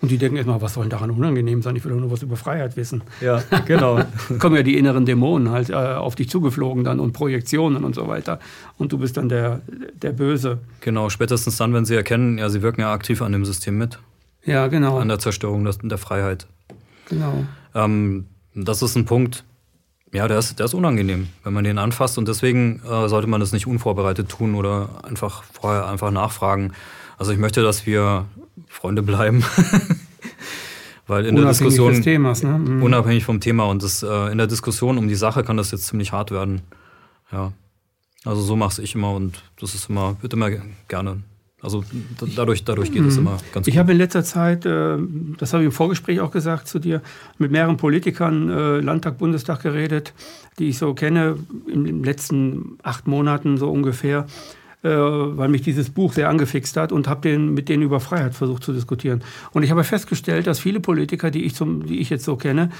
Und 0.00 0.10
die 0.10 0.18
denken 0.18 0.36
erstmal, 0.36 0.60
was 0.60 0.74
soll 0.74 0.84
denn 0.84 0.90
daran 0.90 1.10
unangenehm 1.10 1.60
sein? 1.62 1.74
Ich 1.74 1.84
will 1.84 1.92
doch 1.92 1.98
nur 1.98 2.10
was 2.10 2.22
über 2.22 2.36
Freiheit 2.36 2.76
wissen. 2.76 3.02
Ja, 3.20 3.42
genau. 3.66 4.00
kommen 4.38 4.54
ja 4.54 4.62
die 4.62 4.78
inneren 4.78 5.06
Dämonen 5.06 5.50
halt 5.50 5.70
äh, 5.70 5.74
auf 5.74 6.14
dich 6.14 6.28
zugeflogen 6.28 6.84
dann 6.84 7.00
und 7.00 7.12
Projektionen 7.12 7.84
und 7.84 7.94
so 7.94 8.06
weiter. 8.06 8.38
Und 8.76 8.92
du 8.92 8.98
bist 8.98 9.16
dann 9.16 9.28
der, 9.28 9.60
der 10.00 10.12
Böse. 10.12 10.58
Genau, 10.80 11.10
spätestens 11.10 11.56
dann, 11.56 11.74
wenn 11.74 11.84
sie 11.84 11.96
erkennen, 11.96 12.38
ja, 12.38 12.48
sie 12.48 12.62
wirken 12.62 12.82
ja 12.82 12.92
aktiv 12.92 13.22
an 13.22 13.32
dem 13.32 13.44
System 13.44 13.76
mit. 13.76 13.98
Ja, 14.44 14.68
genau. 14.68 14.98
An 14.98 15.08
der 15.08 15.18
Zerstörung 15.18 15.68
der 15.82 15.98
Freiheit. 15.98 16.46
Genau. 17.08 17.44
Ähm, 17.74 18.26
das 18.54 18.82
ist 18.82 18.96
ein 18.96 19.04
Punkt, 19.04 19.44
ja, 20.12 20.26
der 20.26 20.38
ist, 20.38 20.58
der 20.58 20.66
ist 20.66 20.74
unangenehm, 20.74 21.28
wenn 21.44 21.52
man 21.52 21.64
den 21.64 21.78
anfasst. 21.78 22.18
Und 22.18 22.28
deswegen 22.28 22.80
äh, 22.84 23.08
sollte 23.08 23.26
man 23.26 23.40
das 23.40 23.52
nicht 23.52 23.66
unvorbereitet 23.66 24.28
tun 24.28 24.54
oder 24.54 24.88
einfach 25.02 25.42
vorher 25.42 25.86
einfach 25.86 26.10
nachfragen. 26.10 26.72
Also 27.18 27.32
ich 27.32 27.38
möchte, 27.38 27.62
dass 27.62 27.84
wir 27.84 28.26
Freunde 28.66 29.02
bleiben. 29.02 29.44
Weil 31.06 31.24
in 31.24 31.36
unabhängig 31.36 31.58
der 31.58 31.68
Diskussion. 31.68 32.02
Themas, 32.02 32.42
ne? 32.42 32.58
mhm. 32.58 32.82
Unabhängig 32.82 33.24
vom 33.24 33.40
Thema. 33.40 33.64
Und 33.64 33.82
das, 33.82 34.02
äh, 34.02 34.30
in 34.30 34.38
der 34.38 34.46
Diskussion 34.46 34.98
um 34.98 35.08
die 35.08 35.14
Sache 35.14 35.42
kann 35.42 35.56
das 35.56 35.70
jetzt 35.70 35.86
ziemlich 35.86 36.12
hart 36.12 36.30
werden. 36.30 36.60
Ja. 37.32 37.52
Also 38.24 38.42
so 38.42 38.56
mache 38.56 38.82
ich 38.82 38.94
immer 38.94 39.14
und 39.14 39.42
das 39.58 39.74
ist 39.74 39.88
immer, 39.88 40.16
wird 40.20 40.34
immer 40.34 40.50
gerne. 40.88 41.22
Also 41.60 41.82
dadurch, 42.36 42.64
dadurch 42.64 42.92
geht 42.92 43.04
es 43.04 43.14
mhm. 43.14 43.22
immer 43.22 43.38
ganz 43.52 43.66
gut. 43.66 43.68
Ich 43.68 43.78
habe 43.78 43.92
in 43.92 43.98
letzter 43.98 44.22
Zeit, 44.22 44.64
äh, 44.64 44.96
das 45.38 45.52
habe 45.52 45.64
ich 45.64 45.66
im 45.66 45.72
Vorgespräch 45.72 46.20
auch 46.20 46.30
gesagt 46.30 46.68
zu 46.68 46.78
dir, 46.78 47.02
mit 47.38 47.50
mehreren 47.50 47.76
Politikern, 47.76 48.48
äh, 48.48 48.78
Landtag, 48.80 49.18
Bundestag 49.18 49.62
geredet, 49.62 50.14
die 50.58 50.68
ich 50.68 50.78
so 50.78 50.94
kenne, 50.94 51.36
in 51.66 51.84
den 51.84 52.04
letzten 52.04 52.78
acht 52.82 53.08
Monaten 53.08 53.56
so 53.56 53.70
ungefähr 53.70 54.26
äh, 54.82 54.88
weil 54.88 55.48
mich 55.48 55.62
dieses 55.62 55.90
Buch 55.90 56.12
sehr 56.12 56.28
angefixt 56.28 56.76
hat 56.76 56.92
und 56.92 57.08
habe 57.08 57.38
mit 57.38 57.68
denen 57.68 57.82
über 57.82 58.00
Freiheit 58.00 58.34
versucht 58.34 58.62
zu 58.62 58.72
diskutieren. 58.72 59.22
Und 59.52 59.62
ich 59.64 59.70
habe 59.70 59.82
festgestellt, 59.82 60.46
dass 60.46 60.60
viele 60.60 60.80
Politiker, 60.80 61.30
die 61.30 61.44
ich, 61.44 61.54
zum, 61.54 61.86
die 61.86 61.98
ich 61.98 62.10
jetzt 62.10 62.24
so 62.24 62.36
kenne, 62.36 62.70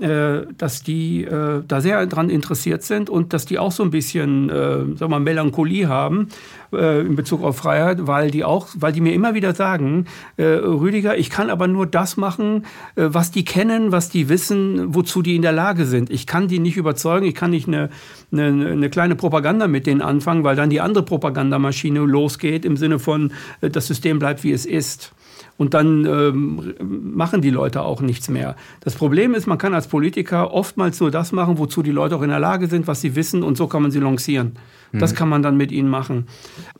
dass 0.00 0.82
die 0.82 1.24
äh, 1.24 1.62
da 1.66 1.80
sehr 1.80 2.06
daran 2.06 2.30
interessiert 2.30 2.82
sind 2.82 3.10
und 3.10 3.32
dass 3.32 3.46
die 3.46 3.58
auch 3.58 3.72
so 3.72 3.82
ein 3.82 3.90
bisschen, 3.90 4.48
äh, 4.48 4.96
sag 4.96 5.08
mal, 5.08 5.18
Melancholie 5.18 5.88
haben 5.88 6.28
äh, 6.72 7.00
in 7.00 7.16
Bezug 7.16 7.42
auf 7.42 7.56
Freiheit, 7.56 8.06
weil 8.06 8.30
die 8.30 8.44
auch, 8.44 8.68
weil 8.76 8.92
die 8.92 9.00
mir 9.00 9.12
immer 9.12 9.34
wieder 9.34 9.54
sagen, 9.54 10.06
äh, 10.36 10.44
Rüdiger, 10.44 11.18
ich 11.18 11.30
kann 11.30 11.50
aber 11.50 11.66
nur 11.66 11.86
das 11.86 12.16
machen, 12.16 12.64
äh, 12.94 13.08
was 13.08 13.30
die 13.30 13.44
kennen, 13.44 13.90
was 13.90 14.08
die 14.08 14.28
wissen, 14.28 14.94
wozu 14.94 15.22
die 15.22 15.36
in 15.36 15.42
der 15.42 15.52
Lage 15.52 15.84
sind. 15.84 16.10
Ich 16.10 16.26
kann 16.26 16.48
die 16.48 16.60
nicht 16.60 16.76
überzeugen, 16.76 17.26
ich 17.26 17.34
kann 17.34 17.50
nicht 17.50 17.66
eine, 17.66 17.90
eine, 18.32 18.70
eine 18.70 18.90
kleine 18.90 19.16
Propaganda 19.16 19.66
mit 19.66 19.86
denen 19.86 20.02
anfangen, 20.02 20.44
weil 20.44 20.56
dann 20.56 20.70
die 20.70 20.80
andere 20.80 21.04
Propagandamaschine 21.04 22.00
losgeht 22.00 22.64
im 22.64 22.76
Sinne 22.76 22.98
von, 22.98 23.32
äh, 23.60 23.70
das 23.70 23.86
System 23.86 24.18
bleibt 24.18 24.44
wie 24.44 24.52
es 24.52 24.64
ist 24.64 25.12
und 25.58 25.74
dann 25.74 26.06
ähm, 26.06 26.74
machen 26.80 27.42
die 27.42 27.50
Leute 27.50 27.82
auch 27.82 28.00
nichts 28.00 28.30
mehr. 28.30 28.56
Das 28.80 28.94
Problem 28.94 29.34
ist, 29.34 29.46
man 29.46 29.58
kann 29.58 29.74
als 29.74 29.88
Politiker 29.88 30.54
oftmals 30.54 30.98
nur 31.00 31.10
das 31.10 31.32
machen, 31.32 31.58
wozu 31.58 31.82
die 31.82 31.90
Leute 31.90 32.16
auch 32.16 32.22
in 32.22 32.30
der 32.30 32.38
Lage 32.38 32.68
sind, 32.68 32.86
was 32.86 33.02
sie 33.02 33.16
wissen 33.16 33.42
und 33.42 33.58
so 33.58 33.66
kann 33.66 33.82
man 33.82 33.90
sie 33.90 33.98
lancieren. 33.98 34.52
Mhm. 34.92 34.98
Das 34.98 35.14
kann 35.14 35.28
man 35.28 35.42
dann 35.42 35.56
mit 35.56 35.72
ihnen 35.72 35.88
machen. 35.88 36.26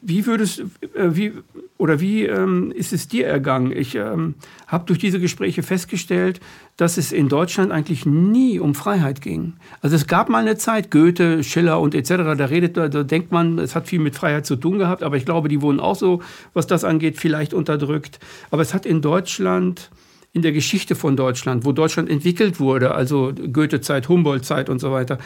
Wie 0.00 0.26
würdest, 0.26 0.61
äh, 0.94 1.11
wie, 1.11 1.32
oder 1.76 2.00
wie 2.00 2.24
ähm, 2.24 2.72
ist 2.72 2.92
es 2.92 3.09
dir 3.09 3.26
ergangen? 3.26 3.72
Ich 3.72 3.94
ähm, 3.94 4.34
habe 4.66 4.84
durch 4.86 4.98
diese 4.98 5.20
Gespräche 5.20 5.62
festgestellt, 5.62 6.40
dass 6.76 6.96
es 6.96 7.12
in 7.12 7.28
Deutschland 7.28 7.72
eigentlich 7.72 8.06
nie 8.06 8.61
um 8.61 8.74
Freiheit 8.74 9.20
ging. 9.20 9.54
Also 9.80 9.96
es 9.96 10.06
gab 10.06 10.28
mal 10.28 10.42
eine 10.42 10.56
Zeit, 10.56 10.90
Goethe, 10.90 11.42
Schiller 11.42 11.80
und 11.80 11.94
etc., 11.94 12.09
da 12.36 12.44
redet, 12.44 12.76
da 12.76 12.88
denkt 12.88 13.32
man, 13.32 13.59
es 13.59 13.74
hat 13.74 13.88
viel 13.88 13.98
mit 13.98 14.14
Freiheit 14.14 14.46
zu 14.46 14.56
tun 14.56 14.78
gehabt, 14.78 15.02
aber 15.02 15.16
ich 15.16 15.24
glaube, 15.24 15.48
die 15.48 15.61
wurden 15.61 15.80
auch 15.80 15.96
so, 15.96 16.22
was 16.54 16.66
das 16.66 16.84
angeht, 16.84 17.16
vielleicht 17.16 17.52
unterdrückt. 17.52 18.20
Aber 18.50 18.62
es 18.62 18.74
hat 18.74 18.86
in 18.86 19.02
Deutschland 19.02 19.90
in 20.33 20.43
der 20.43 20.53
Geschichte 20.53 20.95
von 20.95 21.16
Deutschland, 21.16 21.64
wo 21.64 21.72
Deutschland 21.72 22.11
entwickelt 22.11 22.61
wurde, 22.61 22.95
also 22.95 23.33
Goethe-Zeit, 23.53 24.09
Humboldt-Zeit 24.09 24.68
und 24.68 24.79
so 24.79 24.93
weiter, 24.93 25.18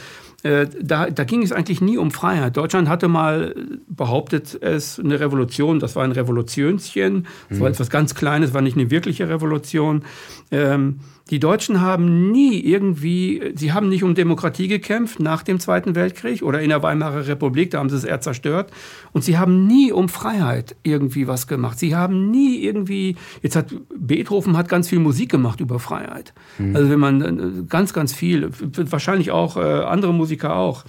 äh, 0.43 0.67
da, 0.81 1.11
da, 1.11 1.25
ging 1.25 1.43
es 1.43 1.53
eigentlich 1.53 1.81
nie 1.81 1.99
um 1.99 2.11
Freiheit. 2.11 2.57
Deutschland 2.57 2.89
hatte 2.89 3.09
mal 3.09 3.55
behauptet, 3.89 4.59
es 4.61 4.99
eine 4.99 5.21
Revolution, 5.21 5.81
das 5.81 5.97
war 5.97 6.05
ein 6.05 6.13
Revolutionschen, 6.13 7.27
das 7.49 7.61
war 7.61 7.69
mhm. 7.69 7.75
etwas 7.75 7.91
ganz 7.91 8.15
Kleines, 8.15 8.55
war 8.55 8.63
nicht 8.63 8.77
eine 8.77 8.91
wirkliche 8.91 9.29
Revolution. 9.29 10.05
Ähm, 10.51 11.01
die 11.33 11.41
Deutschen 11.41 11.81
haben 11.81 12.31
nie 12.31 12.61
irgendwie, 12.61 13.55
sie 13.55 13.73
haben 13.73 13.89
nicht 13.89 14.05
um 14.05 14.15
Demokratie 14.15 14.69
gekämpft 14.69 15.19
nach 15.19 15.43
dem 15.43 15.61
Zweiten 15.61 15.95
Weltkrieg 15.95 16.43
oder 16.43 16.61
in 16.61 16.69
der 16.69 16.83
Weimarer 16.83 17.27
Republik, 17.27 17.71
da 17.71 17.79
haben 17.79 17.89
sie 17.89 17.97
es 17.97 18.05
eher 18.05 18.21
zerstört. 18.21 18.71
Und 19.13 19.25
sie 19.25 19.39
haben 19.39 19.67
nie 19.67 19.93
um 19.93 20.11
Freiheit 20.11 20.77
irgendwie 20.83 21.27
was 21.29 21.47
gemacht. 21.47 21.79
Sie 21.79 21.97
haben 21.97 22.31
nie 22.31 22.63
irgendwie, 22.63 23.17
jetzt 23.41 23.57
hat 23.57 23.75
Beethoven 23.97 24.59
hat 24.59 24.69
ganz 24.69 24.91
viel 24.91 24.99
Musik 24.99 25.31
gemacht 25.31 25.61
über 25.61 25.79
Freiheit. 25.79 26.35
Mhm. 26.59 26.77
Also 26.77 26.91
wenn 26.91 27.01
man 27.01 27.23
äh, 27.23 27.63
ganz, 27.67 27.95
ganz 27.95 28.13
viel, 28.13 28.51
wahrscheinlich 28.61 29.31
auch 29.31 29.57
äh, 29.57 29.61
andere 29.61 30.13
Musiker 30.13 30.55
auch. 30.55 30.85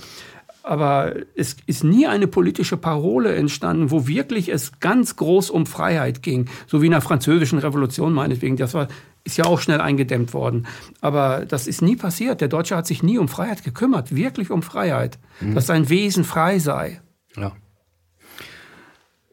Aber 0.64 1.14
es 1.36 1.57
ist 1.66 1.84
nie 1.84 2.07
eine 2.07 2.26
politische 2.26 2.78
Parole 2.78 3.36
entstanden, 3.36 3.91
wo 3.91 4.07
wirklich 4.07 4.49
es 4.49 4.80
ganz 4.80 5.18
groß 5.18 5.49
um 5.49 5.66
Freiheit 5.66 6.24
ging. 6.24 6.49
So 6.68 6.82
wie 6.82 6.86
in 6.86 6.93
der 6.93 7.01
französischen 7.01 7.59
Revolution 7.59 8.14
meinetwegen. 8.14 8.55
Das 8.55 8.74
war 8.74 8.88
ist 9.26 9.38
ja 9.38 9.45
auch 9.45 9.61
schnell 9.61 9.80
eingedämmt 9.80 10.34
worden. 10.34 10.68
Aber 11.01 11.45
das 11.45 11.68
ist 11.68 11.82
nie 11.82 11.95
passiert. 11.95 12.41
Der 12.41 12.49
Deutsche 12.49 12.76
hat 12.76 12.88
sich 12.88 13.03
nie 13.03 13.18
um 13.18 13.28
Freiheit 13.28 13.64
gekümmert, 13.64 14.14
wirklich 14.14 14.51
um 14.51 14.61
Freiheit, 14.61 15.18
mhm. 15.39 15.55
dass 15.55 15.68
sein 15.68 15.89
Wesen 15.89 16.24
frei 16.24 16.59
sei. 16.59 17.01
Ja. 17.38 17.53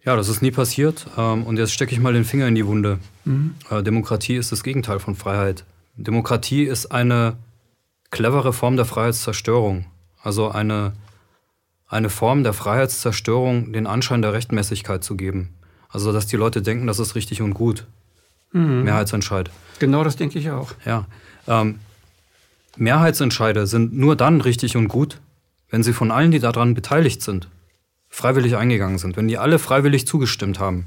Ja, 0.04 0.16
das 0.16 0.28
ist 0.28 0.42
nie 0.42 0.50
passiert. 0.50 1.06
Ähm, 1.18 1.44
und 1.44 1.58
jetzt 1.58 1.72
stecke 1.72 1.92
ich 1.92 2.00
mal 2.00 2.12
den 2.12 2.24
Finger 2.24 2.48
in 2.48 2.54
die 2.54 2.66
Wunde. 2.66 2.98
Mhm. 3.24 3.54
Äh, 3.68 3.82
Demokratie 3.82 4.36
ist 4.36 4.52
das 4.52 4.62
Gegenteil 4.62 4.98
von 4.98 5.14
Freiheit. 5.14 5.64
Demokratie 5.96 6.64
ist 6.64 6.86
eine 6.86 7.36
clevere 8.10 8.52
Form 8.52 8.76
der 8.76 8.86
Freiheitszerstörung. 8.86 9.84
Also 10.22 10.50
eine, 10.50 10.92
eine 11.90 12.08
Form 12.08 12.44
der 12.44 12.52
Freiheitszerstörung, 12.52 13.72
den 13.72 13.86
Anschein 13.86 14.22
der 14.22 14.32
Rechtmäßigkeit 14.32 15.02
zu 15.02 15.16
geben. 15.16 15.50
Also, 15.88 16.12
dass 16.12 16.26
die 16.26 16.36
Leute 16.36 16.62
denken, 16.62 16.86
das 16.86 17.00
ist 17.00 17.16
richtig 17.16 17.42
und 17.42 17.52
gut. 17.52 17.86
Mhm. 18.52 18.84
Mehrheitsentscheid. 18.84 19.50
Genau 19.80 20.04
das 20.04 20.16
denke 20.16 20.38
ich 20.38 20.50
auch. 20.50 20.72
Ja. 20.86 21.06
Ähm, 21.48 21.80
Mehrheitsentscheide 22.76 23.66
sind 23.66 23.92
nur 23.92 24.14
dann 24.14 24.40
richtig 24.40 24.76
und 24.76 24.86
gut, 24.86 25.20
wenn 25.68 25.82
sie 25.82 25.92
von 25.92 26.12
allen, 26.12 26.30
die 26.30 26.38
daran 26.38 26.74
beteiligt 26.74 27.22
sind, 27.22 27.48
freiwillig 28.08 28.56
eingegangen 28.56 28.98
sind. 28.98 29.16
Wenn 29.16 29.26
die 29.26 29.38
alle 29.38 29.58
freiwillig 29.58 30.06
zugestimmt 30.06 30.60
haben. 30.60 30.86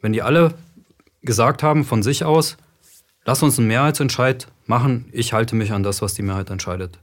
Wenn 0.00 0.12
die 0.12 0.22
alle 0.22 0.54
gesagt 1.22 1.64
haben 1.64 1.84
von 1.84 2.04
sich 2.04 2.24
aus, 2.24 2.56
lass 3.24 3.42
uns 3.42 3.58
einen 3.58 3.66
Mehrheitsentscheid 3.66 4.46
machen, 4.66 5.06
ich 5.10 5.32
halte 5.32 5.56
mich 5.56 5.72
an 5.72 5.82
das, 5.82 6.00
was 6.00 6.14
die 6.14 6.22
Mehrheit 6.22 6.50
entscheidet. 6.50 7.00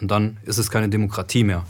Und 0.00 0.10
dann 0.10 0.38
ist 0.44 0.58
es 0.58 0.70
keine 0.70 0.88
Demokratie 0.88 1.44
mehr, 1.44 1.64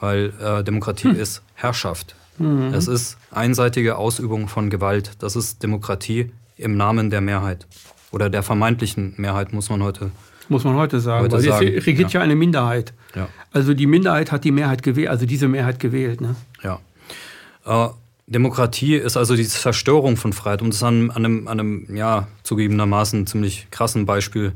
weil 0.00 0.32
äh, 0.40 0.64
Demokratie 0.64 1.10
hm. 1.10 1.20
ist 1.20 1.42
Herrschaft. 1.54 2.14
Mhm. 2.38 2.74
Es 2.74 2.88
ist 2.88 3.16
einseitige 3.30 3.96
Ausübung 3.96 4.48
von 4.48 4.70
Gewalt. 4.70 5.12
Das 5.20 5.36
ist 5.36 5.62
Demokratie 5.62 6.32
im 6.56 6.76
Namen 6.76 7.10
der 7.10 7.20
Mehrheit 7.20 7.66
oder 8.10 8.30
der 8.30 8.42
vermeintlichen 8.42 9.14
Mehrheit, 9.16 9.52
muss 9.52 9.70
man 9.70 9.82
heute 9.82 10.10
muss 10.48 10.64
man 10.64 10.74
heute 10.74 11.00
sagen, 11.00 11.24
heute 11.24 11.36
weil 11.36 11.42
sagen. 11.42 11.66
jetzt 11.68 11.86
regiert 11.86 12.12
ja. 12.12 12.20
ja. 12.20 12.24
eine 12.24 12.34
Minderheit. 12.34 12.92
Ja. 13.14 13.28
Also 13.52 13.74
die 13.74 13.86
Minderheit 13.86 14.30
hat 14.30 14.44
die 14.44 14.50
Mehrheit 14.50 14.82
gewählt, 14.82 15.08
also 15.08 15.26
diese 15.26 15.48
Mehrheit 15.48 15.80
gewählt. 15.80 16.20
Ne? 16.20 16.36
Ja. 16.62 16.80
Äh, 17.64 17.88
Demokratie 18.26 18.96
ist 18.96 19.16
also 19.16 19.36
die 19.36 19.46
Zerstörung 19.46 20.16
von 20.16 20.32
Freiheit, 20.32 20.62
um 20.62 20.70
das 20.70 20.82
an, 20.82 21.10
an, 21.10 21.24
einem, 21.24 21.48
an 21.48 21.60
einem, 21.60 21.96
ja, 21.96 22.26
zugegebenermaßen 22.42 23.26
ziemlich 23.26 23.68
krassen 23.70 24.06
Beispiel 24.06 24.52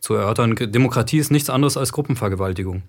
zu 0.00 0.14
erörtern. 0.14 0.56
Demokratie 0.56 1.18
ist 1.18 1.30
nichts 1.30 1.50
anderes 1.50 1.76
als 1.76 1.92
Gruppenvergewaltigung. 1.92 2.82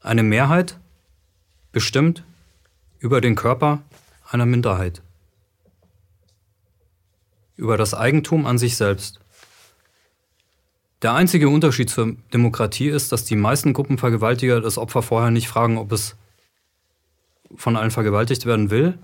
Eine 0.00 0.22
Mehrheit 0.22 0.78
bestimmt 1.72 2.24
über 2.98 3.20
den 3.20 3.34
Körper 3.34 3.82
einer 4.28 4.46
Minderheit, 4.46 5.02
über 7.56 7.76
das 7.76 7.94
Eigentum 7.94 8.46
an 8.46 8.58
sich 8.58 8.76
selbst. 8.76 9.20
Der 11.02 11.14
einzige 11.14 11.48
Unterschied 11.48 11.90
zur 11.90 12.16
Demokratie 12.32 12.88
ist, 12.88 13.10
dass 13.12 13.24
die 13.24 13.36
meisten 13.36 13.72
Gruppenvergewaltiger 13.72 14.60
das 14.60 14.78
Opfer 14.78 15.02
vorher 15.02 15.30
nicht 15.30 15.48
fragen, 15.48 15.78
ob 15.78 15.92
es 15.92 16.16
von 17.56 17.76
allen 17.76 17.90
vergewaltigt 17.90 18.46
werden 18.46 18.70
will 18.70 18.98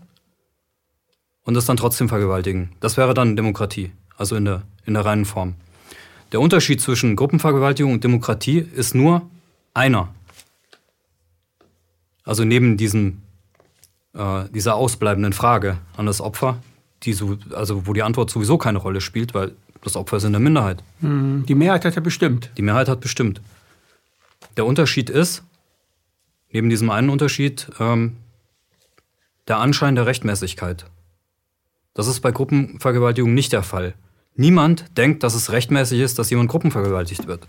und 1.42 1.56
es 1.56 1.64
dann 1.64 1.78
trotzdem 1.78 2.08
vergewaltigen. 2.08 2.72
Das 2.80 2.96
wäre 2.96 3.14
dann 3.14 3.36
Demokratie, 3.36 3.92
also 4.16 4.36
in 4.36 4.44
der, 4.44 4.62
in 4.84 4.94
der 4.94 5.04
reinen 5.04 5.24
Form. 5.24 5.54
Der 6.32 6.40
Unterschied 6.40 6.80
zwischen 6.80 7.16
Gruppenvergewaltigung 7.16 7.92
und 7.92 8.04
Demokratie 8.04 8.58
ist 8.58 8.94
nur 8.94 9.22
einer. 9.74 10.08
Also 12.24 12.44
neben 12.44 12.76
diesem, 12.76 13.22
äh, 14.14 14.44
dieser 14.50 14.74
ausbleibenden 14.74 15.32
Frage 15.32 15.78
an 15.96 16.06
das 16.06 16.20
Opfer, 16.20 16.62
die 17.04 17.12
so, 17.12 17.38
also 17.52 17.86
wo 17.86 17.92
die 17.92 18.02
Antwort 18.02 18.30
sowieso 18.30 18.58
keine 18.58 18.78
Rolle 18.78 19.00
spielt, 19.00 19.34
weil 19.34 19.52
das 19.82 19.94
Opfer 19.94 20.16
ist 20.16 20.24
in 20.24 20.32
der 20.32 20.40
Minderheit. 20.40 20.82
Hm, 21.00 21.44
die 21.46 21.54
Mehrheit 21.54 21.84
hat 21.84 21.94
ja 21.94 22.00
bestimmt. 22.00 22.50
Die 22.56 22.62
Mehrheit 22.62 22.88
hat 22.88 23.00
bestimmt. 23.00 23.40
Der 24.56 24.66
Unterschied 24.66 25.10
ist, 25.10 25.44
neben 26.50 26.68
diesem 26.68 26.90
einen 26.90 27.10
Unterschied, 27.10 27.68
ähm, 27.78 28.16
der 29.46 29.58
Anschein 29.58 29.94
der 29.94 30.06
Rechtmäßigkeit. 30.06 30.86
Das 31.94 32.08
ist 32.08 32.20
bei 32.20 32.32
Gruppenvergewaltigung 32.32 33.32
nicht 33.32 33.52
der 33.52 33.62
Fall. 33.62 33.94
Niemand 34.37 34.84
denkt, 34.97 35.22
dass 35.22 35.34
es 35.34 35.51
rechtmäßig 35.51 36.01
ist, 36.01 36.18
dass 36.18 36.30
jemand 36.30 36.51
gruppenvergewaltigt 36.51 37.26
wird. 37.26 37.47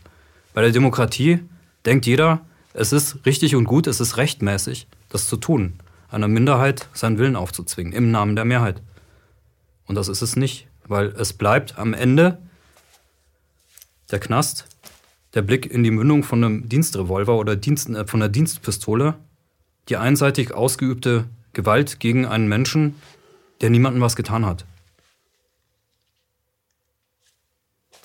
Bei 0.54 0.62
der 0.62 0.72
Demokratie 0.72 1.40
denkt 1.86 2.06
jeder, 2.06 2.42
es 2.74 2.94
ist 2.94 3.26
richtig 3.26 3.56
und 3.56 3.66
gut, 3.66 3.88
es 3.88 4.00
ist 4.00 4.18
rechtmäßig, 4.18 4.88
das 5.10 5.28
zu 5.28 5.38
tun, 5.38 5.74
einer 6.10 6.28
Minderheit 6.28 6.88
seinen 6.94 7.18
Willen 7.18 7.36
aufzuzwingen, 7.36 7.94
im 7.94 8.12
Namen 8.12 8.36
der 8.36 8.46
Mehrheit. 8.46 8.82
Und 9.86 9.96
das 9.96 10.08
ist 10.08 10.22
es 10.22 10.36
nicht, 10.36 10.68
weil 10.88 11.08
es 11.08 11.34
bleibt 11.34 11.78
am 11.78 11.94
Ende 11.94 12.38
der 14.12 14.20
Knast, 14.20 14.66
der 15.34 15.42
Blick 15.42 15.66
in 15.66 15.84
die 15.84 15.92
Mündung 15.92 16.24
von 16.24 16.44
einem 16.44 16.70
Dienstrevolver 16.70 17.38
oder 17.38 17.56
Dienst, 17.56 17.90
äh, 17.90 18.08
von 18.08 18.22
einer 18.22 18.30
Dienstpistole, 18.30 19.16
die 19.90 19.98
einseitig 19.98 20.54
ausgeübte 20.54 21.26
Gewalt 21.54 22.00
gegen 22.00 22.26
einen 22.26 22.48
Menschen, 22.48 22.96
der 23.62 23.70
niemandem 23.70 24.02
was 24.02 24.16
getan 24.16 24.46
hat. 24.46 24.66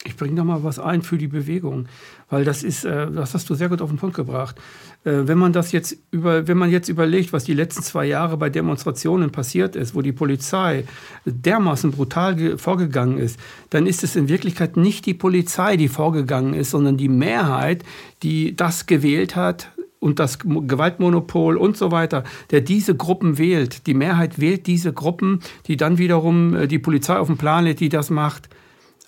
Ich 0.04 0.16
bringe 0.16 0.34
da 0.34 0.42
mal 0.42 0.64
was 0.64 0.80
ein 0.80 1.02
für 1.02 1.16
die 1.16 1.28
Bewegung, 1.28 1.86
weil 2.28 2.44
das 2.44 2.64
ist, 2.64 2.84
äh, 2.84 3.10
das 3.10 3.34
hast 3.34 3.48
du 3.48 3.54
sehr 3.54 3.68
gut 3.68 3.80
auf 3.80 3.90
den 3.90 3.98
Punkt 3.98 4.16
gebracht. 4.16 4.56
Äh, 5.04 5.28
wenn 5.28 5.38
man 5.38 5.52
das 5.52 5.70
jetzt 5.70 5.96
über, 6.10 6.48
wenn 6.48 6.58
man 6.58 6.70
jetzt 6.70 6.88
überlegt, 6.88 7.32
was 7.32 7.44
die 7.44 7.54
letzten 7.54 7.82
zwei 7.82 8.06
Jahre 8.06 8.36
bei 8.36 8.50
Demonstrationen 8.50 9.30
passiert 9.30 9.76
ist, 9.76 9.94
wo 9.94 10.02
die 10.02 10.12
Polizei 10.12 10.84
dermaßen 11.24 11.92
brutal 11.92 12.58
vorgegangen 12.58 13.18
ist, 13.18 13.38
dann 13.70 13.86
ist 13.86 14.02
es 14.02 14.16
in 14.16 14.28
Wirklichkeit 14.28 14.76
nicht 14.76 15.06
die 15.06 15.14
Polizei, 15.14 15.76
die 15.76 15.88
vorgegangen 15.88 16.54
ist, 16.54 16.70
sondern 16.70 16.96
die 16.96 17.08
Mehrheit, 17.08 17.84
die 18.24 18.56
das 18.56 18.86
gewählt 18.86 19.36
hat, 19.36 19.70
und 20.02 20.18
das 20.18 20.40
Gewaltmonopol 20.40 21.56
und 21.56 21.76
so 21.76 21.92
weiter, 21.92 22.24
der 22.50 22.60
diese 22.60 22.96
Gruppen 22.96 23.38
wählt. 23.38 23.86
Die 23.86 23.94
Mehrheit 23.94 24.40
wählt 24.40 24.66
diese 24.66 24.92
Gruppen, 24.92 25.38
die 25.68 25.76
dann 25.76 25.96
wiederum 25.96 26.56
äh, 26.56 26.66
die 26.66 26.80
Polizei 26.80 27.16
auf 27.16 27.28
den 27.28 27.38
Plan 27.38 27.64
lädt, 27.64 27.78
die 27.78 27.88
das 27.88 28.10
macht. 28.10 28.48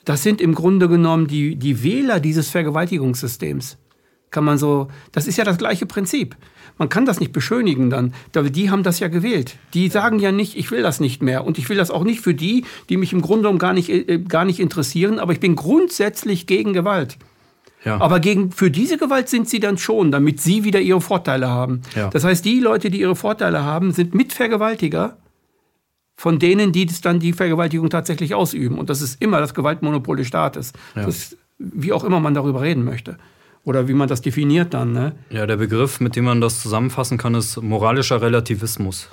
Das 0.05 0.23
sind 0.23 0.41
im 0.41 0.55
Grunde 0.55 0.89
genommen 0.89 1.27
die, 1.27 1.57
die 1.57 1.83
Wähler 1.83 2.21
dieses 2.21 2.51
Vergewaltigungssystems. 2.51 3.79
Kann 4.31 4.45
man 4.45 4.59
so, 4.59 4.89
das 5.13 5.27
ist 5.27 5.39
ja 5.39 5.45
das 5.45 5.59
gleiche 5.59 5.87
Prinzip. 5.87 6.37
Man 6.77 6.89
kann 6.89 7.07
das 7.07 7.21
nicht 7.21 7.33
beschönigen 7.33 7.89
dann. 7.89 8.13
Die 8.35 8.69
haben 8.69 8.83
das 8.83 8.99
ja 8.99 9.07
gewählt. 9.07 9.57
Die 9.75 9.89
sagen 9.89 10.19
ja 10.19 10.33
nicht, 10.33 10.57
ich 10.57 10.73
will 10.73 10.83
das 10.83 10.99
nicht 10.99 11.23
mehr. 11.23 11.45
Und 11.45 11.57
ich 11.57 11.69
will 11.69 11.77
das 11.77 11.93
auch 11.93 12.03
nicht 12.03 12.21
für 12.21 12.35
die, 12.35 12.65
die 12.89 12.97
mich 12.97 13.13
im 13.13 13.23
Grunde 13.23 13.43
genommen 13.43 13.61
gar 13.61 13.73
nicht, 13.73 13.91
äh, 13.91 14.19
gar 14.19 14.45
nicht 14.45 14.59
interessieren. 14.59 15.21
Aber 15.21 15.33
ich 15.33 15.41
bin 15.41 15.55
grundsätzlich 15.55 16.49
gegen 16.49 16.73
Gewalt. 16.73 17.17
Ja. 17.85 18.01
Aber 18.01 18.19
gegen, 18.19 18.51
für 18.51 18.71
diese 18.71 18.99
Gewalt 18.99 19.29
sind 19.29 19.49
sie 19.49 19.61
dann 19.61 19.79
schon, 19.79 20.11
damit 20.11 20.41
sie 20.41 20.65
wieder 20.65 20.81
ihre 20.81 21.01
Vorteile 21.01 21.49
haben. 21.49 21.83
Ja. 21.95 22.09
Das 22.09 22.25
heißt, 22.25 22.45
die 22.45 22.59
Leute, 22.59 22.91
die 22.91 23.01
ihre 23.01 23.15
Vorteile 23.15 23.63
haben, 23.63 23.93
sind 23.93 24.15
Mitvergewaltiger 24.15 25.17
von 26.17 26.39
denen, 26.39 26.73
die 26.73 26.87
dann 27.03 27.19
die 27.19 27.33
Vergewaltigung 27.33 27.91
tatsächlich 27.91 28.35
ausüben. 28.35 28.79
Und 28.79 28.91
das 28.91 29.03
ist 29.03 29.21
immer 29.21 29.41
das 29.41 29.55
Gewaltmonopol 29.55 30.17
des 30.17 30.27
Staates. 30.27 30.73
Ja. 30.95 31.07
Das, 31.07 31.37
wie 31.59 31.93
auch 31.93 32.05
immer 32.05 32.21
man 32.21 32.35
darüber 32.35 32.63
reden 32.63 32.85
möchte. 32.85 33.19
Oder 33.65 33.89
wie 33.89 33.95
man 33.95 34.09
das 34.09 34.21
definiert 34.21 34.75
dann. 34.75 34.93
Ne? 34.93 35.13
Ja, 35.31 35.47
der 35.47 35.57
Begriff, 35.57 36.01
mit 36.01 36.17
dem 36.17 36.25
man 36.25 36.41
das 36.41 36.61
zusammenfassen 36.61 37.19
kann, 37.19 37.35
ist 37.35 37.61
moralischer 37.63 38.21
Relativismus. 38.21 39.09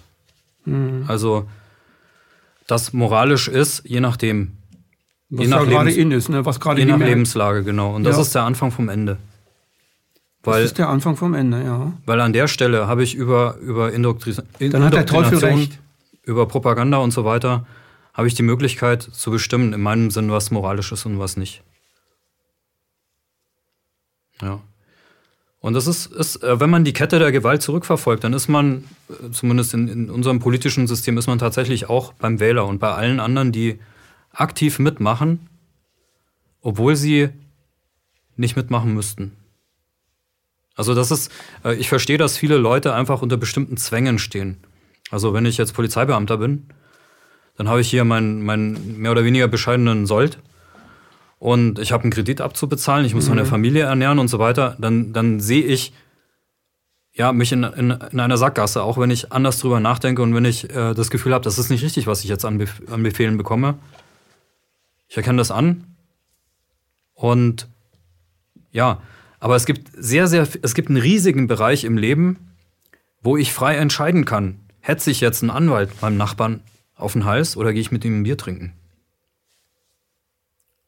Mhm. 0.65 1.05
Also, 1.07 1.47
das 2.67 2.93
moralisch 2.93 3.47
ist, 3.47 3.83
je 3.85 4.01
nachdem. 4.01 4.57
Was 5.29 5.45
je 5.45 5.49
nach 5.49 5.65
gerade 5.65 5.91
in 5.91 6.11
ist, 6.11 6.27
ne? 6.27 6.45
was 6.45 6.59
gerade 6.59 6.81
Je 6.81 6.85
nach 6.85 6.99
Lebenslage, 6.99 7.63
genau. 7.63 7.95
Und 7.95 8.03
das 8.03 8.17
ja. 8.17 8.21
ist 8.21 8.35
der 8.35 8.43
Anfang 8.43 8.71
vom 8.71 8.89
Ende. 8.89 9.17
Weil, 10.43 10.63
das 10.63 10.71
ist 10.71 10.77
der 10.77 10.89
Anfang 10.89 11.15
vom 11.15 11.33
Ende, 11.33 11.63
ja. 11.63 11.93
Weil 12.05 12.19
an 12.19 12.33
der 12.33 12.47
Stelle 12.47 12.87
habe 12.87 13.03
ich 13.03 13.15
über, 13.15 13.55
über 13.61 13.93
Indoktrination. 13.93 14.71
Dann 14.71 14.83
hat 14.83 14.93
der 14.93 15.05
Teufel 15.05 15.37
recht 15.37 15.79
über 16.31 16.47
Propaganda 16.47 16.97
und 16.97 17.11
so 17.11 17.25
weiter 17.25 17.65
habe 18.13 18.27
ich 18.27 18.33
die 18.33 18.43
Möglichkeit 18.43 19.03
zu 19.03 19.31
bestimmen, 19.31 19.73
in 19.73 19.81
meinem 19.81 20.11
Sinn, 20.11 20.31
was 20.31 20.51
moralisch 20.51 20.91
ist 20.91 21.05
und 21.05 21.19
was 21.19 21.37
nicht. 21.37 21.61
Ja. 24.41 24.59
Und 25.59 25.73
das 25.75 25.85
ist, 25.85 26.07
ist, 26.07 26.43
äh, 26.43 26.59
wenn 26.59 26.71
man 26.71 26.83
die 26.83 26.93
Kette 26.93 27.19
der 27.19 27.31
Gewalt 27.31 27.61
zurückverfolgt, 27.61 28.23
dann 28.23 28.33
ist 28.33 28.47
man, 28.47 28.83
äh, 29.09 29.29
zumindest 29.31 29.75
in, 29.75 29.87
in, 29.87 30.09
unserem 30.09 30.39
politischen 30.39 30.87
System, 30.87 31.17
ist 31.17 31.27
man 31.27 31.37
tatsächlich 31.37 31.87
auch 31.87 32.13
beim 32.13 32.39
Wähler 32.39 32.65
und 32.65 32.79
bei 32.79 32.91
allen 32.91 33.19
anderen, 33.19 33.51
die 33.51 33.79
aktiv 34.31 34.79
mitmachen, 34.79 35.47
obwohl 36.61 36.95
sie 36.95 37.29
nicht 38.37 38.55
mitmachen 38.55 38.93
müssten. 38.93 39.37
Also 40.75 40.95
das 40.95 41.11
ist, 41.11 41.31
äh, 41.63 41.75
ich 41.75 41.89
verstehe, 41.89 42.17
dass 42.17 42.37
viele 42.37 42.57
Leute 42.57 42.95
einfach 42.95 43.21
unter 43.21 43.37
bestimmten 43.37 43.77
Zwängen 43.77 44.17
stehen. 44.17 44.57
Also 45.11 45.33
wenn 45.33 45.45
ich 45.45 45.57
jetzt 45.57 45.73
Polizeibeamter 45.73 46.37
bin, 46.37 46.67
dann 47.57 47.69
habe 47.69 47.81
ich 47.81 47.89
hier 47.89 48.05
meinen, 48.05 48.41
meinen 48.41 48.97
mehr 48.97 49.11
oder 49.11 49.23
weniger 49.23 49.47
bescheidenen 49.47 50.07
Sold 50.07 50.39
und 51.37 51.79
ich 51.79 51.91
habe 51.91 52.03
einen 52.03 52.11
Kredit 52.11 52.41
abzubezahlen, 52.41 53.05
ich 53.05 53.13
muss 53.13 53.25
mhm. 53.25 53.35
meine 53.35 53.45
Familie 53.45 53.83
ernähren 53.83 54.19
und 54.19 54.29
so 54.29 54.39
weiter, 54.39 54.75
dann, 54.79 55.13
dann 55.13 55.39
sehe 55.39 55.63
ich 55.63 55.93
ja, 57.13 57.33
mich 57.33 57.51
in, 57.51 57.63
in, 57.63 57.91
in 57.91 58.19
einer 58.19 58.37
Sackgasse, 58.37 58.83
auch 58.83 58.97
wenn 58.97 59.11
ich 59.11 59.33
anders 59.33 59.59
drüber 59.59 59.81
nachdenke 59.81 60.21
und 60.21 60.33
wenn 60.33 60.45
ich 60.45 60.69
äh, 60.69 60.93
das 60.93 61.11
Gefühl 61.11 61.33
habe, 61.33 61.43
das 61.43 61.59
ist 61.59 61.69
nicht 61.69 61.83
richtig, 61.83 62.07
was 62.07 62.23
ich 62.23 62.29
jetzt 62.29 62.45
an, 62.45 62.57
Bef 62.57 62.81
an 62.89 63.03
Befehlen 63.03 63.37
bekomme. 63.37 63.75
Ich 65.09 65.17
erkenne 65.17 65.39
das 65.39 65.51
an 65.51 65.83
und 67.13 67.67
ja, 68.71 69.01
aber 69.41 69.57
es 69.57 69.65
gibt 69.65 69.89
sehr, 69.93 70.27
sehr, 70.27 70.47
es 70.61 70.73
gibt 70.73 70.87
einen 70.87 71.01
riesigen 71.01 71.47
Bereich 71.47 71.83
im 71.83 71.97
Leben, 71.97 72.37
wo 73.21 73.35
ich 73.35 73.51
frei 73.51 73.75
entscheiden 73.75 74.23
kann, 74.23 74.60
Hetze 74.81 75.11
ich 75.11 75.21
jetzt 75.21 75.41
einen 75.41 75.51
Anwalt 75.51 76.01
meinem 76.01 76.17
Nachbarn 76.17 76.61
auf 76.95 77.13
den 77.13 77.25
Hals 77.25 77.55
oder 77.55 77.71
gehe 77.71 77.81
ich 77.81 77.91
mit 77.91 78.03
ihm 78.03 78.19
ein 78.19 78.23
Bier 78.23 78.37
trinken? 78.37 78.73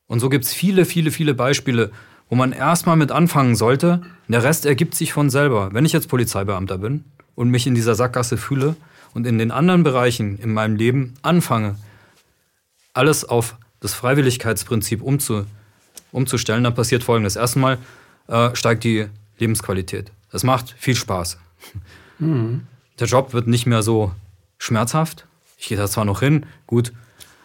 Und 0.08 0.20
so 0.20 0.30
gibt 0.30 0.46
es 0.46 0.54
viele, 0.54 0.86
viele, 0.86 1.12
viele 1.12 1.34
Beispiele, 1.34 1.92
wo 2.30 2.36
man 2.36 2.52
erstmal 2.52 2.98
mit 2.98 3.12
anfangen 3.12 3.56
sollte. 3.56 4.02
Der 4.28 4.44
Rest 4.44 4.66
ergibt 4.66 4.96
sich 4.96 5.14
von 5.14 5.30
selber. 5.30 5.74
Wenn 5.74 5.86
ich 5.86 5.94
jetzt 5.94 6.10
Polizeibeamter 6.10 6.78
bin 6.78 7.06
und 7.36 7.50
mich 7.50 7.68
in 7.68 7.76
dieser 7.76 7.96
Sackgasse 7.96 8.38
fühle 8.38 8.76
und 9.14 9.26
in 9.28 9.38
den 9.38 9.52
anderen 9.52 9.84
Bereichen 9.84 10.38
in 10.38 10.54
meinem 10.54 10.76
Leben 10.76 11.14
anfange, 11.22 11.76
alles 12.94 13.26
auf 13.26 13.56
das 13.80 13.94
Freiwilligkeitsprinzip 13.94 15.02
umzu, 15.02 15.46
umzustellen, 16.12 16.64
dann 16.64 16.76
passiert 16.76 17.04
Folgendes. 17.04 17.36
Erstmal 17.36 17.78
äh, 18.28 18.56
steigt 18.56 18.84
die 18.84 19.08
Lebensqualität. 19.38 20.12
Es 20.32 20.44
macht 20.44 20.76
viel 20.78 20.96
Spaß. 20.96 21.38
Mhm. 22.20 22.68
Der 23.00 23.08
Job 23.08 23.34
wird 23.34 23.48
nicht 23.48 23.66
mehr 23.66 23.84
so 23.84 24.12
schmerzhaft. 24.58 25.26
Ich 25.58 25.68
gehe 25.68 25.78
da 25.78 25.88
zwar 25.88 26.06
noch 26.06 26.20
hin, 26.20 26.46
gut, 26.68 26.94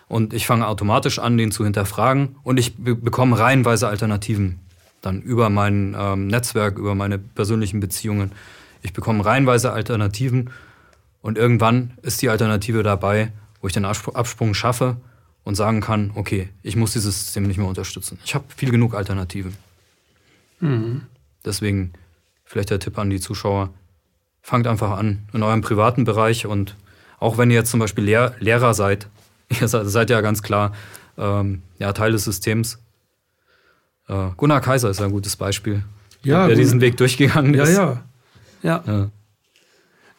und 0.09 0.33
ich 0.33 0.47
fange 0.47 0.67
automatisch 0.67 1.19
an, 1.19 1.37
den 1.37 1.53
zu 1.53 1.65
hinterfragen 1.65 2.37
und 2.43 2.59
ich 2.59 2.77
be 2.77 2.95
bekomme 2.95 3.39
reihenweise 3.39 3.89
Alternativen. 3.89 4.59
Dann 5.03 5.23
über 5.23 5.51
mein 5.51 5.95
ähm, 5.97 6.27
Netzwerk, 6.27 6.79
über 6.79 6.95
meine 6.95 7.19
persönlichen 7.19 7.79
Beziehungen. 7.79 8.33
Ich 8.83 8.93
bekomme 8.93 9.25
reihenweise 9.25 9.73
Alternativen 9.73 10.51
und 11.21 11.39
irgendwann 11.39 11.93
ist 12.03 12.23
die 12.23 12.31
Alternative 12.31 12.83
dabei, 12.83 13.33
wo 13.61 13.67
ich 13.67 13.75
den 13.75 13.85
Absprung 13.85 14.55
schaffe 14.55 14.97
und 15.45 15.55
sagen 15.55 15.81
kann, 15.81 16.11
okay, 16.15 16.49
ich 16.63 16.77
muss 16.77 16.93
dieses 16.93 17.21
System 17.21 17.45
nicht 17.45 17.59
mehr 17.59 17.69
unterstützen. 17.69 18.19
Ich 18.25 18.35
habe 18.35 18.45
viel 18.57 18.71
genug 18.71 18.95
Alternativen. 18.95 19.57
Mhm. 20.61 21.03
Deswegen 21.45 21.93
vielleicht 22.45 22.71
der 22.71 22.81
Tipp 22.81 22.99
an 22.99 23.11
die 23.11 23.21
Zuschauer, 23.21 23.71
fangt 24.49 24.67
einfach 24.67 24.93
an 24.93 25.29
in 25.35 25.43
eurem 25.43 25.61
privaten 25.61 26.05
Bereich 26.05 26.47
und 26.47 26.75
auch 27.21 27.37
wenn 27.37 27.51
ihr 27.51 27.57
jetzt 27.57 27.71
zum 27.71 27.81
Beispiel 27.81 28.05
Lehr 28.05 28.35
Lehrer 28.41 28.73
seid, 28.73 29.09
ihr 29.61 29.69
seid 29.69 30.09
ja 30.09 30.23
ganz 30.23 30.43
klar 30.43 30.73
ähm, 31.19 31.63
ja, 31.79 31.93
Teil 31.93 32.13
des 32.13 32.25
Systems. 32.25 32.79
Äh, 34.09 34.29
Gunnar 34.39 34.63
Kaiser 34.63 34.89
ist 34.89 35.03
ein 35.03 35.11
gutes 35.11 35.37
Beispiel, 35.37 35.85
ja, 36.23 36.47
der 36.47 36.57
gut. 36.57 36.65
diesen 36.65 36.81
Weg 36.81 36.97
durchgegangen 36.97 37.53
ist. 37.55 37.77
Ja, 37.77 38.03
ja. 38.63 38.83
ja. 38.87 38.93
ja. 38.93 39.11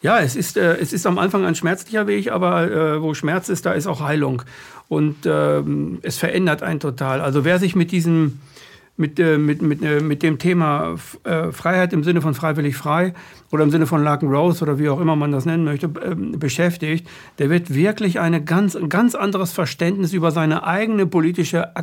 Ja, 0.02 0.20
es 0.20 0.38
ist, 0.38 0.56
äh, 0.56 0.78
es 0.78 0.94
ist 0.94 1.06
am 1.06 1.18
Anfang 1.18 1.44
ein 1.44 1.56
schmerzlicher 1.56 2.08
Weg, 2.08 2.32
aber 2.32 2.72
äh, 2.72 3.02
wo 3.02 3.14
Schmerz 3.14 3.50
ist, 3.50 3.66
da 3.66 3.74
ist 3.74 3.86
auch 3.86 4.00
Heilung. 4.00 4.44
Und 4.88 5.26
ähm, 5.26 6.00
es 6.04 6.18
verändert 6.18 6.64
einen 6.64 6.80
total. 6.80 7.20
Also 7.20 7.44
wer 7.44 7.60
sich 7.60 7.76
mit 7.76 7.92
diesem 7.92 8.40
mit, 9.00 9.18
äh, 9.18 9.38
mit, 9.38 9.62
mit, 9.62 9.82
äh, 9.82 10.02
mit 10.02 10.22
dem 10.24 10.40
Thema 10.40 10.96
äh, 11.24 11.52
Freiheit 11.52 11.94
im 11.94 12.04
Sinne 12.04 12.22
von 12.22 12.34
freiwillig 12.34 12.76
frei 12.76 13.14
oder 13.50 13.64
im 13.64 13.72
Sinne 13.72 13.88
von 13.88 14.04
Larken 14.04 14.28
Rose 14.28 14.62
oder 14.62 14.78
wie 14.78 14.90
auch 14.90 15.00
immer 15.00 15.16
man 15.16 15.32
das 15.32 15.46
nennen 15.46 15.64
möchte, 15.64 15.88
beschäftigt, 15.88 17.08
der 17.40 17.50
wird 17.50 17.74
wirklich 17.74 18.20
eine 18.20 18.44
ganz, 18.44 18.76
ein 18.76 18.90
ganz 18.90 19.16
anderes 19.16 19.54
Verständnis 19.54 20.14
über 20.14 20.32
seine 20.32 20.68
eigene 20.68 21.08
politische 21.08 21.74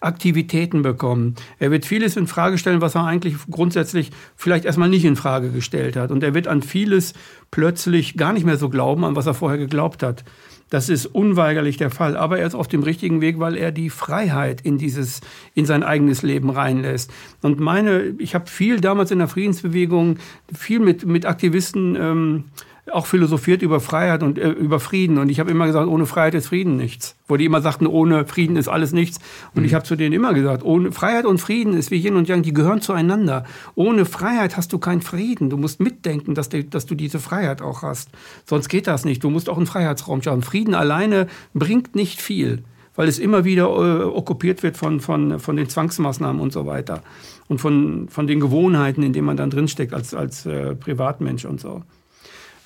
Aktivitäten 0.00 0.82
bekommen. 0.82 1.36
Er 1.58 1.70
wird 1.70 1.84
vieles 1.84 2.16
in 2.16 2.26
Frage 2.26 2.56
stellen, 2.58 2.80
was 2.80 2.94
er 2.94 3.04
eigentlich 3.04 3.36
grundsätzlich 3.50 4.10
vielleicht 4.34 4.64
erstmal 4.64 4.88
nicht 4.88 5.04
in 5.04 5.14
Frage 5.14 5.50
gestellt 5.50 5.94
hat. 5.94 6.10
Und 6.10 6.24
er 6.24 6.34
wird 6.34 6.48
an 6.48 6.62
vieles 6.62 7.12
plötzlich 7.50 8.16
gar 8.16 8.32
nicht 8.32 8.46
mehr 8.46 8.56
so 8.56 8.70
glauben, 8.70 9.04
an 9.04 9.14
was 9.14 9.26
er 9.26 9.34
vorher 9.34 9.58
geglaubt 9.58 10.02
hat. 10.02 10.24
Das 10.72 10.88
ist 10.88 11.04
unweigerlich 11.04 11.76
der 11.76 11.90
Fall. 11.90 12.16
Aber 12.16 12.38
er 12.38 12.46
ist 12.46 12.54
auf 12.54 12.66
dem 12.66 12.82
richtigen 12.82 13.20
Weg, 13.20 13.38
weil 13.38 13.58
er 13.58 13.72
die 13.72 13.90
Freiheit 13.90 14.62
in 14.62 14.78
dieses, 14.78 15.20
in 15.52 15.66
sein 15.66 15.82
eigenes 15.82 16.22
Leben 16.22 16.48
reinlässt. 16.48 17.12
Und 17.42 17.60
meine, 17.60 18.14
ich 18.16 18.34
habe 18.34 18.48
viel 18.48 18.80
damals 18.80 19.10
in 19.10 19.18
der 19.18 19.28
Friedensbewegung, 19.28 20.16
viel 20.50 20.80
mit, 20.80 21.04
mit 21.04 21.26
Aktivisten 21.26 21.94
ähm, 21.94 22.44
auch 22.90 23.06
philosophiert 23.06 23.62
über 23.62 23.80
Freiheit 23.80 24.22
und 24.24 24.38
äh, 24.38 24.50
über 24.50 24.80
Frieden. 24.80 25.18
Und 25.18 25.28
ich 25.28 25.38
habe 25.38 25.50
immer 25.50 25.66
gesagt, 25.66 25.86
ohne 25.86 26.04
Freiheit 26.04 26.34
ist 26.34 26.48
Frieden 26.48 26.76
nichts. 26.76 27.14
Wo 27.28 27.36
die 27.36 27.44
immer 27.44 27.60
sagten, 27.60 27.86
ohne 27.86 28.26
Frieden 28.26 28.56
ist 28.56 28.66
alles 28.66 28.92
nichts. 28.92 29.18
Und 29.54 29.60
mhm. 29.60 29.66
ich 29.66 29.74
habe 29.74 29.84
zu 29.84 29.94
denen 29.94 30.12
immer 30.12 30.34
gesagt, 30.34 30.64
ohne 30.64 30.90
Freiheit 30.90 31.24
und 31.24 31.38
Frieden 31.38 31.74
ist 31.74 31.92
wie 31.92 32.04
Yin 32.04 32.16
und 32.16 32.28
Yang, 32.28 32.42
die 32.42 32.52
gehören 32.52 32.80
zueinander. 32.80 33.44
Ohne 33.76 34.04
Freiheit 34.04 34.56
hast 34.56 34.72
du 34.72 34.78
keinen 34.78 35.00
Frieden. 35.00 35.48
Du 35.48 35.56
musst 35.56 35.78
mitdenken, 35.78 36.34
dass, 36.34 36.48
die, 36.48 36.68
dass 36.68 36.86
du 36.86 36.96
diese 36.96 37.20
Freiheit 37.20 37.62
auch 37.62 37.82
hast. 37.82 38.10
Sonst 38.46 38.68
geht 38.68 38.88
das 38.88 39.04
nicht. 39.04 39.22
Du 39.22 39.30
musst 39.30 39.48
auch 39.48 39.58
einen 39.58 39.66
Freiheitsraum 39.66 40.20
schaffen. 40.22 40.42
Frieden 40.42 40.74
alleine 40.74 41.28
bringt 41.54 41.94
nicht 41.94 42.20
viel 42.20 42.64
weil 42.94 43.08
es 43.08 43.18
immer 43.18 43.46
wieder 43.46 43.64
äh, 43.64 44.04
okkupiert 44.04 44.62
wird 44.62 44.76
von, 44.76 45.00
von, 45.00 45.38
von 45.40 45.56
den 45.56 45.66
Zwangsmaßnahmen 45.66 46.42
und 46.42 46.52
so 46.52 46.66
weiter 46.66 47.02
und 47.48 47.58
von, 47.58 48.08
von 48.10 48.26
den 48.26 48.38
Gewohnheiten, 48.38 49.02
in 49.02 49.14
denen 49.14 49.24
man 49.24 49.38
dann 49.38 49.48
drinsteckt 49.48 49.94
als, 49.94 50.12
als 50.12 50.44
äh, 50.44 50.74
Privatmensch 50.74 51.46
und 51.46 51.58
so. 51.58 51.82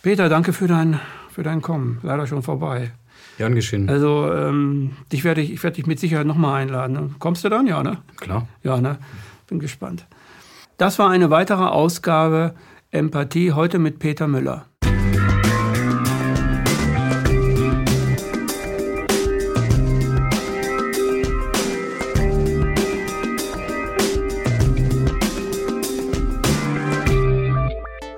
Peter, 0.06 0.28
danke 0.28 0.52
für 0.52 0.68
dein, 0.68 1.00
für 1.32 1.42
dein 1.42 1.62
Kommen. 1.62 1.98
Leider 2.04 2.28
schon 2.28 2.40
vorbei. 2.40 2.92
Gern 3.38 3.56
geschehen. 3.56 3.88
Also, 3.90 4.32
ähm, 4.32 4.92
dich 5.10 5.24
werde 5.24 5.40
ich, 5.40 5.52
ich 5.52 5.64
werde 5.64 5.74
dich 5.74 5.88
mit 5.88 5.98
Sicherheit 5.98 6.28
nochmal 6.28 6.62
einladen. 6.62 7.16
Kommst 7.18 7.42
du 7.42 7.48
dann? 7.48 7.66
Ja, 7.66 7.82
ne? 7.82 7.98
Klar. 8.18 8.46
Ja, 8.62 8.80
ne? 8.80 8.98
Bin 9.48 9.58
gespannt. 9.58 10.06
Das 10.76 11.00
war 11.00 11.10
eine 11.10 11.30
weitere 11.30 11.64
Ausgabe 11.64 12.54
Empathie, 12.92 13.50
heute 13.50 13.80
mit 13.80 13.98
Peter 13.98 14.28
Müller. 14.28 14.66